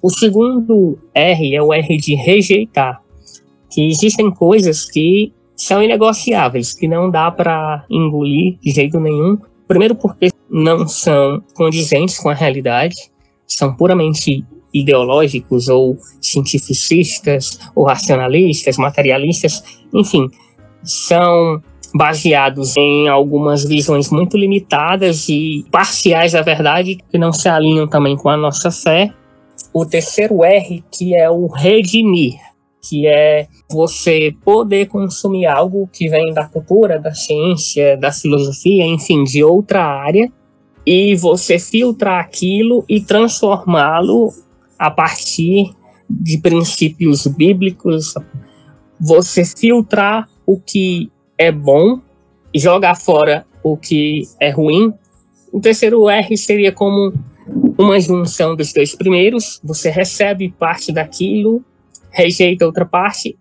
O 0.00 0.08
segundo 0.08 0.98
R 1.14 1.54
é 1.54 1.60
o 1.60 1.74
R 1.74 1.96
de 1.98 2.14
rejeitar, 2.14 3.02
que 3.70 3.86
existem 3.86 4.30
coisas 4.30 4.86
que 4.86 5.30
são 5.54 5.82
inegociáveis, 5.82 6.72
que 6.72 6.88
não 6.88 7.10
dá 7.10 7.30
para 7.30 7.84
engolir 7.90 8.56
de 8.62 8.70
jeito 8.70 8.98
nenhum. 8.98 9.36
Primeiro 9.68 9.94
porque 9.94 10.30
não 10.48 10.88
são 10.88 11.42
condizentes 11.54 12.18
com 12.18 12.30
a 12.30 12.34
realidade, 12.34 12.96
são 13.46 13.76
puramente 13.76 14.42
ideológicos 14.72 15.68
ou 15.68 15.98
cientificistas 16.20 17.58
ou 17.74 17.84
racionalistas, 17.84 18.76
materialistas, 18.76 19.62
enfim, 19.92 20.28
são 20.82 21.62
baseados 21.94 22.76
em 22.76 23.08
algumas 23.08 23.64
visões 23.64 24.10
muito 24.10 24.36
limitadas 24.36 25.28
e 25.28 25.64
parciais 25.70 26.32
da 26.32 26.42
verdade 26.42 26.98
que 27.10 27.18
não 27.18 27.32
se 27.32 27.48
alinham 27.48 27.88
também 27.88 28.16
com 28.16 28.28
a 28.28 28.36
nossa 28.36 28.70
fé. 28.70 29.12
O 29.72 29.84
terceiro 29.84 30.44
R, 30.44 30.84
que 30.90 31.14
é 31.14 31.28
o 31.30 31.46
redimir, 31.46 32.34
que 32.88 33.06
é 33.06 33.46
você 33.70 34.34
poder 34.44 34.86
consumir 34.86 35.46
algo 35.46 35.88
que 35.92 36.08
vem 36.08 36.32
da 36.32 36.46
cultura, 36.46 36.98
da 36.98 37.12
ciência, 37.12 37.96
da 37.96 38.10
filosofia, 38.10 38.84
enfim, 38.84 39.22
de 39.24 39.44
outra 39.44 39.84
área, 39.84 40.30
e 40.86 41.14
você 41.14 41.58
filtrar 41.58 42.20
aquilo 42.20 42.84
e 42.88 43.00
transformá-lo 43.00 44.32
a 44.80 44.90
partir 44.90 45.74
de 46.08 46.38
princípios 46.38 47.26
bíblicos, 47.26 48.14
você 48.98 49.44
filtrar 49.44 50.26
o 50.46 50.58
que 50.58 51.12
é 51.36 51.52
bom 51.52 52.00
e 52.52 52.58
jogar 52.58 52.94
fora 52.96 53.46
o 53.62 53.76
que 53.76 54.22
é 54.40 54.48
ruim. 54.48 54.94
O 55.52 55.60
terceiro 55.60 56.08
R 56.08 56.34
seria 56.38 56.72
como 56.72 57.12
uma 57.76 58.00
junção 58.00 58.56
dos 58.56 58.72
dois 58.72 58.94
primeiros. 58.94 59.60
Você 59.62 59.90
recebe 59.90 60.54
parte 60.58 60.90
daquilo, 60.90 61.62
rejeita 62.10 62.64
outra 62.64 62.86
parte, 62.86 63.36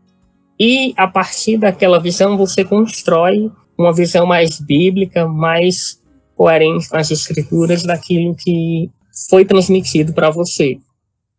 e 0.60 0.94
a 0.98 1.08
partir 1.08 1.58
daquela 1.58 2.02
visão 2.02 2.38
você 2.38 2.66
constrói 2.66 3.50
uma 3.78 3.94
visão 3.94 4.26
mais 4.26 4.60
bíblica, 4.60 5.26
mais 5.26 6.02
coerente 6.36 6.90
com 6.90 6.98
as 6.98 7.10
escrituras 7.10 7.84
daquilo 7.84 8.36
que 8.36 8.92
foi 9.30 9.46
transmitido 9.46 10.12
para 10.14 10.30
você. 10.30 10.78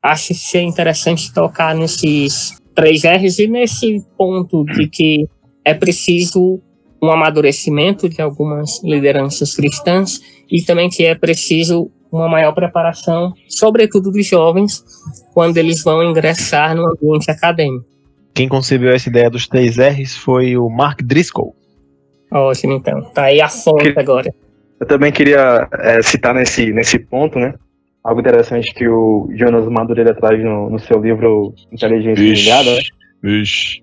Acho 0.03 0.35
ser 0.35 0.63
interessante 0.63 1.33
tocar 1.33 1.75
nesses 1.75 2.57
três 2.75 3.03
R's 3.05 3.39
e 3.39 3.47
nesse 3.47 4.05
ponto 4.17 4.65
de 4.65 4.89
que 4.89 5.29
é 5.65 5.75
preciso 5.75 6.61
um 7.03 7.11
amadurecimento 7.11 8.09
de 8.09 8.21
algumas 8.21 8.83
lideranças 8.83 9.55
cristãs 9.55 10.21
e 10.51 10.63
também 10.63 10.89
que 10.89 11.05
é 11.05 11.15
preciso 11.15 11.91
uma 12.11 12.29
maior 12.29 12.53
preparação, 12.53 13.33
sobretudo 13.49 14.11
dos 14.11 14.27
jovens, 14.27 14.83
quando 15.33 15.57
eles 15.59 15.83
vão 15.83 16.03
ingressar 16.03 16.75
no 16.75 16.87
ambiente 16.87 17.31
acadêmico. 17.31 17.87
Quem 18.35 18.49
concebeu 18.49 18.91
essa 18.91 19.09
ideia 19.09 19.31
dos 19.31 19.47
três 19.47 19.77
R's 19.77 20.17
foi 20.17 20.57
o 20.57 20.69
Mark 20.69 21.03
Driscoll. 21.03 21.55
Ótimo, 22.33 22.75
então. 22.75 23.03
Tá 23.13 23.25
aí 23.25 23.41
a 23.41 23.49
fonte 23.49 23.93
que... 23.93 23.99
agora. 23.99 24.33
Eu 24.81 24.87
também 24.87 25.13
queria 25.13 25.69
é, 25.79 26.01
citar 26.03 26.35
nesse, 26.35 26.73
nesse 26.73 26.99
ponto, 26.99 27.39
né? 27.39 27.55
Algo 28.03 28.21
interessante 28.21 28.73
que 28.73 28.89
o 28.89 29.29
Jonas 29.35 29.67
Madureira 29.69 30.15
traz 30.15 30.43
no, 30.43 30.71
no 30.71 30.79
seu 30.79 30.99
livro 31.01 31.55
Inteligência 31.71 32.23
Ligada, 32.23 32.75
né? 32.75 32.81
Vixe. 33.23 33.83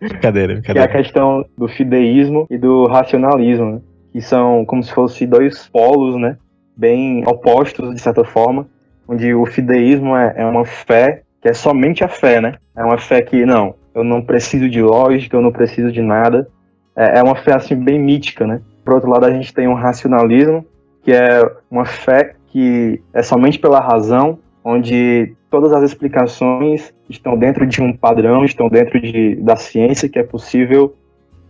brincadeira, 0.00 0.54
brincadeira. 0.54 0.62
Que 0.62 0.78
é 0.78 0.82
a 0.82 0.88
questão 0.88 1.44
do 1.56 1.68
fideísmo 1.68 2.46
e 2.50 2.58
do 2.58 2.86
racionalismo, 2.86 3.72
né? 3.72 3.80
Que 4.12 4.20
são 4.20 4.64
como 4.64 4.82
se 4.82 4.92
fossem 4.92 5.28
dois 5.28 5.68
polos, 5.68 6.16
né? 6.16 6.36
Bem 6.76 7.22
opostos, 7.26 7.94
de 7.94 8.00
certa 8.00 8.24
forma. 8.24 8.66
Onde 9.06 9.32
o 9.32 9.46
fideísmo 9.46 10.16
é, 10.16 10.34
é 10.36 10.44
uma 10.44 10.64
fé 10.64 11.22
que 11.40 11.48
é 11.48 11.54
somente 11.54 12.02
a 12.02 12.08
fé, 12.08 12.40
né? 12.40 12.54
É 12.76 12.82
uma 12.82 12.98
fé 12.98 13.22
que, 13.22 13.46
não, 13.46 13.74
eu 13.94 14.02
não 14.02 14.20
preciso 14.20 14.68
de 14.68 14.82
lógica, 14.82 15.36
eu 15.36 15.40
não 15.40 15.52
preciso 15.52 15.92
de 15.92 16.02
nada. 16.02 16.48
É, 16.96 17.18
é 17.18 17.22
uma 17.22 17.36
fé, 17.36 17.54
assim, 17.54 17.76
bem 17.76 17.98
mítica, 17.98 18.46
né? 18.46 18.60
Por 18.84 18.94
outro 18.94 19.10
lado, 19.10 19.24
a 19.24 19.30
gente 19.30 19.54
tem 19.54 19.68
um 19.68 19.74
racionalismo, 19.74 20.66
que 21.02 21.12
é 21.12 21.40
uma 21.70 21.84
fé 21.84 22.34
que 22.50 23.00
é 23.12 23.22
somente 23.22 23.58
pela 23.58 23.80
razão, 23.80 24.38
onde 24.64 25.34
todas 25.50 25.72
as 25.72 25.82
explicações 25.82 26.92
estão 27.08 27.36
dentro 27.36 27.66
de 27.66 27.82
um 27.82 27.92
padrão, 27.92 28.44
estão 28.44 28.68
dentro 28.68 29.00
de, 29.00 29.36
da 29.36 29.56
ciência 29.56 30.08
que 30.08 30.18
é 30.18 30.22
possível 30.22 30.94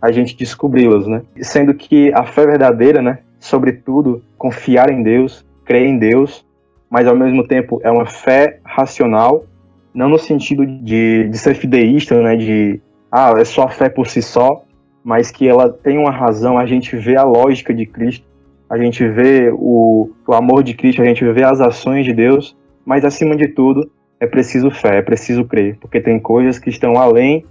a 0.01 0.11
gente 0.11 0.35
descobri-las, 0.37 1.05
né? 1.07 1.21
Sendo 1.41 1.73
que 1.73 2.13
a 2.13 2.23
fé 2.23 2.45
verdadeira, 2.45 3.01
né, 3.01 3.19
sobretudo 3.39 4.23
confiar 4.37 4.89
em 4.89 5.03
Deus, 5.03 5.45
crer 5.65 5.85
em 5.85 5.97
Deus, 5.97 6.45
mas 6.89 7.07
ao 7.07 7.15
mesmo 7.15 7.45
tempo 7.45 7.81
é 7.83 7.91
uma 7.91 8.05
fé 8.05 8.59
racional, 8.63 9.45
não 9.93 10.07
no 10.07 10.17
sentido 10.17 10.65
de, 10.65 11.27
de 11.27 11.37
ser 11.37 11.55
fideísta, 11.55 12.21
né, 12.21 12.35
de 12.37 12.81
ah, 13.11 13.33
é 13.37 13.43
só 13.43 13.67
fé 13.67 13.89
por 13.89 14.07
si 14.07 14.21
só, 14.21 14.63
mas 15.03 15.31
que 15.31 15.47
ela 15.47 15.69
tem 15.69 15.97
uma 15.97 16.11
razão, 16.11 16.57
a 16.57 16.65
gente 16.65 16.95
vê 16.95 17.15
a 17.15 17.23
lógica 17.23 17.73
de 17.73 17.85
Cristo, 17.85 18.25
a 18.69 18.77
gente 18.77 19.07
vê 19.07 19.51
o, 19.51 20.09
o 20.27 20.33
amor 20.33 20.63
de 20.63 20.75
Cristo, 20.75 21.01
a 21.01 21.05
gente 21.05 21.25
vê 21.31 21.43
as 21.43 21.59
ações 21.59 22.05
de 22.05 22.13
Deus, 22.13 22.55
mas 22.85 23.03
acima 23.03 23.35
de 23.35 23.47
tudo 23.47 23.89
é 24.19 24.27
preciso 24.27 24.69
fé, 24.69 24.97
é 24.97 25.01
preciso 25.01 25.43
crer, 25.45 25.77
porque 25.79 25.99
tem 25.99 26.19
coisas 26.19 26.59
que 26.59 26.69
estão 26.69 26.97
além 26.97 27.45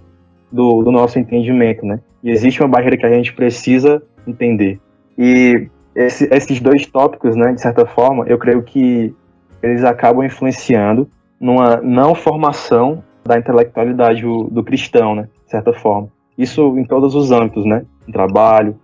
do, 0.51 0.81
do 0.83 0.91
nosso 0.91 1.19
entendimento, 1.19 1.85
né? 1.85 1.99
E 2.23 2.29
existe 2.29 2.61
uma 2.61 2.69
barreira 2.69 2.97
que 2.97 3.05
a 3.05 3.13
gente 3.13 3.33
precisa 3.33 4.01
entender. 4.25 4.79
E 5.17 5.67
esse, 5.95 6.27
esses 6.31 6.61
dois 6.61 6.85
tópicos, 6.85 7.35
né, 7.35 7.51
de 7.51 7.61
certa 7.61 7.85
forma, 7.85 8.25
eu 8.27 8.37
creio 8.37 8.63
que 8.63 9.13
eles 9.61 9.83
acabam 9.83 10.25
influenciando 10.25 11.09
numa 11.39 11.77
não 11.77 12.15
formação 12.15 13.03
da 13.25 13.37
intelectualidade 13.37 14.21
do, 14.21 14.45
do 14.45 14.63
cristão, 14.63 15.15
né, 15.15 15.27
de 15.45 15.51
certa 15.51 15.73
forma. 15.73 16.07
Isso 16.37 16.77
em 16.77 16.85
todos 16.85 17.15
os 17.15 17.31
âmbitos, 17.31 17.65
né? 17.65 17.83
No 18.07 18.13
trabalho, 18.13 18.77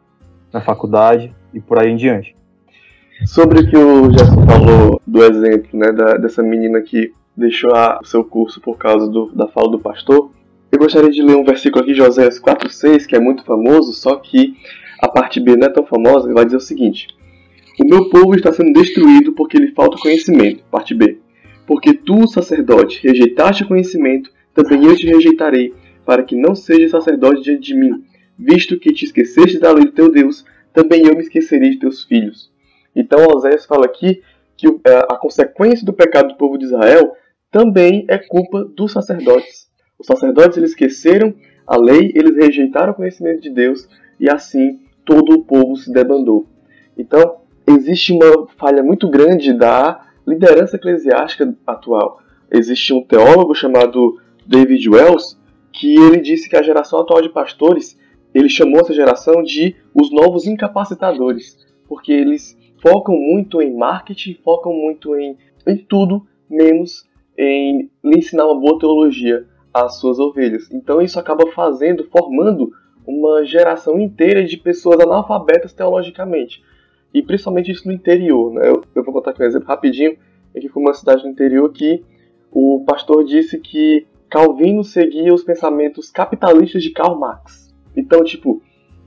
na 0.51 0.59
faculdade 0.59 1.33
e 1.55 1.61
por 1.61 1.79
aí 1.79 1.89
em 1.89 1.95
diante. 1.95 2.35
Sobre 3.25 3.61
o 3.61 3.69
que 3.69 3.77
o 3.77 4.11
Gerson 4.11 4.45
falou 4.45 5.01
do 5.07 5.23
exemplo, 5.23 5.69
né, 5.73 5.91
da, 5.91 6.17
dessa 6.17 6.43
menina 6.43 6.81
que 6.81 7.13
deixou 7.35 7.73
a, 7.73 7.99
o 8.01 8.05
seu 8.05 8.23
curso 8.23 8.59
por 8.59 8.77
causa 8.77 9.09
do, 9.09 9.31
da 9.33 9.47
fala 9.47 9.71
do 9.71 9.79
pastor, 9.79 10.31
eu 10.71 10.79
gostaria 10.79 11.09
de 11.09 11.21
ler 11.21 11.37
um 11.37 11.45
versículo 11.45 11.81
aqui, 11.81 11.93
Joséias 11.93 12.39
4,6, 12.39 13.05
que 13.05 13.15
é 13.15 13.19
muito 13.19 13.45
famoso, 13.45 13.93
só 13.93 14.17
que 14.17 14.55
a 14.99 15.07
parte 15.07 15.39
B 15.39 15.55
não 15.55 15.67
é 15.67 15.69
tão 15.69 15.85
famosa, 15.85 16.33
vai 16.33 16.43
dizer 16.43 16.57
o 16.57 16.61
seguinte: 16.61 17.07
O 17.79 17.85
meu 17.85 18.09
povo 18.09 18.35
está 18.35 18.51
sendo 18.51 18.73
destruído 18.73 19.31
porque 19.31 19.57
lhe 19.57 19.71
falta 19.71 19.97
conhecimento. 19.97 20.63
Parte 20.69 20.93
B. 20.93 21.19
Porque 21.65 21.93
tu, 21.93 22.27
sacerdote, 22.27 22.99
rejeitaste 23.07 23.63
o 23.63 23.67
conhecimento, 23.67 24.29
também 24.53 24.83
eu 24.85 24.95
te 24.95 25.07
rejeitarei, 25.07 25.73
para 26.05 26.23
que 26.23 26.35
não 26.35 26.53
seja 26.55 26.89
sacerdote 26.89 27.41
diante 27.41 27.61
de 27.61 27.75
mim, 27.75 28.03
visto 28.37 28.77
que 28.79 28.93
te 28.93 29.05
esqueceste 29.05 29.57
da 29.57 29.71
lei 29.71 29.85
do 29.85 29.91
teu 29.91 30.11
Deus, 30.11 30.45
também 30.75 31.07
eu 31.07 31.15
me 31.15 31.21
esquecerei 31.21 31.71
de 31.71 31.79
teus 31.79 32.03
filhos. 32.03 32.51
Então 32.95 33.25
Oséias 33.33 33.65
fala 33.65 33.85
aqui 33.85 34.21
que 34.57 34.67
é, 34.67 34.97
a 35.09 35.17
consequência 35.17 35.85
do 35.85 35.93
pecado 35.93 36.29
do 36.29 36.35
povo 36.35 36.57
de 36.57 36.65
Israel 36.65 37.15
também 37.51 38.05
é 38.07 38.17
culpa 38.17 38.63
dos 38.63 38.91
sacerdotes. 38.91 39.67
Os 39.97 40.05
sacerdotes 40.05 40.57
eles 40.57 40.71
esqueceram 40.71 41.33
a 41.65 41.77
lei, 41.77 42.11
eles 42.13 42.35
rejeitaram 42.35 42.91
o 42.91 42.95
conhecimento 42.95 43.41
de 43.41 43.49
Deus 43.49 43.87
e 44.19 44.29
assim 44.29 44.81
todo 45.03 45.33
o 45.33 45.43
povo 45.43 45.75
se 45.75 45.91
debandou. 45.91 46.47
Então, 46.97 47.37
existe 47.67 48.13
uma 48.13 48.47
falha 48.57 48.83
muito 48.83 49.09
grande 49.09 49.53
da 49.53 50.05
liderança 50.25 50.75
eclesiástica 50.75 51.55
atual. 51.65 52.19
Existe 52.51 52.93
um 52.93 53.03
teólogo 53.03 53.53
chamado 53.55 54.19
David 54.45 54.89
Wells 54.89 55.37
que 55.71 55.95
ele 55.95 56.21
disse 56.21 56.49
que 56.49 56.55
a 56.55 56.63
geração 56.63 56.99
atual 56.99 57.21
de 57.21 57.29
pastores, 57.29 57.97
ele 58.35 58.49
chamou 58.49 58.81
essa 58.81 58.93
geração 58.93 59.41
de 59.41 59.77
os 59.93 60.11
novos 60.11 60.45
incapacitadores, 60.45 61.57
porque 61.87 62.11
eles 62.11 62.57
focam 62.81 63.15
muito 63.15 63.61
em 63.61 63.73
marketing, 63.73 64.37
focam 64.43 64.73
muito 64.73 65.15
em, 65.15 65.37
em 65.65 65.77
tudo, 65.77 66.27
menos 66.49 67.07
em 67.37 67.89
lhe 68.03 68.17
ensinar 68.17 68.45
uma 68.45 68.59
boa 68.59 68.77
teologia 68.77 69.47
às 69.73 69.99
suas 69.99 70.19
ovelhas. 70.19 70.69
Então 70.69 71.01
isso 71.01 71.17
acaba 71.17 71.49
fazendo, 71.53 72.03
formando 72.11 72.73
uma 73.07 73.45
geração 73.45 73.97
inteira 73.97 74.43
de 74.43 74.57
pessoas 74.57 74.99
analfabetas 74.99 75.71
teologicamente. 75.71 76.61
E 77.13 77.23
principalmente 77.23 77.71
isso 77.71 77.87
no 77.87 77.93
interior. 77.93 78.51
Né? 78.53 78.67
Eu, 78.67 78.83
eu 78.93 79.03
vou 79.03 79.13
contar 79.13 79.31
aqui 79.31 79.41
um 79.41 79.45
exemplo 79.45 79.69
rapidinho. 79.69 80.17
Aqui 80.55 80.67
foi 80.67 80.83
uma 80.83 80.93
cidade 80.93 81.23
no 81.23 81.29
interior 81.29 81.71
que 81.71 82.03
o 82.51 82.83
pastor 82.85 83.23
disse 83.23 83.59
que 83.59 84.05
Calvino 84.29 84.83
seguia 84.83 85.33
os 85.33 85.43
pensamentos 85.43 86.11
capitalistas 86.11 86.83
de 86.83 86.89
Karl 86.89 87.17
Marx. 87.17 87.64
Então, 87.95 88.23
tipo, 88.23 88.61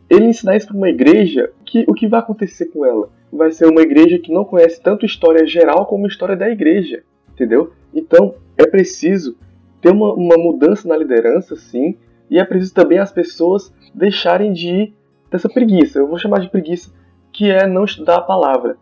ele 0.09 0.27
ensinar 0.27 0.57
isso 0.57 0.69
para 0.69 0.77
uma 0.77 0.89
igreja, 0.89 1.51
que, 1.65 1.85
o 1.87 1.95
que 1.95 2.07
vai 2.07 2.21
acontecer 2.21 2.67
com 2.67 2.85
ela? 2.85 3.11
Vai 3.33 3.53
ser 3.53 3.67
uma 3.67 3.83
igreja 3.83 4.19
que 4.19 4.33
não 4.33 4.45
conhece 4.45 4.81
tanto 4.81 5.05
história 5.05 5.47
geral 5.47 5.87
como 5.87 6.07
história 6.07 6.37
da 6.37 6.49
igreja, 6.49 7.03
entendeu? 7.33 7.73
Então, 7.95 8.35
é 8.57 8.67
preciso 8.67 9.37
ter 9.81 9.91
uma, 9.91 10.13
uma 10.15 10.37
mudança 10.37 10.89
na 10.89 10.97
liderança, 10.97 11.55
sim, 11.57 11.97
e 12.31 12.39
é 12.39 12.45
preciso 12.45 12.75
também 12.75 12.99
as 12.99 13.13
pessoas 13.13 13.73
deixarem 13.95 14.53
de 14.53 14.69
ir 14.69 14.95
dessa 15.31 15.49
preguiça. 15.49 15.99
Eu 15.99 16.09
vou 16.09 16.19
chamar 16.19 16.41
de 16.41 16.49
preguiça, 16.49 16.91
que 17.33 17.51
é 17.51 17.67
não 17.67 17.85
estudar 17.85 18.17
a 18.17 18.23
palavra. 18.23 18.77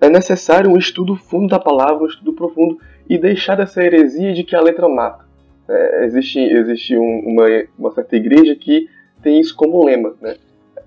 É 0.00 0.08
necessário 0.08 0.70
um 0.70 0.76
estudo 0.76 1.16
fundo 1.16 1.48
da 1.48 1.58
palavra, 1.58 2.04
um 2.04 2.06
estudo 2.06 2.32
profundo, 2.32 2.78
e 3.08 3.16
deixar 3.16 3.56
dessa 3.56 3.82
heresia 3.82 4.34
de 4.34 4.44
que 4.44 4.54
a 4.54 4.60
letra 4.60 4.88
mata. 4.88 5.24
É, 5.68 6.04
existe 6.04 6.38
existe 6.38 6.96
um, 6.96 7.20
uma, 7.26 7.46
uma 7.76 7.90
certa 7.90 8.14
igreja 8.14 8.54
que 8.54 8.88
tem 9.26 9.40
isso 9.40 9.56
como 9.56 9.84
lema, 9.84 10.14
né? 10.22 10.36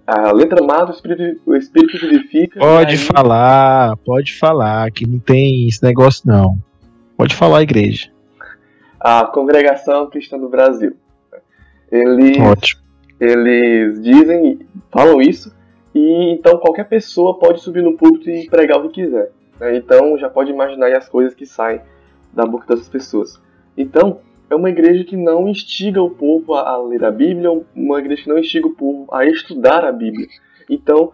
A 0.08 0.32
letra 0.32 0.66
mata, 0.66 0.94
o 0.94 0.96
espírito, 0.96 1.42
o 1.46 1.56
espírito 1.58 2.00
vivifica. 2.00 2.58
Pode 2.58 2.92
aí... 2.92 2.98
falar, 2.98 3.98
pode 3.98 4.40
falar, 4.40 4.90
que 4.92 5.06
não 5.06 5.20
tem 5.20 5.68
esse 5.68 5.84
negócio 5.84 6.24
não. 6.26 6.58
Pode 7.18 7.36
falar, 7.36 7.64
igreja. 7.64 8.10
A 8.98 9.26
Congregação 9.26 10.10
Cristã 10.10 10.40
do 10.40 10.48
Brasil. 10.48 10.96
Eles, 11.92 12.38
Ótimo. 12.40 12.82
eles 13.20 14.02
dizem, 14.02 14.60
falam 14.90 15.22
isso, 15.22 15.54
e 15.94 16.32
então 16.32 16.60
qualquer 16.60 16.88
pessoa 16.88 17.38
pode 17.38 17.60
subir 17.60 17.84
no 17.84 17.98
púlpito 17.98 18.30
e 18.30 18.48
pregar 18.50 18.78
o 18.80 18.84
que 18.84 19.02
quiser. 19.04 19.32
Né? 19.60 19.76
Então 19.76 20.18
já 20.18 20.30
pode 20.30 20.50
imaginar 20.50 20.96
as 20.96 21.10
coisas 21.10 21.36
que 21.36 21.46
saem 21.46 21.82
da 22.32 22.46
boca 22.46 22.68
dessas 22.68 22.88
pessoas. 22.88 23.38
Então, 23.78 24.22
é 24.50 24.56
uma 24.56 24.70
igreja 24.70 25.04
que 25.04 25.16
não 25.16 25.48
instiga 25.48 26.02
o 26.02 26.10
povo 26.10 26.56
a, 26.56 26.78
ler 26.78 27.06
a 27.06 27.12
Bíblia, 27.12 27.52
uma 27.76 28.00
igreja 28.00 28.24
que 28.24 28.30
não 28.30 28.40
instiga 28.40 28.68
o 28.68 28.74
povo 28.74 29.08
a 29.14 29.26
estudar 29.26 29.86
a 29.86 29.92
Bíblia. 29.92 30.28
Então, 30.70 31.14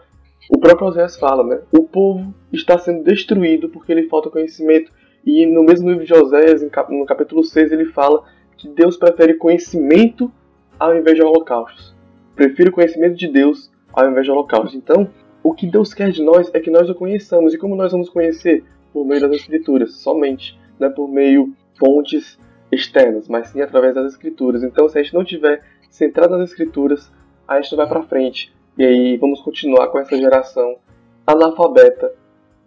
o 0.50 0.58
próprio 0.58 0.88
Oséias 0.88 1.18
fala, 1.18 1.44
né? 1.44 1.62
O 1.72 1.84
povo 1.84 2.34
está 2.54 2.78
sendo 2.78 3.04
destruído 3.04 3.70
porque 3.70 3.94
lhe 3.94 4.08
falta 4.08 4.30
conhecimento. 4.30 4.92
E 5.26 5.46
no 5.46 5.64
mesmo 5.64 5.90
livro 5.90 6.06
de 6.06 6.14
Oséias, 6.14 6.62
no 6.62 7.06
capítulo 7.06 7.44
6, 7.44 7.72
ele 7.72 7.86
fala 7.86 8.24
que 8.58 8.70
Deus 8.70 8.96
prefere 8.96 9.34
conhecimento 9.34 10.32
ao 10.80 10.96
invés 10.96 11.16
de 11.16 11.24
holocaustos. 11.24 11.96
Prefiro 12.36 12.70
o 12.70 12.74
conhecimento 12.74 13.16
de 13.16 13.28
Deus 13.28 13.72
ao 13.92 14.10
invés 14.10 14.26
de 14.26 14.32
holocaustos. 14.32 14.76
Então, 14.76 15.10
o 15.44 15.54
que 15.54 15.68
Deus 15.68 15.94
quer 15.94 16.12
de 16.12 16.24
nós 16.24 16.50
é 16.54 16.60
que 16.60 16.70
nós 16.70 16.90
o 16.90 16.96
conheçamos. 16.96 17.54
E 17.54 17.58
como 17.58 17.76
nós 17.76 17.92
vamos 17.92 18.10
conhecer? 18.10 18.64
Por 18.94 19.06
meio 19.06 19.22
das 19.22 19.32
Escrituras, 19.34 19.96
somente. 19.96 20.58
Não 20.80 20.88
é 20.88 20.92
por 20.92 21.10
meio 21.10 21.54
fontes 21.78 22.38
externas, 22.76 23.28
mas 23.28 23.47
sim 23.47 23.61
através 23.61 23.95
das 23.95 24.13
escrituras. 24.13 24.63
Então, 24.63 24.88
se 24.88 24.99
a 24.99 25.03
gente 25.03 25.13
não 25.13 25.23
tiver 25.23 25.61
centrado 25.89 26.38
nas 26.38 26.49
escrituras, 26.49 27.11
a 27.47 27.59
gente 27.61 27.71
não 27.71 27.78
vai 27.78 27.88
para 27.88 28.03
frente. 28.03 28.53
E 28.78 28.84
aí 28.84 29.17
vamos 29.17 29.41
continuar 29.41 29.88
com 29.88 29.99
essa 29.99 30.17
geração 30.17 30.78
analfabeta, 31.26 32.11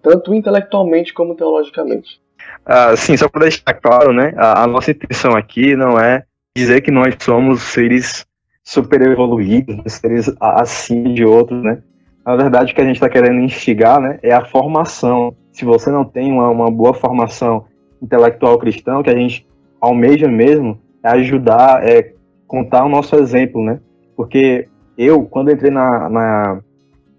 tanto 0.03 0.35
intelectualmente 0.35 1.13
como 1.13 1.35
teologicamente. 1.35 2.21
Ah, 2.65 2.97
sim, 2.97 3.17
só 3.17 3.29
para 3.29 3.43
deixar 3.43 3.75
claro, 3.75 4.13
né? 4.13 4.33
A, 4.37 4.65
a, 4.65 4.67
nossa 4.67 4.91
intenção 4.91 5.37
aqui 5.37 5.77
não 5.77 5.99
é 5.99 6.25
dizer 6.57 6.81
que 6.81 6.91
nós 6.91 7.15
somos 7.21 7.63
seres 7.63 8.27
super 8.65 9.01
evoluídos, 9.03 9.77
né, 9.77 9.83
seres 9.87 10.35
acima 10.41 11.13
de 11.13 11.25
outros, 11.25 11.63
né? 11.63 11.83
Na 12.25 12.37
verdade, 12.37 12.73
o 12.73 12.75
que 12.75 12.81
a 12.81 12.85
gente 12.85 12.97
está 12.97 13.09
querendo 13.09 13.41
instigar, 13.41 14.01
né, 14.01 14.19
é 14.23 14.35
a 14.35 14.45
formação. 14.45 15.35
Se 15.53 15.65
você 15.65 15.91
não 15.91 16.05
tem 16.05 16.31
uma, 16.31 16.51
uma 16.51 16.71
boa 16.71 16.93
formação 16.93 17.67
intelectual 18.03 18.59
cristã, 18.59 19.03
que 19.03 19.11
a 19.11 19.17
gente 19.17 19.47
almeja 19.81 20.29
mesmo 20.29 20.79
é 21.03 21.09
ajudar, 21.11 21.87
é 21.89 22.13
contar 22.47 22.85
o 22.85 22.89
nosso 22.89 23.17
exemplo, 23.17 23.63
né? 23.63 23.81
Porque 24.17 24.67
eu, 24.97 25.25
quando 25.25 25.51
entrei 25.51 25.71
na, 25.71 26.09
na 26.09 26.61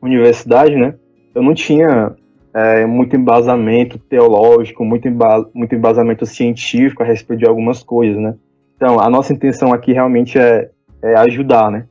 universidade, 0.02 0.76
né, 0.76 0.96
eu 1.34 1.42
não 1.42 1.54
tinha 1.54 2.14
é, 2.54 2.86
muito 2.86 3.16
embasamento 3.16 3.98
teológico, 3.98 4.84
muito, 4.84 5.08
emba 5.08 5.50
muito 5.54 5.76
embasamento 5.76 6.26
científico 6.26 7.04
a 7.04 7.06
respeito 7.06 7.40
de 7.40 7.48
algumas 7.48 7.84
coisas, 7.84 8.22
né? 8.22 8.36
Então, 8.76 9.00
a 9.00 9.10
nossa 9.10 9.34
intenção 9.34 9.74
aqui 9.74 9.94
realmente 9.94 10.38
é, 10.38 10.70
é 11.02 11.16
ajudar, 11.16 11.72
né? 11.72 11.86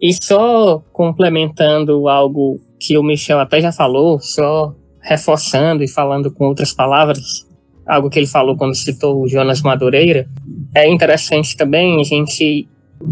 E 0.00 0.12
só 0.12 0.82
complementando 0.92 2.08
algo 2.08 2.58
que 2.78 2.96
o 2.96 3.02
Michel 3.02 3.38
até 3.38 3.60
já 3.60 3.70
falou, 3.70 4.18
só 4.18 4.74
reforçando 5.02 5.82
e 5.82 5.88
falando 5.88 6.32
com 6.32 6.46
outras 6.46 6.72
palavras, 6.72 7.46
algo 7.86 8.10
que 8.10 8.18
ele 8.18 8.26
falou 8.26 8.56
quando 8.56 8.74
citou 8.74 9.22
o 9.22 9.28
Jonas 9.28 9.62
Madureira, 9.62 10.28
é 10.74 10.88
interessante 10.88 11.56
também 11.56 12.00
a 12.00 12.04
gente 12.04 12.68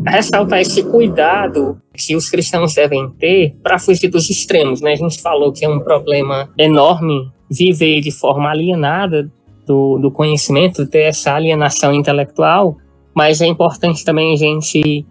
ressaltar 0.07 0.61
esse 0.61 0.83
cuidado 0.83 1.81
que 1.95 2.14
os 2.14 2.29
cristãos 2.29 2.75
devem 2.75 3.09
ter 3.19 3.57
para 3.62 3.79
fugir 3.79 4.09
dos 4.09 4.29
extremos. 4.29 4.81
Né? 4.81 4.93
A 4.93 4.97
gente 4.97 5.21
falou 5.21 5.53
que 5.53 5.64
é 5.64 5.69
um 5.69 5.81
problema 5.81 6.51
enorme 6.59 7.31
viver 7.51 8.01
de 8.01 8.11
forma 8.11 8.51
alienada 8.51 9.31
do, 9.66 9.99
do 9.99 10.11
conhecimento, 10.11 10.87
ter 10.87 11.05
essa 11.05 11.35
alienação 11.35 11.93
intelectual, 11.93 12.77
mas 13.14 13.41
é 13.41 13.47
importante 13.47 14.05
também 14.05 14.33
a 14.33 14.37
gente 14.37 15.05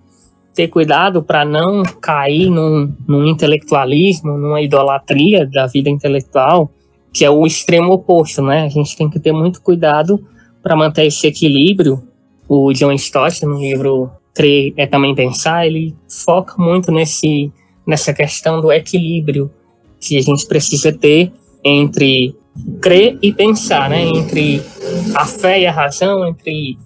ter 0.54 0.68
cuidado 0.68 1.22
para 1.22 1.46
não 1.46 1.84
cair 2.02 2.50
num, 2.50 2.92
num 3.08 3.26
intelectualismo, 3.28 4.38
numa 4.38 4.62
idolatria 4.62 5.46
da 5.46 5.68
vida 5.68 5.90
intelectual, 5.90 6.72
que 7.18 7.26
é 7.26 7.32
o 7.32 7.48
extremo 7.48 7.94
oposto, 7.94 8.44
né? 8.44 8.62
A 8.62 8.70
gente 8.70 8.96
tem 8.96 9.10
que 9.10 9.20
ter 9.20 9.32
muito 9.32 9.60
cuidado 9.60 10.24
para 10.62 10.76
manter 10.76 11.08
esse 11.08 11.26
equilíbrio. 11.26 12.04
O 12.48 12.72
John 12.74 12.92
Stott, 12.92 13.44
no 13.44 13.60
livro 13.60 14.12
crer 14.36 14.72
é 14.78 14.86
também 14.86 15.16
pensar, 15.16 15.66
ele 15.66 15.96
foca 16.08 16.54
muito 16.62 16.92
nesse, 16.92 17.52
nessa 17.88 18.14
questão 18.14 18.62
do 18.62 18.72
equilíbrio 18.72 19.50
que 20.00 20.16
a 20.16 20.22
gente 20.22 20.46
precisa 20.46 20.94
ter 20.94 21.32
entre 21.64 22.36
crer 22.80 23.18
e 23.20 23.34
pensar, 23.34 23.90
né? 23.90 24.04
Entre 24.04 24.62
a 25.16 25.26
fé 25.26 25.62
e 25.62 25.66
a 25.66 25.72
razão, 25.72 26.28
entre 26.28 26.78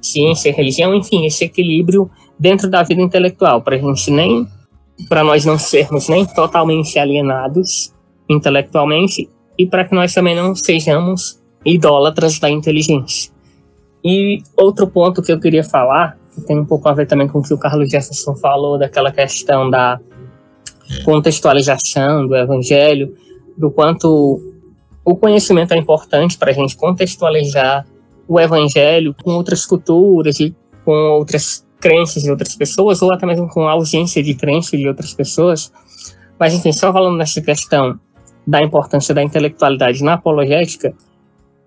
ciência 0.00 0.50
e 0.50 0.52
religião, 0.52 0.94
enfim, 0.94 1.26
esse 1.26 1.42
equilíbrio 1.42 2.08
dentro 2.38 2.70
da 2.70 2.84
vida 2.84 3.02
intelectual, 3.02 3.60
para 3.60 3.74
a 3.74 3.80
gente 3.80 4.12
nem, 4.12 4.46
para 5.08 5.24
nós 5.24 5.44
não 5.44 5.58
sermos 5.58 6.08
nem 6.08 6.24
totalmente 6.24 7.00
alienados 7.00 7.92
intelectualmente 8.28 9.28
e 9.62 9.66
para 9.66 9.84
que 9.84 9.94
nós 9.94 10.12
também 10.12 10.34
não 10.34 10.54
sejamos 10.56 11.40
idólatras 11.64 12.40
da 12.40 12.50
inteligência. 12.50 13.30
E 14.04 14.42
outro 14.56 14.88
ponto 14.88 15.22
que 15.22 15.30
eu 15.30 15.38
queria 15.38 15.62
falar 15.62 16.18
que 16.34 16.40
tem 16.40 16.58
um 16.58 16.64
pouco 16.64 16.88
a 16.88 16.92
ver 16.92 17.06
também 17.06 17.28
com 17.28 17.38
o 17.38 17.42
que 17.42 17.54
o 17.54 17.58
Carlos 17.58 17.88
Jefferson 17.88 18.34
falou, 18.34 18.78
daquela 18.78 19.12
questão 19.12 19.70
da 19.70 20.00
contextualização 21.04 22.26
do 22.26 22.34
evangelho, 22.34 23.14
do 23.56 23.70
quanto 23.70 24.40
o 25.04 25.14
conhecimento 25.14 25.74
é 25.74 25.76
importante 25.76 26.36
para 26.36 26.50
a 26.50 26.54
gente 26.54 26.76
contextualizar 26.76 27.86
o 28.26 28.40
evangelho 28.40 29.14
com 29.22 29.32
outras 29.32 29.64
culturas 29.66 30.40
e 30.40 30.56
com 30.84 30.92
outras 30.92 31.64
crenças 31.78 32.22
de 32.22 32.30
outras 32.30 32.56
pessoas, 32.56 33.00
ou 33.02 33.12
até 33.12 33.26
mesmo 33.26 33.48
com 33.48 33.68
a 33.68 33.72
ausência 33.72 34.22
de 34.22 34.34
crença 34.34 34.76
de 34.76 34.88
outras 34.88 35.12
pessoas. 35.12 35.70
Mas, 36.38 36.54
enfim, 36.54 36.72
só 36.72 36.92
falando 36.92 37.16
nessa 37.16 37.40
questão 37.40 38.00
da 38.46 38.62
importância 38.62 39.14
da 39.14 39.22
intelectualidade 39.22 40.02
na 40.02 40.14
apologética, 40.14 40.94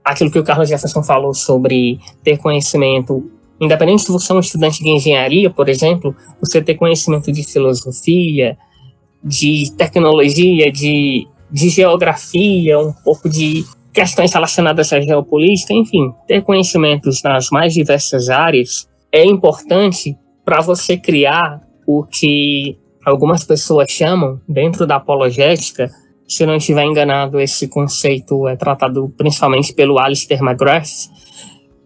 aquilo 0.03 0.31
que 0.31 0.39
o 0.39 0.43
Carlos 0.43 0.69
Jefferson 0.69 1.03
falou 1.03 1.33
sobre 1.33 1.99
ter 2.23 2.37
conhecimento 2.37 3.31
Independente 3.59 4.03
se 4.03 4.11
você 4.11 4.33
é 4.33 4.35
um 4.35 4.39
estudante 4.39 4.83
de 4.83 4.89
engenharia, 4.89 5.49
por 5.49 5.69
exemplo, 5.69 6.13
você 6.41 6.61
ter 6.61 6.75
conhecimento 6.75 7.31
de 7.31 7.41
filosofia, 7.43 8.57
de 9.23 9.71
tecnologia, 9.77 10.71
de, 10.71 11.25
de 11.49 11.69
geografia, 11.69 12.77
um 12.77 12.91
pouco 12.91 13.29
de 13.29 13.63
questões 13.93 14.33
relacionadas 14.33 14.91
à 14.91 14.99
geopolítica, 14.99 15.73
enfim, 15.73 16.13
ter 16.27 16.41
conhecimentos 16.43 17.23
nas 17.23 17.49
mais 17.49 17.73
diversas 17.73 18.29
áreas 18.29 18.89
é 19.09 19.23
importante 19.25 20.17
para 20.43 20.59
você 20.59 20.97
criar 20.97 21.61
o 21.87 22.03
que 22.03 22.77
algumas 23.05 23.45
pessoas 23.45 23.89
chamam, 23.89 24.41
dentro 24.47 24.85
da 24.85 24.97
apologética, 24.97 25.89
se 26.27 26.45
não 26.45 26.55
estiver 26.55 26.83
enganado, 26.83 27.39
esse 27.39 27.67
conceito 27.67 28.47
é 28.47 28.55
tratado 28.55 29.13
principalmente 29.15 29.73
pelo 29.73 29.99
Alistair 29.99 30.41
McGrath, 30.41 31.09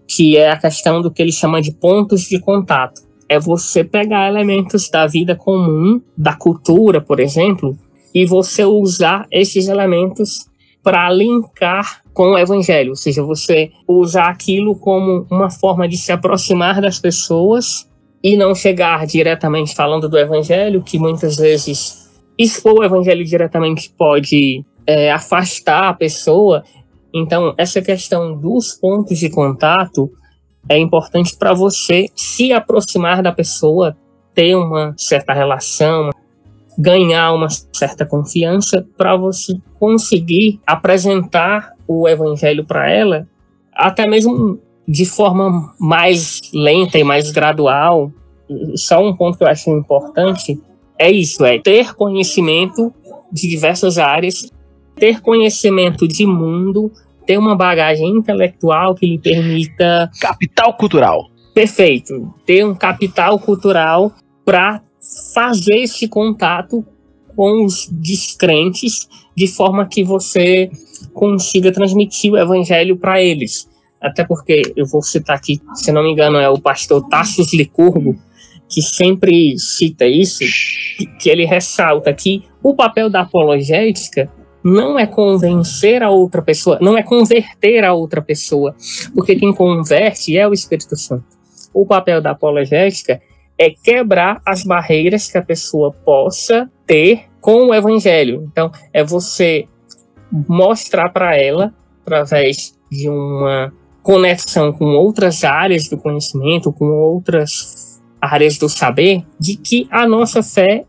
que 0.07 0.37
é 0.37 0.49
a 0.49 0.57
questão 0.57 1.01
do 1.01 1.11
que 1.11 1.21
ele 1.21 1.31
chama 1.31 1.61
de 1.61 1.71
pontos 1.71 2.21
de 2.21 2.39
contato. 2.39 3.01
É 3.27 3.39
você 3.39 3.83
pegar 3.83 4.27
elementos 4.27 4.89
da 4.89 5.05
vida 5.05 5.35
comum, 5.35 6.01
da 6.17 6.33
cultura, 6.33 6.99
por 6.99 7.19
exemplo, 7.19 7.77
e 8.13 8.25
você 8.25 8.65
usar 8.65 9.27
esses 9.31 9.67
elementos 9.67 10.49
para 10.81 11.09
linkar 11.11 12.01
com 12.13 12.31
o 12.31 12.37
evangelho, 12.37 12.91
ou 12.91 12.95
seja, 12.95 13.21
você 13.21 13.71
usar 13.87 14.29
aquilo 14.29 14.75
como 14.75 15.27
uma 15.29 15.49
forma 15.49 15.87
de 15.87 15.97
se 15.97 16.11
aproximar 16.11 16.81
das 16.81 16.97
pessoas 16.97 17.87
e 18.23 18.35
não 18.35 18.55
chegar 18.55 19.05
diretamente 19.05 19.75
falando 19.75 20.09
do 20.09 20.17
evangelho, 20.17 20.81
que 20.81 20.97
muitas 20.97 21.35
vezes 21.35 22.08
expor 22.39 22.79
o 22.79 22.83
evangelho 22.83 23.23
diretamente 23.25 23.93
pode 23.97 24.63
é, 24.87 25.11
afastar 25.11 25.89
a 25.89 25.93
pessoa 25.93 26.63
então, 27.13 27.53
essa 27.57 27.81
questão 27.81 28.35
dos 28.35 28.73
pontos 28.73 29.17
de 29.17 29.29
contato 29.29 30.11
é 30.67 30.77
importante 30.77 31.35
para 31.35 31.53
você 31.53 32.05
se 32.15 32.53
aproximar 32.53 33.23
da 33.23 33.31
pessoa, 33.31 33.97
ter 34.33 34.55
uma 34.55 34.93
certa 34.95 35.33
relação, 35.33 36.11
ganhar 36.77 37.33
uma 37.33 37.47
certa 37.73 38.05
confiança 38.05 38.85
para 38.95 39.15
você 39.15 39.57
conseguir 39.79 40.59
apresentar 40.65 41.73
o 41.87 42.07
evangelho 42.07 42.63
para 42.63 42.89
ela, 42.89 43.27
até 43.73 44.07
mesmo 44.07 44.59
de 44.87 45.05
forma 45.05 45.73
mais 45.79 46.39
lenta 46.53 46.99
e 46.99 47.03
mais 47.03 47.31
gradual. 47.31 48.11
Só 48.75 49.03
um 49.03 49.15
ponto 49.15 49.37
que 49.37 49.43
eu 49.43 49.47
acho 49.47 49.69
importante 49.71 50.59
é 50.99 51.11
isso, 51.11 51.45
é 51.45 51.57
ter 51.57 51.95
conhecimento 51.95 52.93
de 53.31 53.47
diversas 53.47 53.97
áreas 53.97 54.49
ter 54.99 55.21
conhecimento 55.21 56.07
de 56.07 56.25
mundo, 56.25 56.91
ter 57.25 57.37
uma 57.37 57.55
bagagem 57.55 58.09
intelectual 58.09 58.93
que 58.93 59.07
lhe 59.07 59.17
permita. 59.17 60.11
Capital 60.19 60.73
cultural. 60.73 61.31
Perfeito. 61.55 62.31
Ter 62.45 62.65
um 62.65 62.75
capital 62.75 63.39
cultural 63.39 64.13
para 64.45 64.81
fazer 65.33 65.77
esse 65.77 66.07
contato 66.07 66.85
com 67.35 67.63
os 67.63 67.87
descrentes 67.89 69.07
de 69.35 69.47
forma 69.47 69.87
que 69.87 70.03
você 70.03 70.69
consiga 71.13 71.71
transmitir 71.71 72.33
o 72.33 72.37
evangelho 72.37 72.97
para 72.97 73.21
eles. 73.23 73.69
Até 74.01 74.23
porque 74.23 74.73
eu 74.75 74.85
vou 74.85 75.01
citar 75.01 75.37
aqui, 75.37 75.61
se 75.75 75.91
não 75.91 76.03
me 76.03 76.11
engano, 76.11 76.37
é 76.37 76.49
o 76.49 76.59
pastor 76.59 77.07
Tassos 77.07 77.53
Licurgo, 77.53 78.17
que 78.69 78.81
sempre 78.81 79.57
cita 79.57 80.05
isso, 80.05 80.43
que 81.19 81.29
ele 81.29 81.43
ressalta 81.43 82.13
que 82.13 82.43
o 82.61 82.75
papel 82.75 83.09
da 83.09 83.21
apologética 83.21 84.31
não 84.63 84.99
é 84.99 85.07
convencer 85.07 86.03
a 86.03 86.09
outra 86.09 86.41
pessoa, 86.41 86.77
não 86.79 86.97
é 86.97 87.01
converter 87.01 87.83
a 87.83 87.93
outra 87.93 88.21
pessoa, 88.21 88.75
porque 89.15 89.35
quem 89.35 89.53
converte 89.53 90.37
é 90.37 90.47
o 90.47 90.53
Espírito 90.53 90.95
Santo. 90.95 91.25
O 91.73 91.85
papel 91.85 92.21
da 92.21 92.31
apologética 92.31 93.21
é 93.57 93.69
quebrar 93.69 94.41
as 94.45 94.63
barreiras 94.63 95.31
que 95.31 95.37
a 95.37 95.41
pessoa 95.41 95.91
possa 95.91 96.69
ter 96.85 97.25
com 97.41 97.67
o 97.67 97.73
evangelho. 97.73 98.47
Então, 98.51 98.71
é 98.93 99.03
você 99.03 99.65
mostrar 100.47 101.09
para 101.09 101.35
ela, 101.37 101.73
através 102.01 102.77
de 102.91 103.09
uma 103.09 103.73
conexão 104.01 104.71
com 104.71 104.85
outras 104.85 105.43
áreas 105.43 105.87
do 105.87 105.97
conhecimento, 105.97 106.71
com 106.71 106.85
outras 106.85 107.88
áreas 108.21 108.57
do 108.57 108.67
saber, 108.67 109.23
de 109.39 109.55
que 109.55 109.87
a 109.89 110.07
nossa 110.07 110.43
fé 110.43 110.85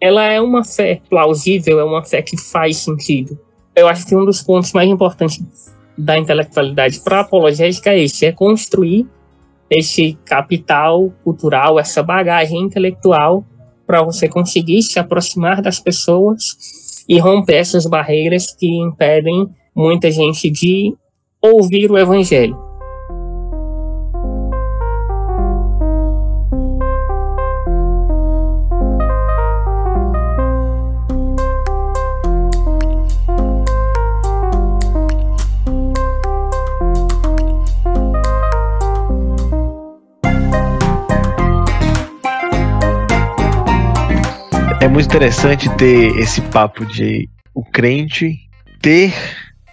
ela 0.00 0.24
é 0.24 0.40
uma 0.40 0.64
fé 0.64 1.00
plausível, 1.10 1.78
é 1.78 1.84
uma 1.84 2.02
fé 2.02 2.22
que 2.22 2.36
faz 2.36 2.78
sentido. 2.78 3.38
Eu 3.76 3.86
acho 3.86 4.06
que 4.06 4.16
um 4.16 4.24
dos 4.24 4.42
pontos 4.42 4.72
mais 4.72 4.88
importantes 4.88 5.40
da 5.96 6.18
intelectualidade 6.18 7.00
para 7.00 7.18
a 7.18 7.20
apologética 7.20 7.90
é 7.90 8.02
esse, 8.02 8.24
é 8.24 8.32
construir 8.32 9.06
esse 9.70 10.18
capital 10.24 11.12
cultural, 11.22 11.78
essa 11.78 12.02
bagagem 12.02 12.60
intelectual 12.60 13.44
para 13.86 14.02
você 14.02 14.28
conseguir 14.28 14.82
se 14.82 14.98
aproximar 14.98 15.60
das 15.60 15.78
pessoas 15.78 17.04
e 17.08 17.18
romper 17.18 17.56
essas 17.56 17.86
barreiras 17.86 18.52
que 18.52 18.66
impedem 18.66 19.48
muita 19.74 20.10
gente 20.10 20.48
de 20.50 20.94
ouvir 21.42 21.90
o 21.90 21.98
evangelho. 21.98 22.69
É 44.80 44.88
muito 44.88 45.04
interessante 45.04 45.68
ter 45.76 46.16
esse 46.16 46.40
papo 46.40 46.86
de 46.86 47.28
o 47.54 47.62
crente 47.62 48.38
ter 48.80 49.12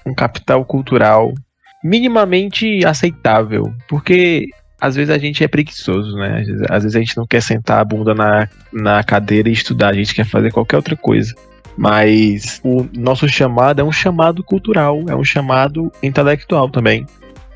um 0.05 0.14
capital 0.14 0.66
cultural 0.66 1.34
minimamente 1.82 2.86
aceitável, 2.86 3.74
porque 3.88 4.49
às 4.82 4.97
vezes 4.97 5.10
a 5.10 5.18
gente 5.18 5.41
é 5.41 5.47
preguiçoso, 5.47 6.16
né? 6.18 6.41
Às 6.41 6.47
vezes, 6.47 6.62
às 6.70 6.84
vezes, 6.84 6.95
a 6.95 6.99
gente 6.99 7.18
não 7.18 7.26
quer 7.26 7.41
sentar 7.41 7.80
a 7.80 7.86
bunda 7.86 8.14
na, 8.14 8.49
na 8.72 9.01
cadeira 9.01 9.47
e 9.47 9.53
estudar, 9.53 9.89
a 9.89 9.93
gente 9.93 10.14
quer 10.14 10.26
fazer 10.26 10.51
qualquer 10.51 10.76
outra 10.76 10.97
coisa. 10.97 11.34
Mas 11.78 12.60
o 12.62 12.86
nosso 12.93 13.30
chamado 13.30 13.80
é 13.80 13.84
um 13.84 13.91
chamado 13.91 14.43
cultural, 14.43 15.05
é 15.08 15.16
um 15.16 15.24
chamado 15.24 15.89
intelectual 16.03 16.70
também. 16.70 17.05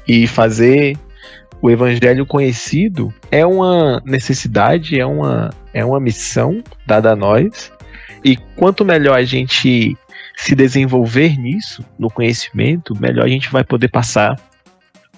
E 0.07 0.25
fazer 0.25 0.95
o 1.61 1.69
evangelho 1.69 2.25
conhecido 2.25 3.13
é 3.29 3.45
uma 3.45 4.01
necessidade, 4.03 4.99
é 4.99 5.05
uma, 5.05 5.51
é 5.73 5.85
uma 5.85 5.99
missão 5.99 6.63
dada 6.85 7.11
a 7.11 7.15
nós. 7.15 7.71
E 8.23 8.35
quanto 8.55 8.83
melhor 8.83 9.17
a 9.17 9.23
gente 9.23 9.95
se 10.35 10.55
desenvolver 10.55 11.37
nisso, 11.37 11.85
no 11.99 12.09
conhecimento, 12.09 12.99
melhor 12.99 13.25
a 13.25 13.29
gente 13.29 13.51
vai 13.51 13.63
poder 13.63 13.89
passar 13.89 14.39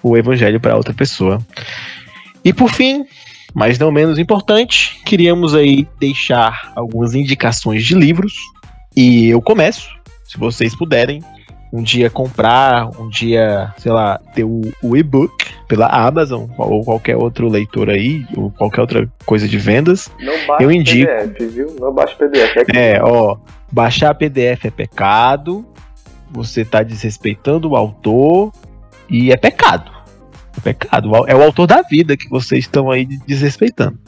o 0.02 0.16
evangelho 0.16 0.60
para 0.60 0.76
outra 0.76 0.92
pessoa. 0.92 1.38
E 2.44 2.52
por 2.52 2.70
fim, 2.70 3.06
mas 3.54 3.78
não 3.78 3.90
menos 3.90 4.18
importante, 4.18 5.00
queríamos 5.06 5.54
aí 5.54 5.88
deixar 5.98 6.72
algumas 6.76 7.14
indicações 7.14 7.84
de 7.84 7.94
livros. 7.94 8.34
E 8.94 9.28
eu 9.28 9.40
começo, 9.40 9.88
se 10.24 10.36
vocês 10.36 10.76
puderem, 10.76 11.22
um 11.74 11.82
dia 11.82 12.08
comprar, 12.08 12.88
um 13.00 13.08
dia, 13.08 13.74
sei 13.78 13.90
lá, 13.90 14.20
ter 14.32 14.44
o, 14.44 14.60
o 14.80 14.96
e-book 14.96 15.52
pela 15.66 15.88
Amazon 15.88 16.48
ou 16.56 16.84
qualquer 16.84 17.16
outro 17.16 17.48
leitor 17.48 17.90
aí, 17.90 18.24
ou 18.36 18.48
qualquer 18.52 18.80
outra 18.80 19.10
coisa 19.26 19.48
de 19.48 19.58
vendas. 19.58 20.08
Não 20.20 20.46
baixa 20.46 20.62
eu 20.62 20.70
indico. 20.70 21.10
PDF, 21.10 21.52
viu? 21.52 21.76
Não 21.80 21.92
baixa 21.92 22.14
PDF. 22.14 22.56
É, 22.56 22.92
É, 22.92 23.02
ó, 23.02 23.36
baixar 23.72 24.14
PDF 24.14 24.66
é 24.66 24.70
pecado, 24.70 25.66
você 26.30 26.64
tá 26.64 26.80
desrespeitando 26.84 27.70
o 27.70 27.76
autor 27.76 28.52
e 29.10 29.32
é 29.32 29.36
pecado. 29.36 29.90
É 30.56 30.60
pecado. 30.60 31.10
É 31.26 31.34
o 31.34 31.42
autor 31.42 31.66
da 31.66 31.82
vida 31.82 32.16
que 32.16 32.28
vocês 32.28 32.66
estão 32.66 32.88
aí 32.88 33.04
desrespeitando. 33.04 33.98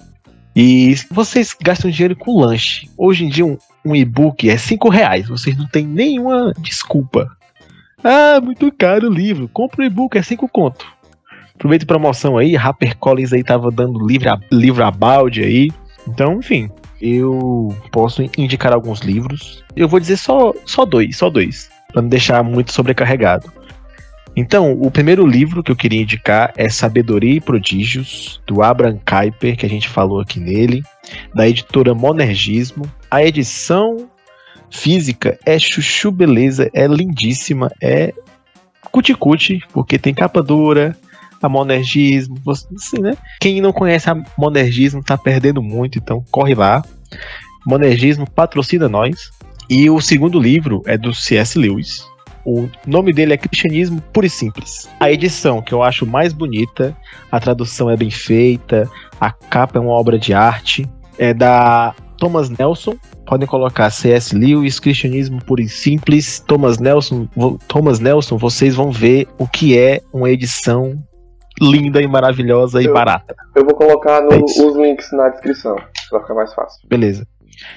E 0.55 0.95
vocês 1.11 1.55
gastam 1.61 1.91
dinheiro 1.91 2.15
com 2.15 2.39
lanche. 2.39 2.89
Hoje 2.97 3.25
em 3.25 3.29
dia, 3.29 3.45
um, 3.45 3.59
um 3.85 3.95
e-book 3.95 4.49
é 4.49 4.57
5 4.57 4.89
reais. 4.89 5.29
Vocês 5.29 5.57
não 5.59 5.67
têm 5.67 5.85
nenhuma 5.85 6.55
desculpa. 6.61 7.36
Ah, 8.09 8.41
muito 8.41 8.71
caro 8.71 9.09
o 9.09 9.13
livro. 9.13 9.49
Compra 9.49 9.83
o 9.83 9.85
e-book, 9.85 10.17
é 10.17 10.23
5 10.23 10.49
conto. 10.49 10.87
Aproveita 11.57 11.85
a 11.85 11.89
promoção 11.89 12.39
aí. 12.39 12.57
HarperCollins 12.57 13.33
aí 13.33 13.43
tava 13.43 13.69
dando 13.69 14.07
livro 14.07 14.31
a, 14.31 14.39
livro 14.53 14.85
a 14.85 14.93
balde 14.93 15.43
aí. 15.43 15.73
Então, 16.07 16.39
enfim. 16.39 16.71
Eu 17.03 17.77
posso 17.91 18.23
indicar 18.39 18.73
alguns 18.73 19.01
livros. 19.01 19.65
Eu 19.75 19.89
vou 19.89 19.99
dizer 19.99 20.19
só, 20.19 20.55
só 20.65 20.85
dois, 20.85 21.17
só 21.17 21.29
dois. 21.29 21.69
Pra 21.93 22.01
não 22.01 22.09
deixar 22.09 22.45
muito 22.45 22.73
sobrecarregado. 22.73 23.53
Então, 24.37 24.73
o 24.81 24.89
primeiro 24.89 25.27
livro 25.27 25.61
que 25.61 25.73
eu 25.73 25.77
queria 25.77 26.03
indicar 26.03 26.53
é 26.57 26.69
Sabedoria 26.69 27.35
e 27.35 27.41
Prodígios, 27.41 28.41
do 28.47 28.63
Abraham 28.63 29.01
Kuyper, 29.05 29.57
que 29.57 29.67
a 29.67 29.69
gente 29.69 29.89
falou 29.89 30.21
aqui 30.21 30.39
nele, 30.39 30.85
da 31.35 31.49
editora 31.49 31.93
Monergismo. 31.93 32.85
A 33.11 33.25
edição 33.25 34.09
física 34.71 35.39
é 35.45 35.59
chuchu 35.59 36.11
beleza, 36.11 36.71
é 36.73 36.87
lindíssima, 36.87 37.71
é 37.83 38.13
cuticute, 38.91 39.61
porque 39.73 39.99
tem 39.99 40.15
capa 40.15 40.43
dura, 40.43 40.97
a 41.43 41.49
Monergismo, 41.49 42.37
assim, 42.47 43.01
né? 43.01 43.17
Quem 43.41 43.61
não 43.61 43.73
conhece 43.73 44.09
a 44.11 44.17
Monergismo 44.37 45.03
tá 45.03 45.17
perdendo 45.17 45.63
muito, 45.63 45.99
então 45.99 46.25
corre 46.31 46.55
lá. 46.55 46.83
Monergismo 47.67 48.29
patrocina 48.29 48.89
nós. 48.89 49.31
E 49.69 49.91
o 49.91 50.01
segundo 50.01 50.39
livro 50.39 50.83
é 50.87 50.97
do 50.97 51.13
C.S. 51.13 51.59
Lewis. 51.59 52.07
O 52.45 52.69
nome 52.87 53.13
dele 53.13 53.33
é 53.33 53.37
Cristianismo 53.37 54.01
Puro 54.13 54.27
e 54.27 54.31
Simples. 54.31 54.89
A 55.01 55.11
edição 55.11 55.61
que 55.61 55.73
eu 55.73 55.83
acho 55.83 56.07
mais 56.07 56.33
bonita, 56.33 56.97
a 57.31 57.41
tradução 57.41 57.91
é 57.91 57.97
bem 57.97 58.11
feita, 58.11 58.89
a 59.21 59.33
capa 59.33 59.79
é 59.79 59.83
uma 59.83 59.91
obra 59.91 60.17
de 60.17 60.33
arte, 60.33 60.89
é 61.19 61.35
da 61.35 61.93
Thomas 62.17 62.49
Nelson. 62.51 62.97
Podem 63.27 63.47
colocar 63.47 63.91
C.S. 63.91 64.35
Lewis, 64.35 64.79
Cristianismo 64.81 65.43
Puro 65.45 65.61
e 65.61 65.69
Simples, 65.69 66.41
Thomas 66.41 66.79
Nelson, 66.79 67.29
Thomas 67.69 67.99
Nelson, 68.01 68.37
vocês 68.37 68.75
vão 68.75 68.91
ver 68.93 69.27
o 69.39 69.47
que 69.49 69.77
é 69.79 70.01
uma 70.13 70.31
edição 70.31 71.03
linda 71.61 72.01
e 72.03 72.07
maravilhosa 72.07 72.83
e 72.83 72.87
Eu- 72.87 72.93
barata. 72.93 73.35
Eu 73.55 73.65
vou 73.65 73.75
colocar 73.75 74.21
no- 74.23 74.33
É 74.33 74.39
os 74.39 74.77
links 74.77 75.11
na 75.13 75.29
descrição, 75.31 75.75
pra 76.11 76.21
ficar 76.21 76.35
mais 76.35 76.53
fácil. 76.55 76.87
Beleza. 76.89 77.27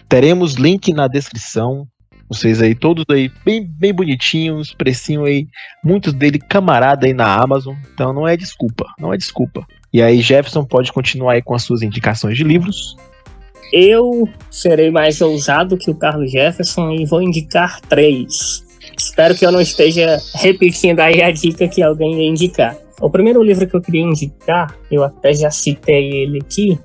Teremos 0.08 0.56
link 0.56 0.94
na 0.94 1.08
descrição. 1.08 1.88
Vocês 2.32 2.62
aí, 2.62 2.76
todos 2.76 3.06
aí, 3.10 3.32
bem, 3.44 3.66
bem 3.66 3.92
bonitinhos, 3.92 4.72
precinho 4.74 5.26
aí, 5.26 5.48
muitos 5.84 6.14
dele 6.14 6.38
camarada 6.38 7.08
aí 7.08 7.14
na 7.14 7.34
Amazon. 7.42 7.76
Então 7.92 8.14
não 8.14 8.28
é 8.28 8.38
desculpa, 8.38 8.86
não 9.00 9.12
é 9.12 9.18
desculpa. 9.18 9.66
E 9.92 10.00
aí, 10.00 10.22
Jefferson 10.22 10.64
pode 10.64 10.94
continuar 10.94 11.32
aí 11.34 11.42
com 11.42 11.56
as 11.56 11.64
suas 11.64 11.82
indicações 11.82 12.38
de 12.38 12.44
livros. 12.44 12.96
Eu 13.72 14.28
serei 14.50 14.90
mais 14.90 15.22
ousado 15.22 15.78
que 15.78 15.92
o 15.92 15.96
Carlos 15.96 16.32
Jefferson 16.32 16.92
e 16.92 17.06
vou 17.06 17.22
indicar 17.22 17.80
três. 17.82 18.64
Espero 18.98 19.36
que 19.36 19.46
eu 19.46 19.52
não 19.52 19.62
esteja 19.62 20.18
repetindo 20.36 21.00
aí 21.00 21.22
a 21.22 21.32
dica 21.32 21.68
que 21.68 21.82
alguém 21.82 22.22
ia 22.22 22.30
indicar. 22.30 22.76
O 23.00 23.10
primeiro 23.10 23.42
livro 23.42 23.68
que 23.68 23.76
eu 23.76 23.82
queria 23.82 24.02
indicar, 24.02 24.76
eu 24.92 25.04
até 25.04 25.34
já 25.34 25.50
citei 25.50 26.12
ele 26.12 26.40
aqui, 26.40 26.78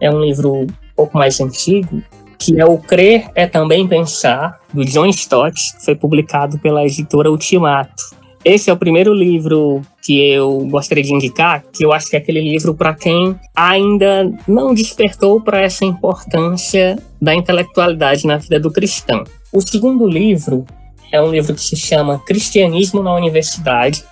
é 0.00 0.10
um 0.10 0.20
livro 0.20 0.62
um 0.62 0.66
pouco 0.94 1.16
mais 1.16 1.40
antigo, 1.40 2.02
que 2.38 2.60
é 2.60 2.64
o 2.64 2.76
Crer 2.78 3.30
é 3.34 3.46
Também 3.46 3.88
Pensar, 3.88 4.60
do 4.72 4.84
John 4.84 5.06
Stott, 5.06 5.76
que 5.76 5.84
foi 5.84 5.94
publicado 5.94 6.58
pela 6.58 6.84
editora 6.84 7.30
Ultimato. 7.30 8.15
Esse 8.48 8.70
é 8.70 8.72
o 8.72 8.76
primeiro 8.76 9.12
livro 9.12 9.82
que 10.00 10.20
eu 10.30 10.60
gostaria 10.70 11.02
de 11.02 11.12
indicar, 11.12 11.64
que 11.72 11.84
eu 11.84 11.92
acho 11.92 12.08
que 12.08 12.14
é 12.14 12.20
aquele 12.20 12.40
livro 12.40 12.76
para 12.76 12.94
quem 12.94 13.34
ainda 13.52 14.32
não 14.46 14.72
despertou 14.72 15.40
para 15.40 15.60
essa 15.60 15.84
importância 15.84 16.96
da 17.20 17.34
intelectualidade 17.34 18.24
na 18.24 18.36
vida 18.36 18.60
do 18.60 18.70
cristão. 18.70 19.24
O 19.52 19.60
segundo 19.60 20.06
livro 20.06 20.64
é 21.10 21.20
um 21.20 21.32
livro 21.32 21.56
que 21.56 21.60
se 21.60 21.74
chama 21.74 22.20
Cristianismo 22.20 23.02
na 23.02 23.12
Universidade, 23.16 24.04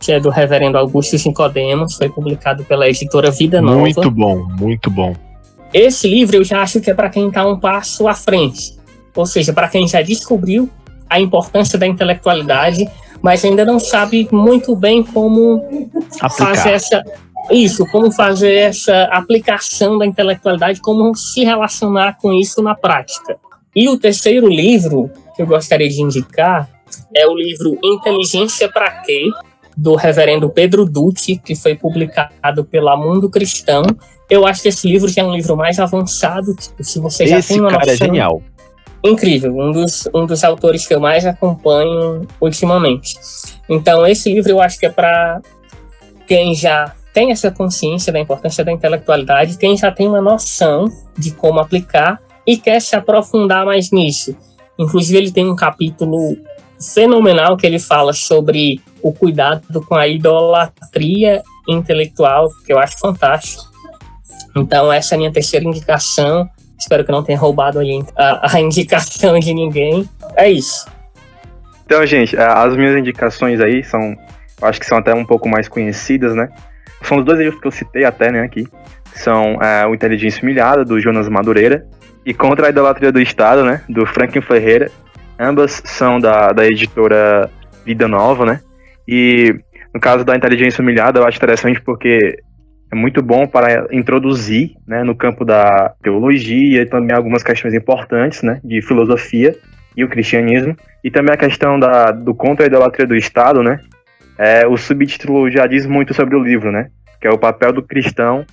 que 0.00 0.10
é 0.10 0.18
do 0.18 0.28
reverendo 0.28 0.76
Augusto 0.76 1.14
Nicodemos, 1.14 1.94
foi 1.94 2.08
publicado 2.08 2.64
pela 2.64 2.88
editora 2.88 3.30
Vida 3.30 3.62
Nova. 3.62 3.78
Muito 3.78 4.10
bom, 4.10 4.44
muito 4.58 4.90
bom. 4.90 5.14
Esse 5.72 6.08
livro 6.08 6.34
eu 6.34 6.42
já 6.42 6.62
acho 6.62 6.80
que 6.80 6.90
é 6.90 6.94
para 6.94 7.10
quem 7.10 7.28
está 7.28 7.46
um 7.46 7.56
passo 7.56 8.08
à 8.08 8.14
frente. 8.14 8.76
Ou 9.14 9.24
seja, 9.24 9.52
para 9.52 9.68
quem 9.68 9.86
já 9.86 10.02
descobriu 10.02 10.68
a 11.08 11.20
importância 11.20 11.78
da 11.78 11.86
intelectualidade, 11.86 12.88
mas 13.22 13.44
ainda 13.44 13.64
não 13.64 13.78
sabe 13.78 14.28
muito 14.30 14.74
bem 14.76 15.02
como 15.02 15.62
fazer 16.18 16.42
Aplicar. 16.42 16.68
essa. 16.68 17.04
Isso, 17.50 17.86
como 17.86 18.12
fazer 18.12 18.54
essa 18.54 19.04
aplicação 19.04 19.96
da 19.96 20.04
intelectualidade, 20.04 20.80
como 20.80 21.14
se 21.14 21.44
relacionar 21.44 22.18
com 22.20 22.32
isso 22.32 22.62
na 22.62 22.74
prática. 22.74 23.38
E 23.74 23.88
o 23.88 23.98
terceiro 23.98 24.46
livro 24.48 25.10
que 25.34 25.40
eu 25.40 25.46
gostaria 25.46 25.88
de 25.88 26.02
indicar 26.02 26.68
é 27.14 27.26
o 27.26 27.34
livro 27.34 27.78
Inteligência 27.82 28.70
para 28.70 28.90
Quê? 29.02 29.30
do 29.78 29.94
reverendo 29.94 30.50
Pedro 30.50 30.84
Dutti, 30.84 31.36
que 31.36 31.54
foi 31.54 31.76
publicado 31.76 32.64
pela 32.64 32.96
Mundo 32.96 33.30
Cristão. 33.30 33.84
Eu 34.28 34.44
acho 34.44 34.62
que 34.62 34.68
esse 34.68 34.88
livro 34.88 35.08
já 35.08 35.22
é 35.22 35.24
um 35.24 35.32
livro 35.32 35.56
mais 35.56 35.78
avançado, 35.78 36.52
tipo, 36.56 36.82
se 36.82 36.98
você 36.98 37.28
já 37.28 37.38
Esse 37.38 37.54
tem 37.54 37.60
uma 37.60 37.70
cara 37.70 37.84
é 37.84 37.90
noção 37.92 38.06
genial. 38.08 38.42
Incrível, 39.02 39.56
um 39.56 39.72
dos, 39.72 40.08
um 40.14 40.26
dos 40.26 40.42
autores 40.44 40.86
que 40.86 40.94
eu 40.94 41.00
mais 41.00 41.24
acompanho 41.24 42.26
ultimamente. 42.40 43.14
Então, 43.68 44.06
esse 44.06 44.32
livro 44.32 44.50
eu 44.50 44.60
acho 44.60 44.78
que 44.78 44.86
é 44.86 44.90
para 44.90 45.40
quem 46.26 46.54
já 46.54 46.94
tem 47.12 47.30
essa 47.32 47.50
consciência 47.50 48.12
da 48.12 48.20
importância 48.20 48.64
da 48.64 48.72
intelectualidade, 48.72 49.56
quem 49.56 49.76
já 49.76 49.90
tem 49.90 50.08
uma 50.08 50.20
noção 50.20 50.86
de 51.16 51.32
como 51.32 51.58
aplicar 51.58 52.20
e 52.46 52.56
quer 52.56 52.80
se 52.80 52.94
aprofundar 52.96 53.64
mais 53.64 53.90
nisso. 53.90 54.36
Inclusive, 54.78 55.18
ele 55.18 55.32
tem 55.32 55.50
um 55.50 55.56
capítulo 55.56 56.36
fenomenal 56.80 57.56
que 57.56 57.66
ele 57.66 57.78
fala 57.78 58.12
sobre 58.12 58.80
o 59.02 59.12
cuidado 59.12 59.82
com 59.84 59.96
a 59.96 60.06
idolatria 60.06 61.42
intelectual, 61.68 62.48
que 62.64 62.72
eu 62.72 62.78
acho 62.78 62.98
fantástico. 62.98 63.64
Então, 64.56 64.92
essa 64.92 65.14
é 65.14 65.16
a 65.16 65.18
minha 65.18 65.32
terceira 65.32 65.66
indicação. 65.66 66.48
Espero 66.78 67.04
que 67.04 67.10
não 67.10 67.22
tenha 67.22 67.38
roubado 67.38 67.80
a, 68.16 68.54
a 68.54 68.60
indicação 68.60 69.38
de 69.38 69.52
ninguém. 69.52 70.08
É 70.36 70.48
isso. 70.50 70.86
Então, 71.84 72.04
gente, 72.06 72.36
as 72.36 72.76
minhas 72.76 72.96
indicações 72.96 73.60
aí 73.60 73.82
são, 73.82 74.14
acho 74.62 74.78
que 74.78 74.86
são 74.86 74.98
até 74.98 75.14
um 75.14 75.24
pouco 75.24 75.48
mais 75.48 75.68
conhecidas, 75.68 76.34
né? 76.34 76.50
São 77.02 77.18
os 77.18 77.24
dois 77.24 77.38
livros 77.38 77.60
que 77.60 77.66
eu 77.66 77.72
citei 77.72 78.04
até, 78.04 78.30
né, 78.30 78.42
aqui. 78.42 78.66
São 79.14 79.60
é, 79.62 79.86
o 79.86 79.94
Inteligência 79.94 80.42
Humilhada, 80.42 80.84
do 80.84 81.00
Jonas 81.00 81.28
Madureira, 81.28 81.86
e 82.26 82.34
Contra 82.34 82.66
a 82.66 82.70
Idolatria 82.70 83.10
do 83.10 83.20
Estado, 83.20 83.64
né, 83.64 83.82
do 83.88 84.04
Franklin 84.04 84.42
Ferreira. 84.42 84.90
Ambas 85.38 85.80
são 85.84 86.20
da, 86.20 86.52
da 86.52 86.66
editora 86.66 87.48
Vida 87.84 88.06
Nova, 88.06 88.44
né? 88.44 88.60
E 89.06 89.54
no 89.94 90.00
caso 90.00 90.24
da 90.24 90.36
Inteligência 90.36 90.82
Humilhada, 90.82 91.20
eu 91.20 91.26
acho 91.26 91.38
interessante 91.38 91.80
porque 91.80 92.38
é 92.90 92.94
muito 92.94 93.22
bom 93.22 93.46
para 93.46 93.86
introduzir 93.92 94.76
né, 94.86 95.02
no 95.02 95.14
campo 95.14 95.44
da 95.44 95.94
teologia 96.02 96.82
e 96.82 96.86
também 96.86 97.14
algumas 97.14 97.42
questões 97.42 97.74
importantes 97.74 98.42
né, 98.42 98.60
de 98.64 98.80
filosofia 98.80 99.54
e 99.96 100.02
o 100.02 100.08
cristianismo. 100.08 100.76
E 101.04 101.10
também 101.10 101.34
a 101.34 101.36
questão 101.36 101.78
da, 101.78 102.10
do 102.10 102.34
contra 102.34 102.64
a 102.64 102.68
idolatria 102.68 103.06
do 103.06 103.14
Estado, 103.16 103.62
né? 103.62 103.80
É, 104.38 104.66
o 104.66 104.76
subtítulo 104.76 105.50
já 105.50 105.66
diz 105.66 105.84
muito 105.86 106.14
sobre 106.14 106.36
o 106.36 106.42
livro, 106.42 106.70
né? 106.70 106.88
Que 107.20 107.26
é 107.26 107.30
o 107.30 107.38
papel 107.38 107.72
do 107.72 107.82
cristão 107.82 108.44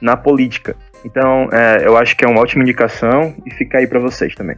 na 0.00 0.16
política. 0.16 0.76
Então, 1.04 1.48
é, 1.50 1.86
eu 1.86 1.96
acho 1.96 2.16
que 2.16 2.24
é 2.24 2.28
uma 2.28 2.40
ótima 2.40 2.62
indicação 2.62 3.34
e 3.46 3.50
fica 3.50 3.78
aí 3.78 3.86
para 3.86 3.98
vocês 3.98 4.34
também. 4.34 4.56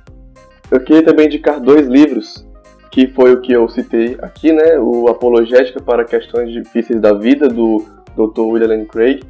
Eu 0.70 0.80
queria 0.80 1.04
também 1.04 1.26
indicar 1.26 1.60
dois 1.60 1.86
livros, 1.86 2.46
que 2.90 3.06
foi 3.08 3.32
o 3.32 3.40
que 3.40 3.52
eu 3.52 3.68
citei 3.68 4.16
aqui, 4.20 4.52
né? 4.52 4.78
O 4.78 5.08
Apologética 5.08 5.80
para 5.80 6.04
Questões 6.04 6.52
Difíceis 6.52 7.00
da 7.00 7.12
Vida, 7.12 7.48
do 7.48 7.84
Dr. 8.16 8.40
William 8.40 8.84
Craig, 8.84 9.22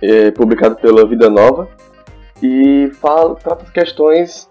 é, 0.00 0.30
publicado 0.30 0.76
pela 0.76 1.06
Vida 1.06 1.30
Nova, 1.30 1.68
e 2.42 2.90
fala, 2.94 3.34
trata 3.36 3.64
questões, 3.70 4.48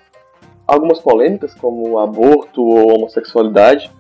algumas 0.66 1.00
polêmicas, 1.00 1.54
como 1.54 2.00
aborto 2.00 2.62
ou 2.64 2.96
homossexualidade, 2.96 3.92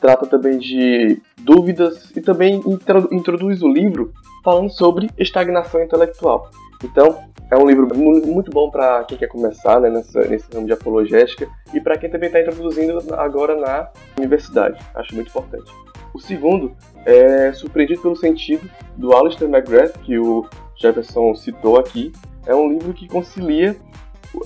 trata 0.00 0.26
também 0.26 0.58
de 0.58 1.20
dúvidas 1.38 2.10
e 2.16 2.20
também 2.20 2.62
introduz 3.10 3.62
o 3.62 3.68
livro 3.68 4.12
falando 4.42 4.70
sobre 4.70 5.10
estagnação 5.18 5.82
intelectual. 5.82 6.50
Então, 6.82 7.18
é 7.50 7.56
um 7.56 7.66
livro 7.66 7.88
muito 7.96 8.50
bom 8.50 8.70
para 8.70 9.04
quem 9.04 9.16
quer 9.16 9.28
começar 9.28 9.80
né, 9.80 9.90
nessa, 9.90 10.20
nesse 10.22 10.46
ramo 10.52 10.66
de 10.66 10.72
apologética 10.72 11.46
e 11.72 11.80
para 11.80 11.96
quem 11.96 12.10
também 12.10 12.26
está 12.26 12.40
introduzindo 12.40 13.02
agora 13.14 13.54
na 13.54 13.90
universidade. 14.18 14.78
Acho 14.94 15.14
muito 15.14 15.28
importante. 15.28 15.70
O 16.14 16.20
segundo 16.20 16.76
é 17.04 17.52
Surpreendido 17.52 18.00
pelo 18.00 18.14
Sentido, 18.14 18.70
do 18.96 19.14
Alistair 19.16 19.50
McGrath, 19.50 19.98
que 19.98 20.16
o 20.16 20.46
Jefferson 20.76 21.34
citou 21.34 21.76
aqui. 21.76 22.12
É 22.46 22.54
um 22.54 22.68
livro 22.68 22.94
que 22.94 23.08
concilia 23.08 23.76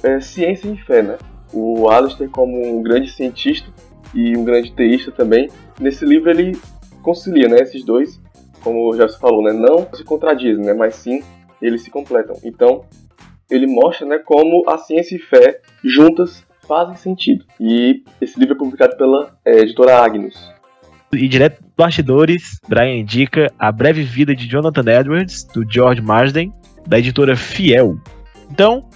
é, 0.03 0.19
ciência 0.19 0.67
e 0.67 0.79
fé. 0.79 1.03
Né? 1.03 1.19
O 1.53 1.91
Alistair, 1.91 2.31
como 2.31 2.67
um 2.67 2.83
grande 2.83 3.11
cientista 3.11 3.69
e 4.15 4.35
um 4.35 4.45
grande 4.45 4.73
teísta 4.73 5.13
também, 5.13 5.51
nesse 5.79 6.07
livro 6.07 6.31
ele 6.31 6.59
concilia 7.03 7.49
né, 7.49 7.59
esses 7.61 7.85
dois, 7.85 8.19
como 8.65 8.89
o 8.89 8.93
Jefferson 8.93 9.19
falou, 9.19 9.43
né, 9.43 9.53
não 9.53 9.87
se 9.93 10.03
contradizem, 10.05 10.65
né, 10.65 10.73
mas 10.73 10.95
sim 10.95 11.23
eles 11.61 11.83
se 11.83 11.91
completam. 11.91 12.37
Então, 12.43 12.85
ele 13.51 13.67
mostra 13.67 14.07
né, 14.07 14.19
como 14.19 14.65
a 14.67 14.79
ciência 14.79 15.17
e 15.17 15.19
fé 15.19 15.61
juntas 15.85 16.43
fazem 16.67 16.97
sentido. 16.97 17.45
E 17.61 18.03
esse 18.21 18.39
livro 18.39 18.55
é 18.55 18.59
publicado 18.59 18.97
pela 18.97 19.39
é, 19.45 19.59
editora 19.59 19.99
Agnus. 19.99 20.58
E 21.13 21.27
direto 21.27 21.63
dos 21.63 21.73
bastidores, 21.77 22.61
Brian 22.69 22.97
indica 22.97 23.53
A 23.59 23.73
Breve 23.73 24.03
Vida 24.03 24.35
de 24.35 24.47
Jonathan 24.47 24.85
Edwards, 24.91 25.45
do 25.45 25.65
George 25.71 26.03
Marsden, 26.03 26.53
da 26.87 26.99
editora 26.99 27.35
Fiel. 27.37 27.99
Então, 28.51 28.89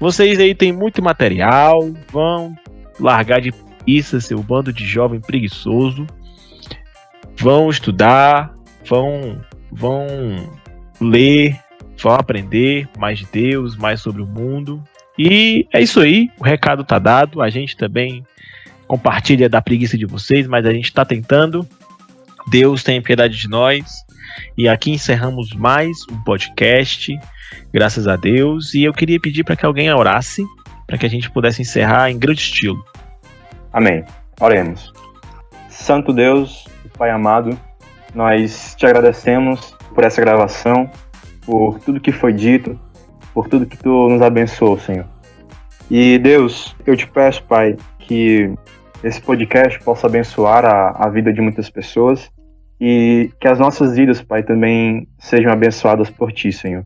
vocês 0.00 0.38
aí 0.38 0.54
têm 0.54 0.72
muito 0.72 1.02
material, 1.02 1.80
vão 2.10 2.56
largar 2.98 3.40
de 3.40 3.52
preguiça 3.52 4.20
seu 4.20 4.42
bando 4.42 4.72
de 4.72 4.86
jovem 4.86 5.20
preguiçoso, 5.20 6.06
vão 7.36 7.70
estudar, 7.70 8.52
vão, 8.84 9.40
vão 9.70 10.06
ler, 11.00 11.58
vão 11.98 12.14
aprender 12.14 12.88
mais 12.98 13.18
de 13.18 13.26
Deus, 13.26 13.76
mais 13.76 14.00
sobre 14.00 14.22
o 14.22 14.26
mundo. 14.26 14.82
E 15.18 15.66
é 15.72 15.80
isso 15.80 16.00
aí, 16.00 16.30
o 16.38 16.44
recado 16.44 16.84
tá 16.84 16.98
dado. 16.98 17.40
A 17.40 17.50
gente 17.50 17.76
também 17.76 18.24
compartilha 18.88 19.48
da 19.48 19.60
preguiça 19.60 19.98
de 19.98 20.06
vocês, 20.06 20.46
mas 20.46 20.64
a 20.64 20.72
gente 20.72 20.86
está 20.86 21.04
tentando. 21.04 21.64
Deus 22.50 22.82
tem 22.82 23.00
piedade 23.02 23.36
de 23.36 23.48
nós. 23.48 23.84
E 24.56 24.66
aqui 24.68 24.90
encerramos 24.90 25.52
mais 25.52 25.98
um 26.10 26.18
podcast, 26.24 27.14
graças 27.72 28.08
a 28.08 28.16
Deus. 28.16 28.72
E 28.72 28.82
eu 28.82 28.92
queria 28.92 29.20
pedir 29.20 29.44
para 29.44 29.54
que 29.54 29.66
alguém 29.66 29.92
orasse, 29.92 30.42
para 30.86 30.96
que 30.96 31.04
a 31.04 31.10
gente 31.10 31.30
pudesse 31.30 31.60
encerrar 31.60 32.10
em 32.10 32.18
grande 32.18 32.40
estilo. 32.40 32.82
Amém. 33.72 34.04
Oremos. 34.40 34.92
Santo 35.68 36.12
Deus, 36.12 36.66
Pai 36.96 37.10
amado, 37.10 37.58
nós 38.14 38.74
te 38.74 38.86
agradecemos 38.86 39.76
por 39.94 40.02
essa 40.02 40.20
gravação 40.20 40.90
por 41.44 41.78
tudo 41.80 42.00
que 42.00 42.12
foi 42.12 42.32
dito, 42.32 42.78
por 43.32 43.48
tudo 43.48 43.66
que 43.66 43.76
tu 43.76 44.08
nos 44.08 44.20
abençoou, 44.20 44.78
Senhor. 44.78 45.06
E 45.90 46.18
Deus, 46.18 46.76
eu 46.86 46.96
te 46.96 47.06
peço, 47.06 47.42
Pai, 47.44 47.76
que 48.00 48.52
esse 49.02 49.20
podcast 49.20 49.78
possa 49.80 50.06
abençoar 50.06 50.64
a, 50.64 51.06
a 51.06 51.08
vida 51.08 51.32
de 51.32 51.40
muitas 51.40 51.70
pessoas 51.70 52.30
e 52.80 53.30
que 53.40 53.48
as 53.48 53.58
nossas 53.58 53.96
vidas, 53.96 54.22
Pai, 54.22 54.42
também 54.42 55.08
sejam 55.18 55.52
abençoadas 55.52 56.10
por 56.10 56.32
Ti, 56.32 56.52
Senhor. 56.52 56.84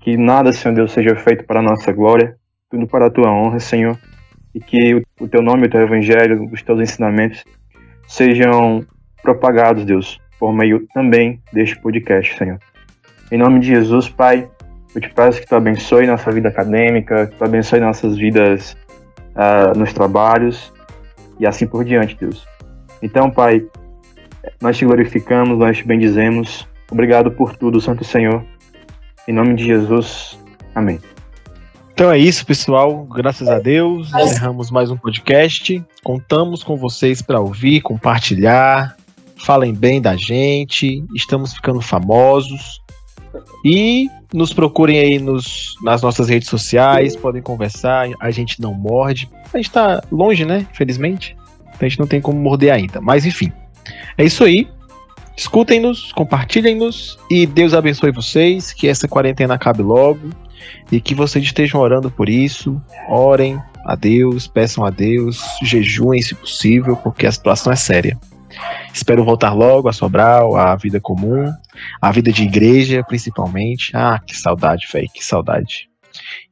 Que 0.00 0.16
nada, 0.16 0.52
Senhor 0.52 0.74
Deus, 0.74 0.92
seja 0.92 1.14
feito 1.16 1.44
para 1.44 1.60
a 1.60 1.62
nossa 1.62 1.92
glória, 1.92 2.36
tudo 2.70 2.86
para 2.86 3.06
a 3.06 3.10
Tua 3.10 3.30
honra, 3.30 3.60
Senhor, 3.60 3.98
e 4.54 4.60
que 4.60 4.94
o, 4.94 5.02
o 5.20 5.28
Teu 5.28 5.42
nome, 5.42 5.66
o 5.66 5.70
Teu 5.70 5.82
Evangelho, 5.82 6.48
os 6.52 6.62
Teus 6.62 6.80
ensinamentos 6.80 7.44
sejam 8.08 8.84
propagados, 9.22 9.84
Deus, 9.84 10.20
por 10.38 10.52
meio 10.52 10.86
também 10.94 11.40
deste 11.52 11.78
podcast, 11.80 12.36
Senhor. 12.36 12.58
Em 13.30 13.38
nome 13.38 13.60
de 13.60 13.68
Jesus, 13.68 14.08
Pai, 14.08 14.48
eu 14.94 15.00
te 15.00 15.10
peço 15.10 15.40
que 15.40 15.46
tu 15.46 15.54
abençoe 15.54 16.06
nossa 16.06 16.32
vida 16.32 16.48
acadêmica, 16.48 17.26
que 17.26 17.36
tu 17.36 17.44
abençoe 17.44 17.78
nossas 17.78 18.16
vidas 18.16 18.76
uh, 19.36 19.78
nos 19.78 19.92
trabalhos 19.92 20.72
e 21.40 21.46
assim 21.46 21.66
por 21.66 21.84
diante, 21.84 22.14
Deus. 22.14 22.46
Então, 23.02 23.30
Pai, 23.30 23.66
nós 24.60 24.76
te 24.76 24.84
glorificamos, 24.84 25.58
nós 25.58 25.78
te 25.78 25.84
bendizemos. 25.84 26.68
Obrigado 26.90 27.30
por 27.30 27.56
tudo, 27.56 27.80
Santo 27.80 28.04
Senhor. 28.04 28.44
Em 29.26 29.32
nome 29.32 29.54
de 29.54 29.64
Jesus, 29.64 30.38
amém. 30.74 31.00
Então 31.92 32.10
é 32.10 32.18
isso, 32.18 32.44
pessoal. 32.46 33.04
Graças 33.04 33.48
a 33.48 33.58
Deus, 33.58 34.12
encerramos 34.14 34.70
mais 34.70 34.90
um 34.90 34.96
podcast. 34.96 35.82
Contamos 36.02 36.62
com 36.62 36.76
vocês 36.76 37.20
para 37.22 37.40
ouvir, 37.40 37.80
compartilhar. 37.80 38.96
Falem 39.36 39.74
bem 39.74 40.00
da 40.00 40.16
gente. 40.16 41.04
Estamos 41.14 41.54
ficando 41.54 41.80
famosos. 41.80 42.80
E 43.64 44.08
nos 44.32 44.52
procurem 44.52 44.98
aí 44.98 45.18
nos, 45.18 45.74
nas 45.82 46.02
nossas 46.02 46.28
redes 46.28 46.48
sociais, 46.48 47.16
podem 47.16 47.42
conversar, 47.42 48.06
a 48.20 48.30
gente 48.30 48.60
não 48.60 48.72
morde. 48.74 49.28
A 49.52 49.56
gente 49.56 49.70
tá 49.70 50.02
longe, 50.10 50.44
né? 50.44 50.66
Infelizmente. 50.70 51.36
Então 51.60 51.86
a 51.86 51.88
gente 51.88 51.98
não 51.98 52.06
tem 52.06 52.20
como 52.20 52.38
morder 52.38 52.72
ainda. 52.72 53.00
Mas 53.00 53.26
enfim. 53.26 53.52
É 54.16 54.24
isso 54.24 54.44
aí. 54.44 54.68
Escutem-nos, 55.36 56.12
compartilhem-nos 56.12 57.18
e 57.30 57.46
Deus 57.46 57.72
abençoe 57.72 58.12
vocês. 58.12 58.72
Que 58.72 58.88
essa 58.88 59.08
quarentena 59.08 59.54
acabe 59.54 59.82
logo 59.82 60.30
e 60.92 61.00
que 61.00 61.14
vocês 61.14 61.44
estejam 61.44 61.80
orando 61.80 62.10
por 62.10 62.28
isso. 62.28 62.80
Orem 63.08 63.60
a 63.84 63.94
Deus, 63.94 64.46
peçam 64.46 64.84
a 64.84 64.90
Deus, 64.90 65.42
jejuem 65.62 66.20
se 66.20 66.34
possível, 66.34 66.96
porque 66.96 67.26
a 67.26 67.32
situação 67.32 67.72
é 67.72 67.76
séria. 67.76 68.18
Espero 68.92 69.24
voltar 69.24 69.54
logo 69.54 69.88
a 69.88 69.92
Sobral, 69.92 70.56
a 70.56 70.74
vida 70.76 71.00
comum, 71.00 71.50
a 72.00 72.10
vida 72.10 72.32
de 72.32 72.42
igreja, 72.42 73.04
principalmente. 73.06 73.90
Ah, 73.94 74.20
que 74.24 74.36
saudade, 74.36 74.86
velho, 74.92 75.08
que 75.12 75.24
saudade. 75.24 75.88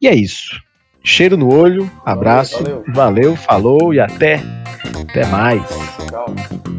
E 0.01 0.07
é 0.07 0.15
isso. 0.15 0.61
Cheiro 1.03 1.37
no 1.37 1.53
olho, 1.53 1.91
abraço, 2.05 2.63
valeu, 2.63 2.85
valeu, 2.89 3.37
falou 3.37 3.95
e 3.95 4.01
até, 4.01 4.43
até 5.09 5.27
mais. 5.27 5.63
Tchau. 6.09 6.78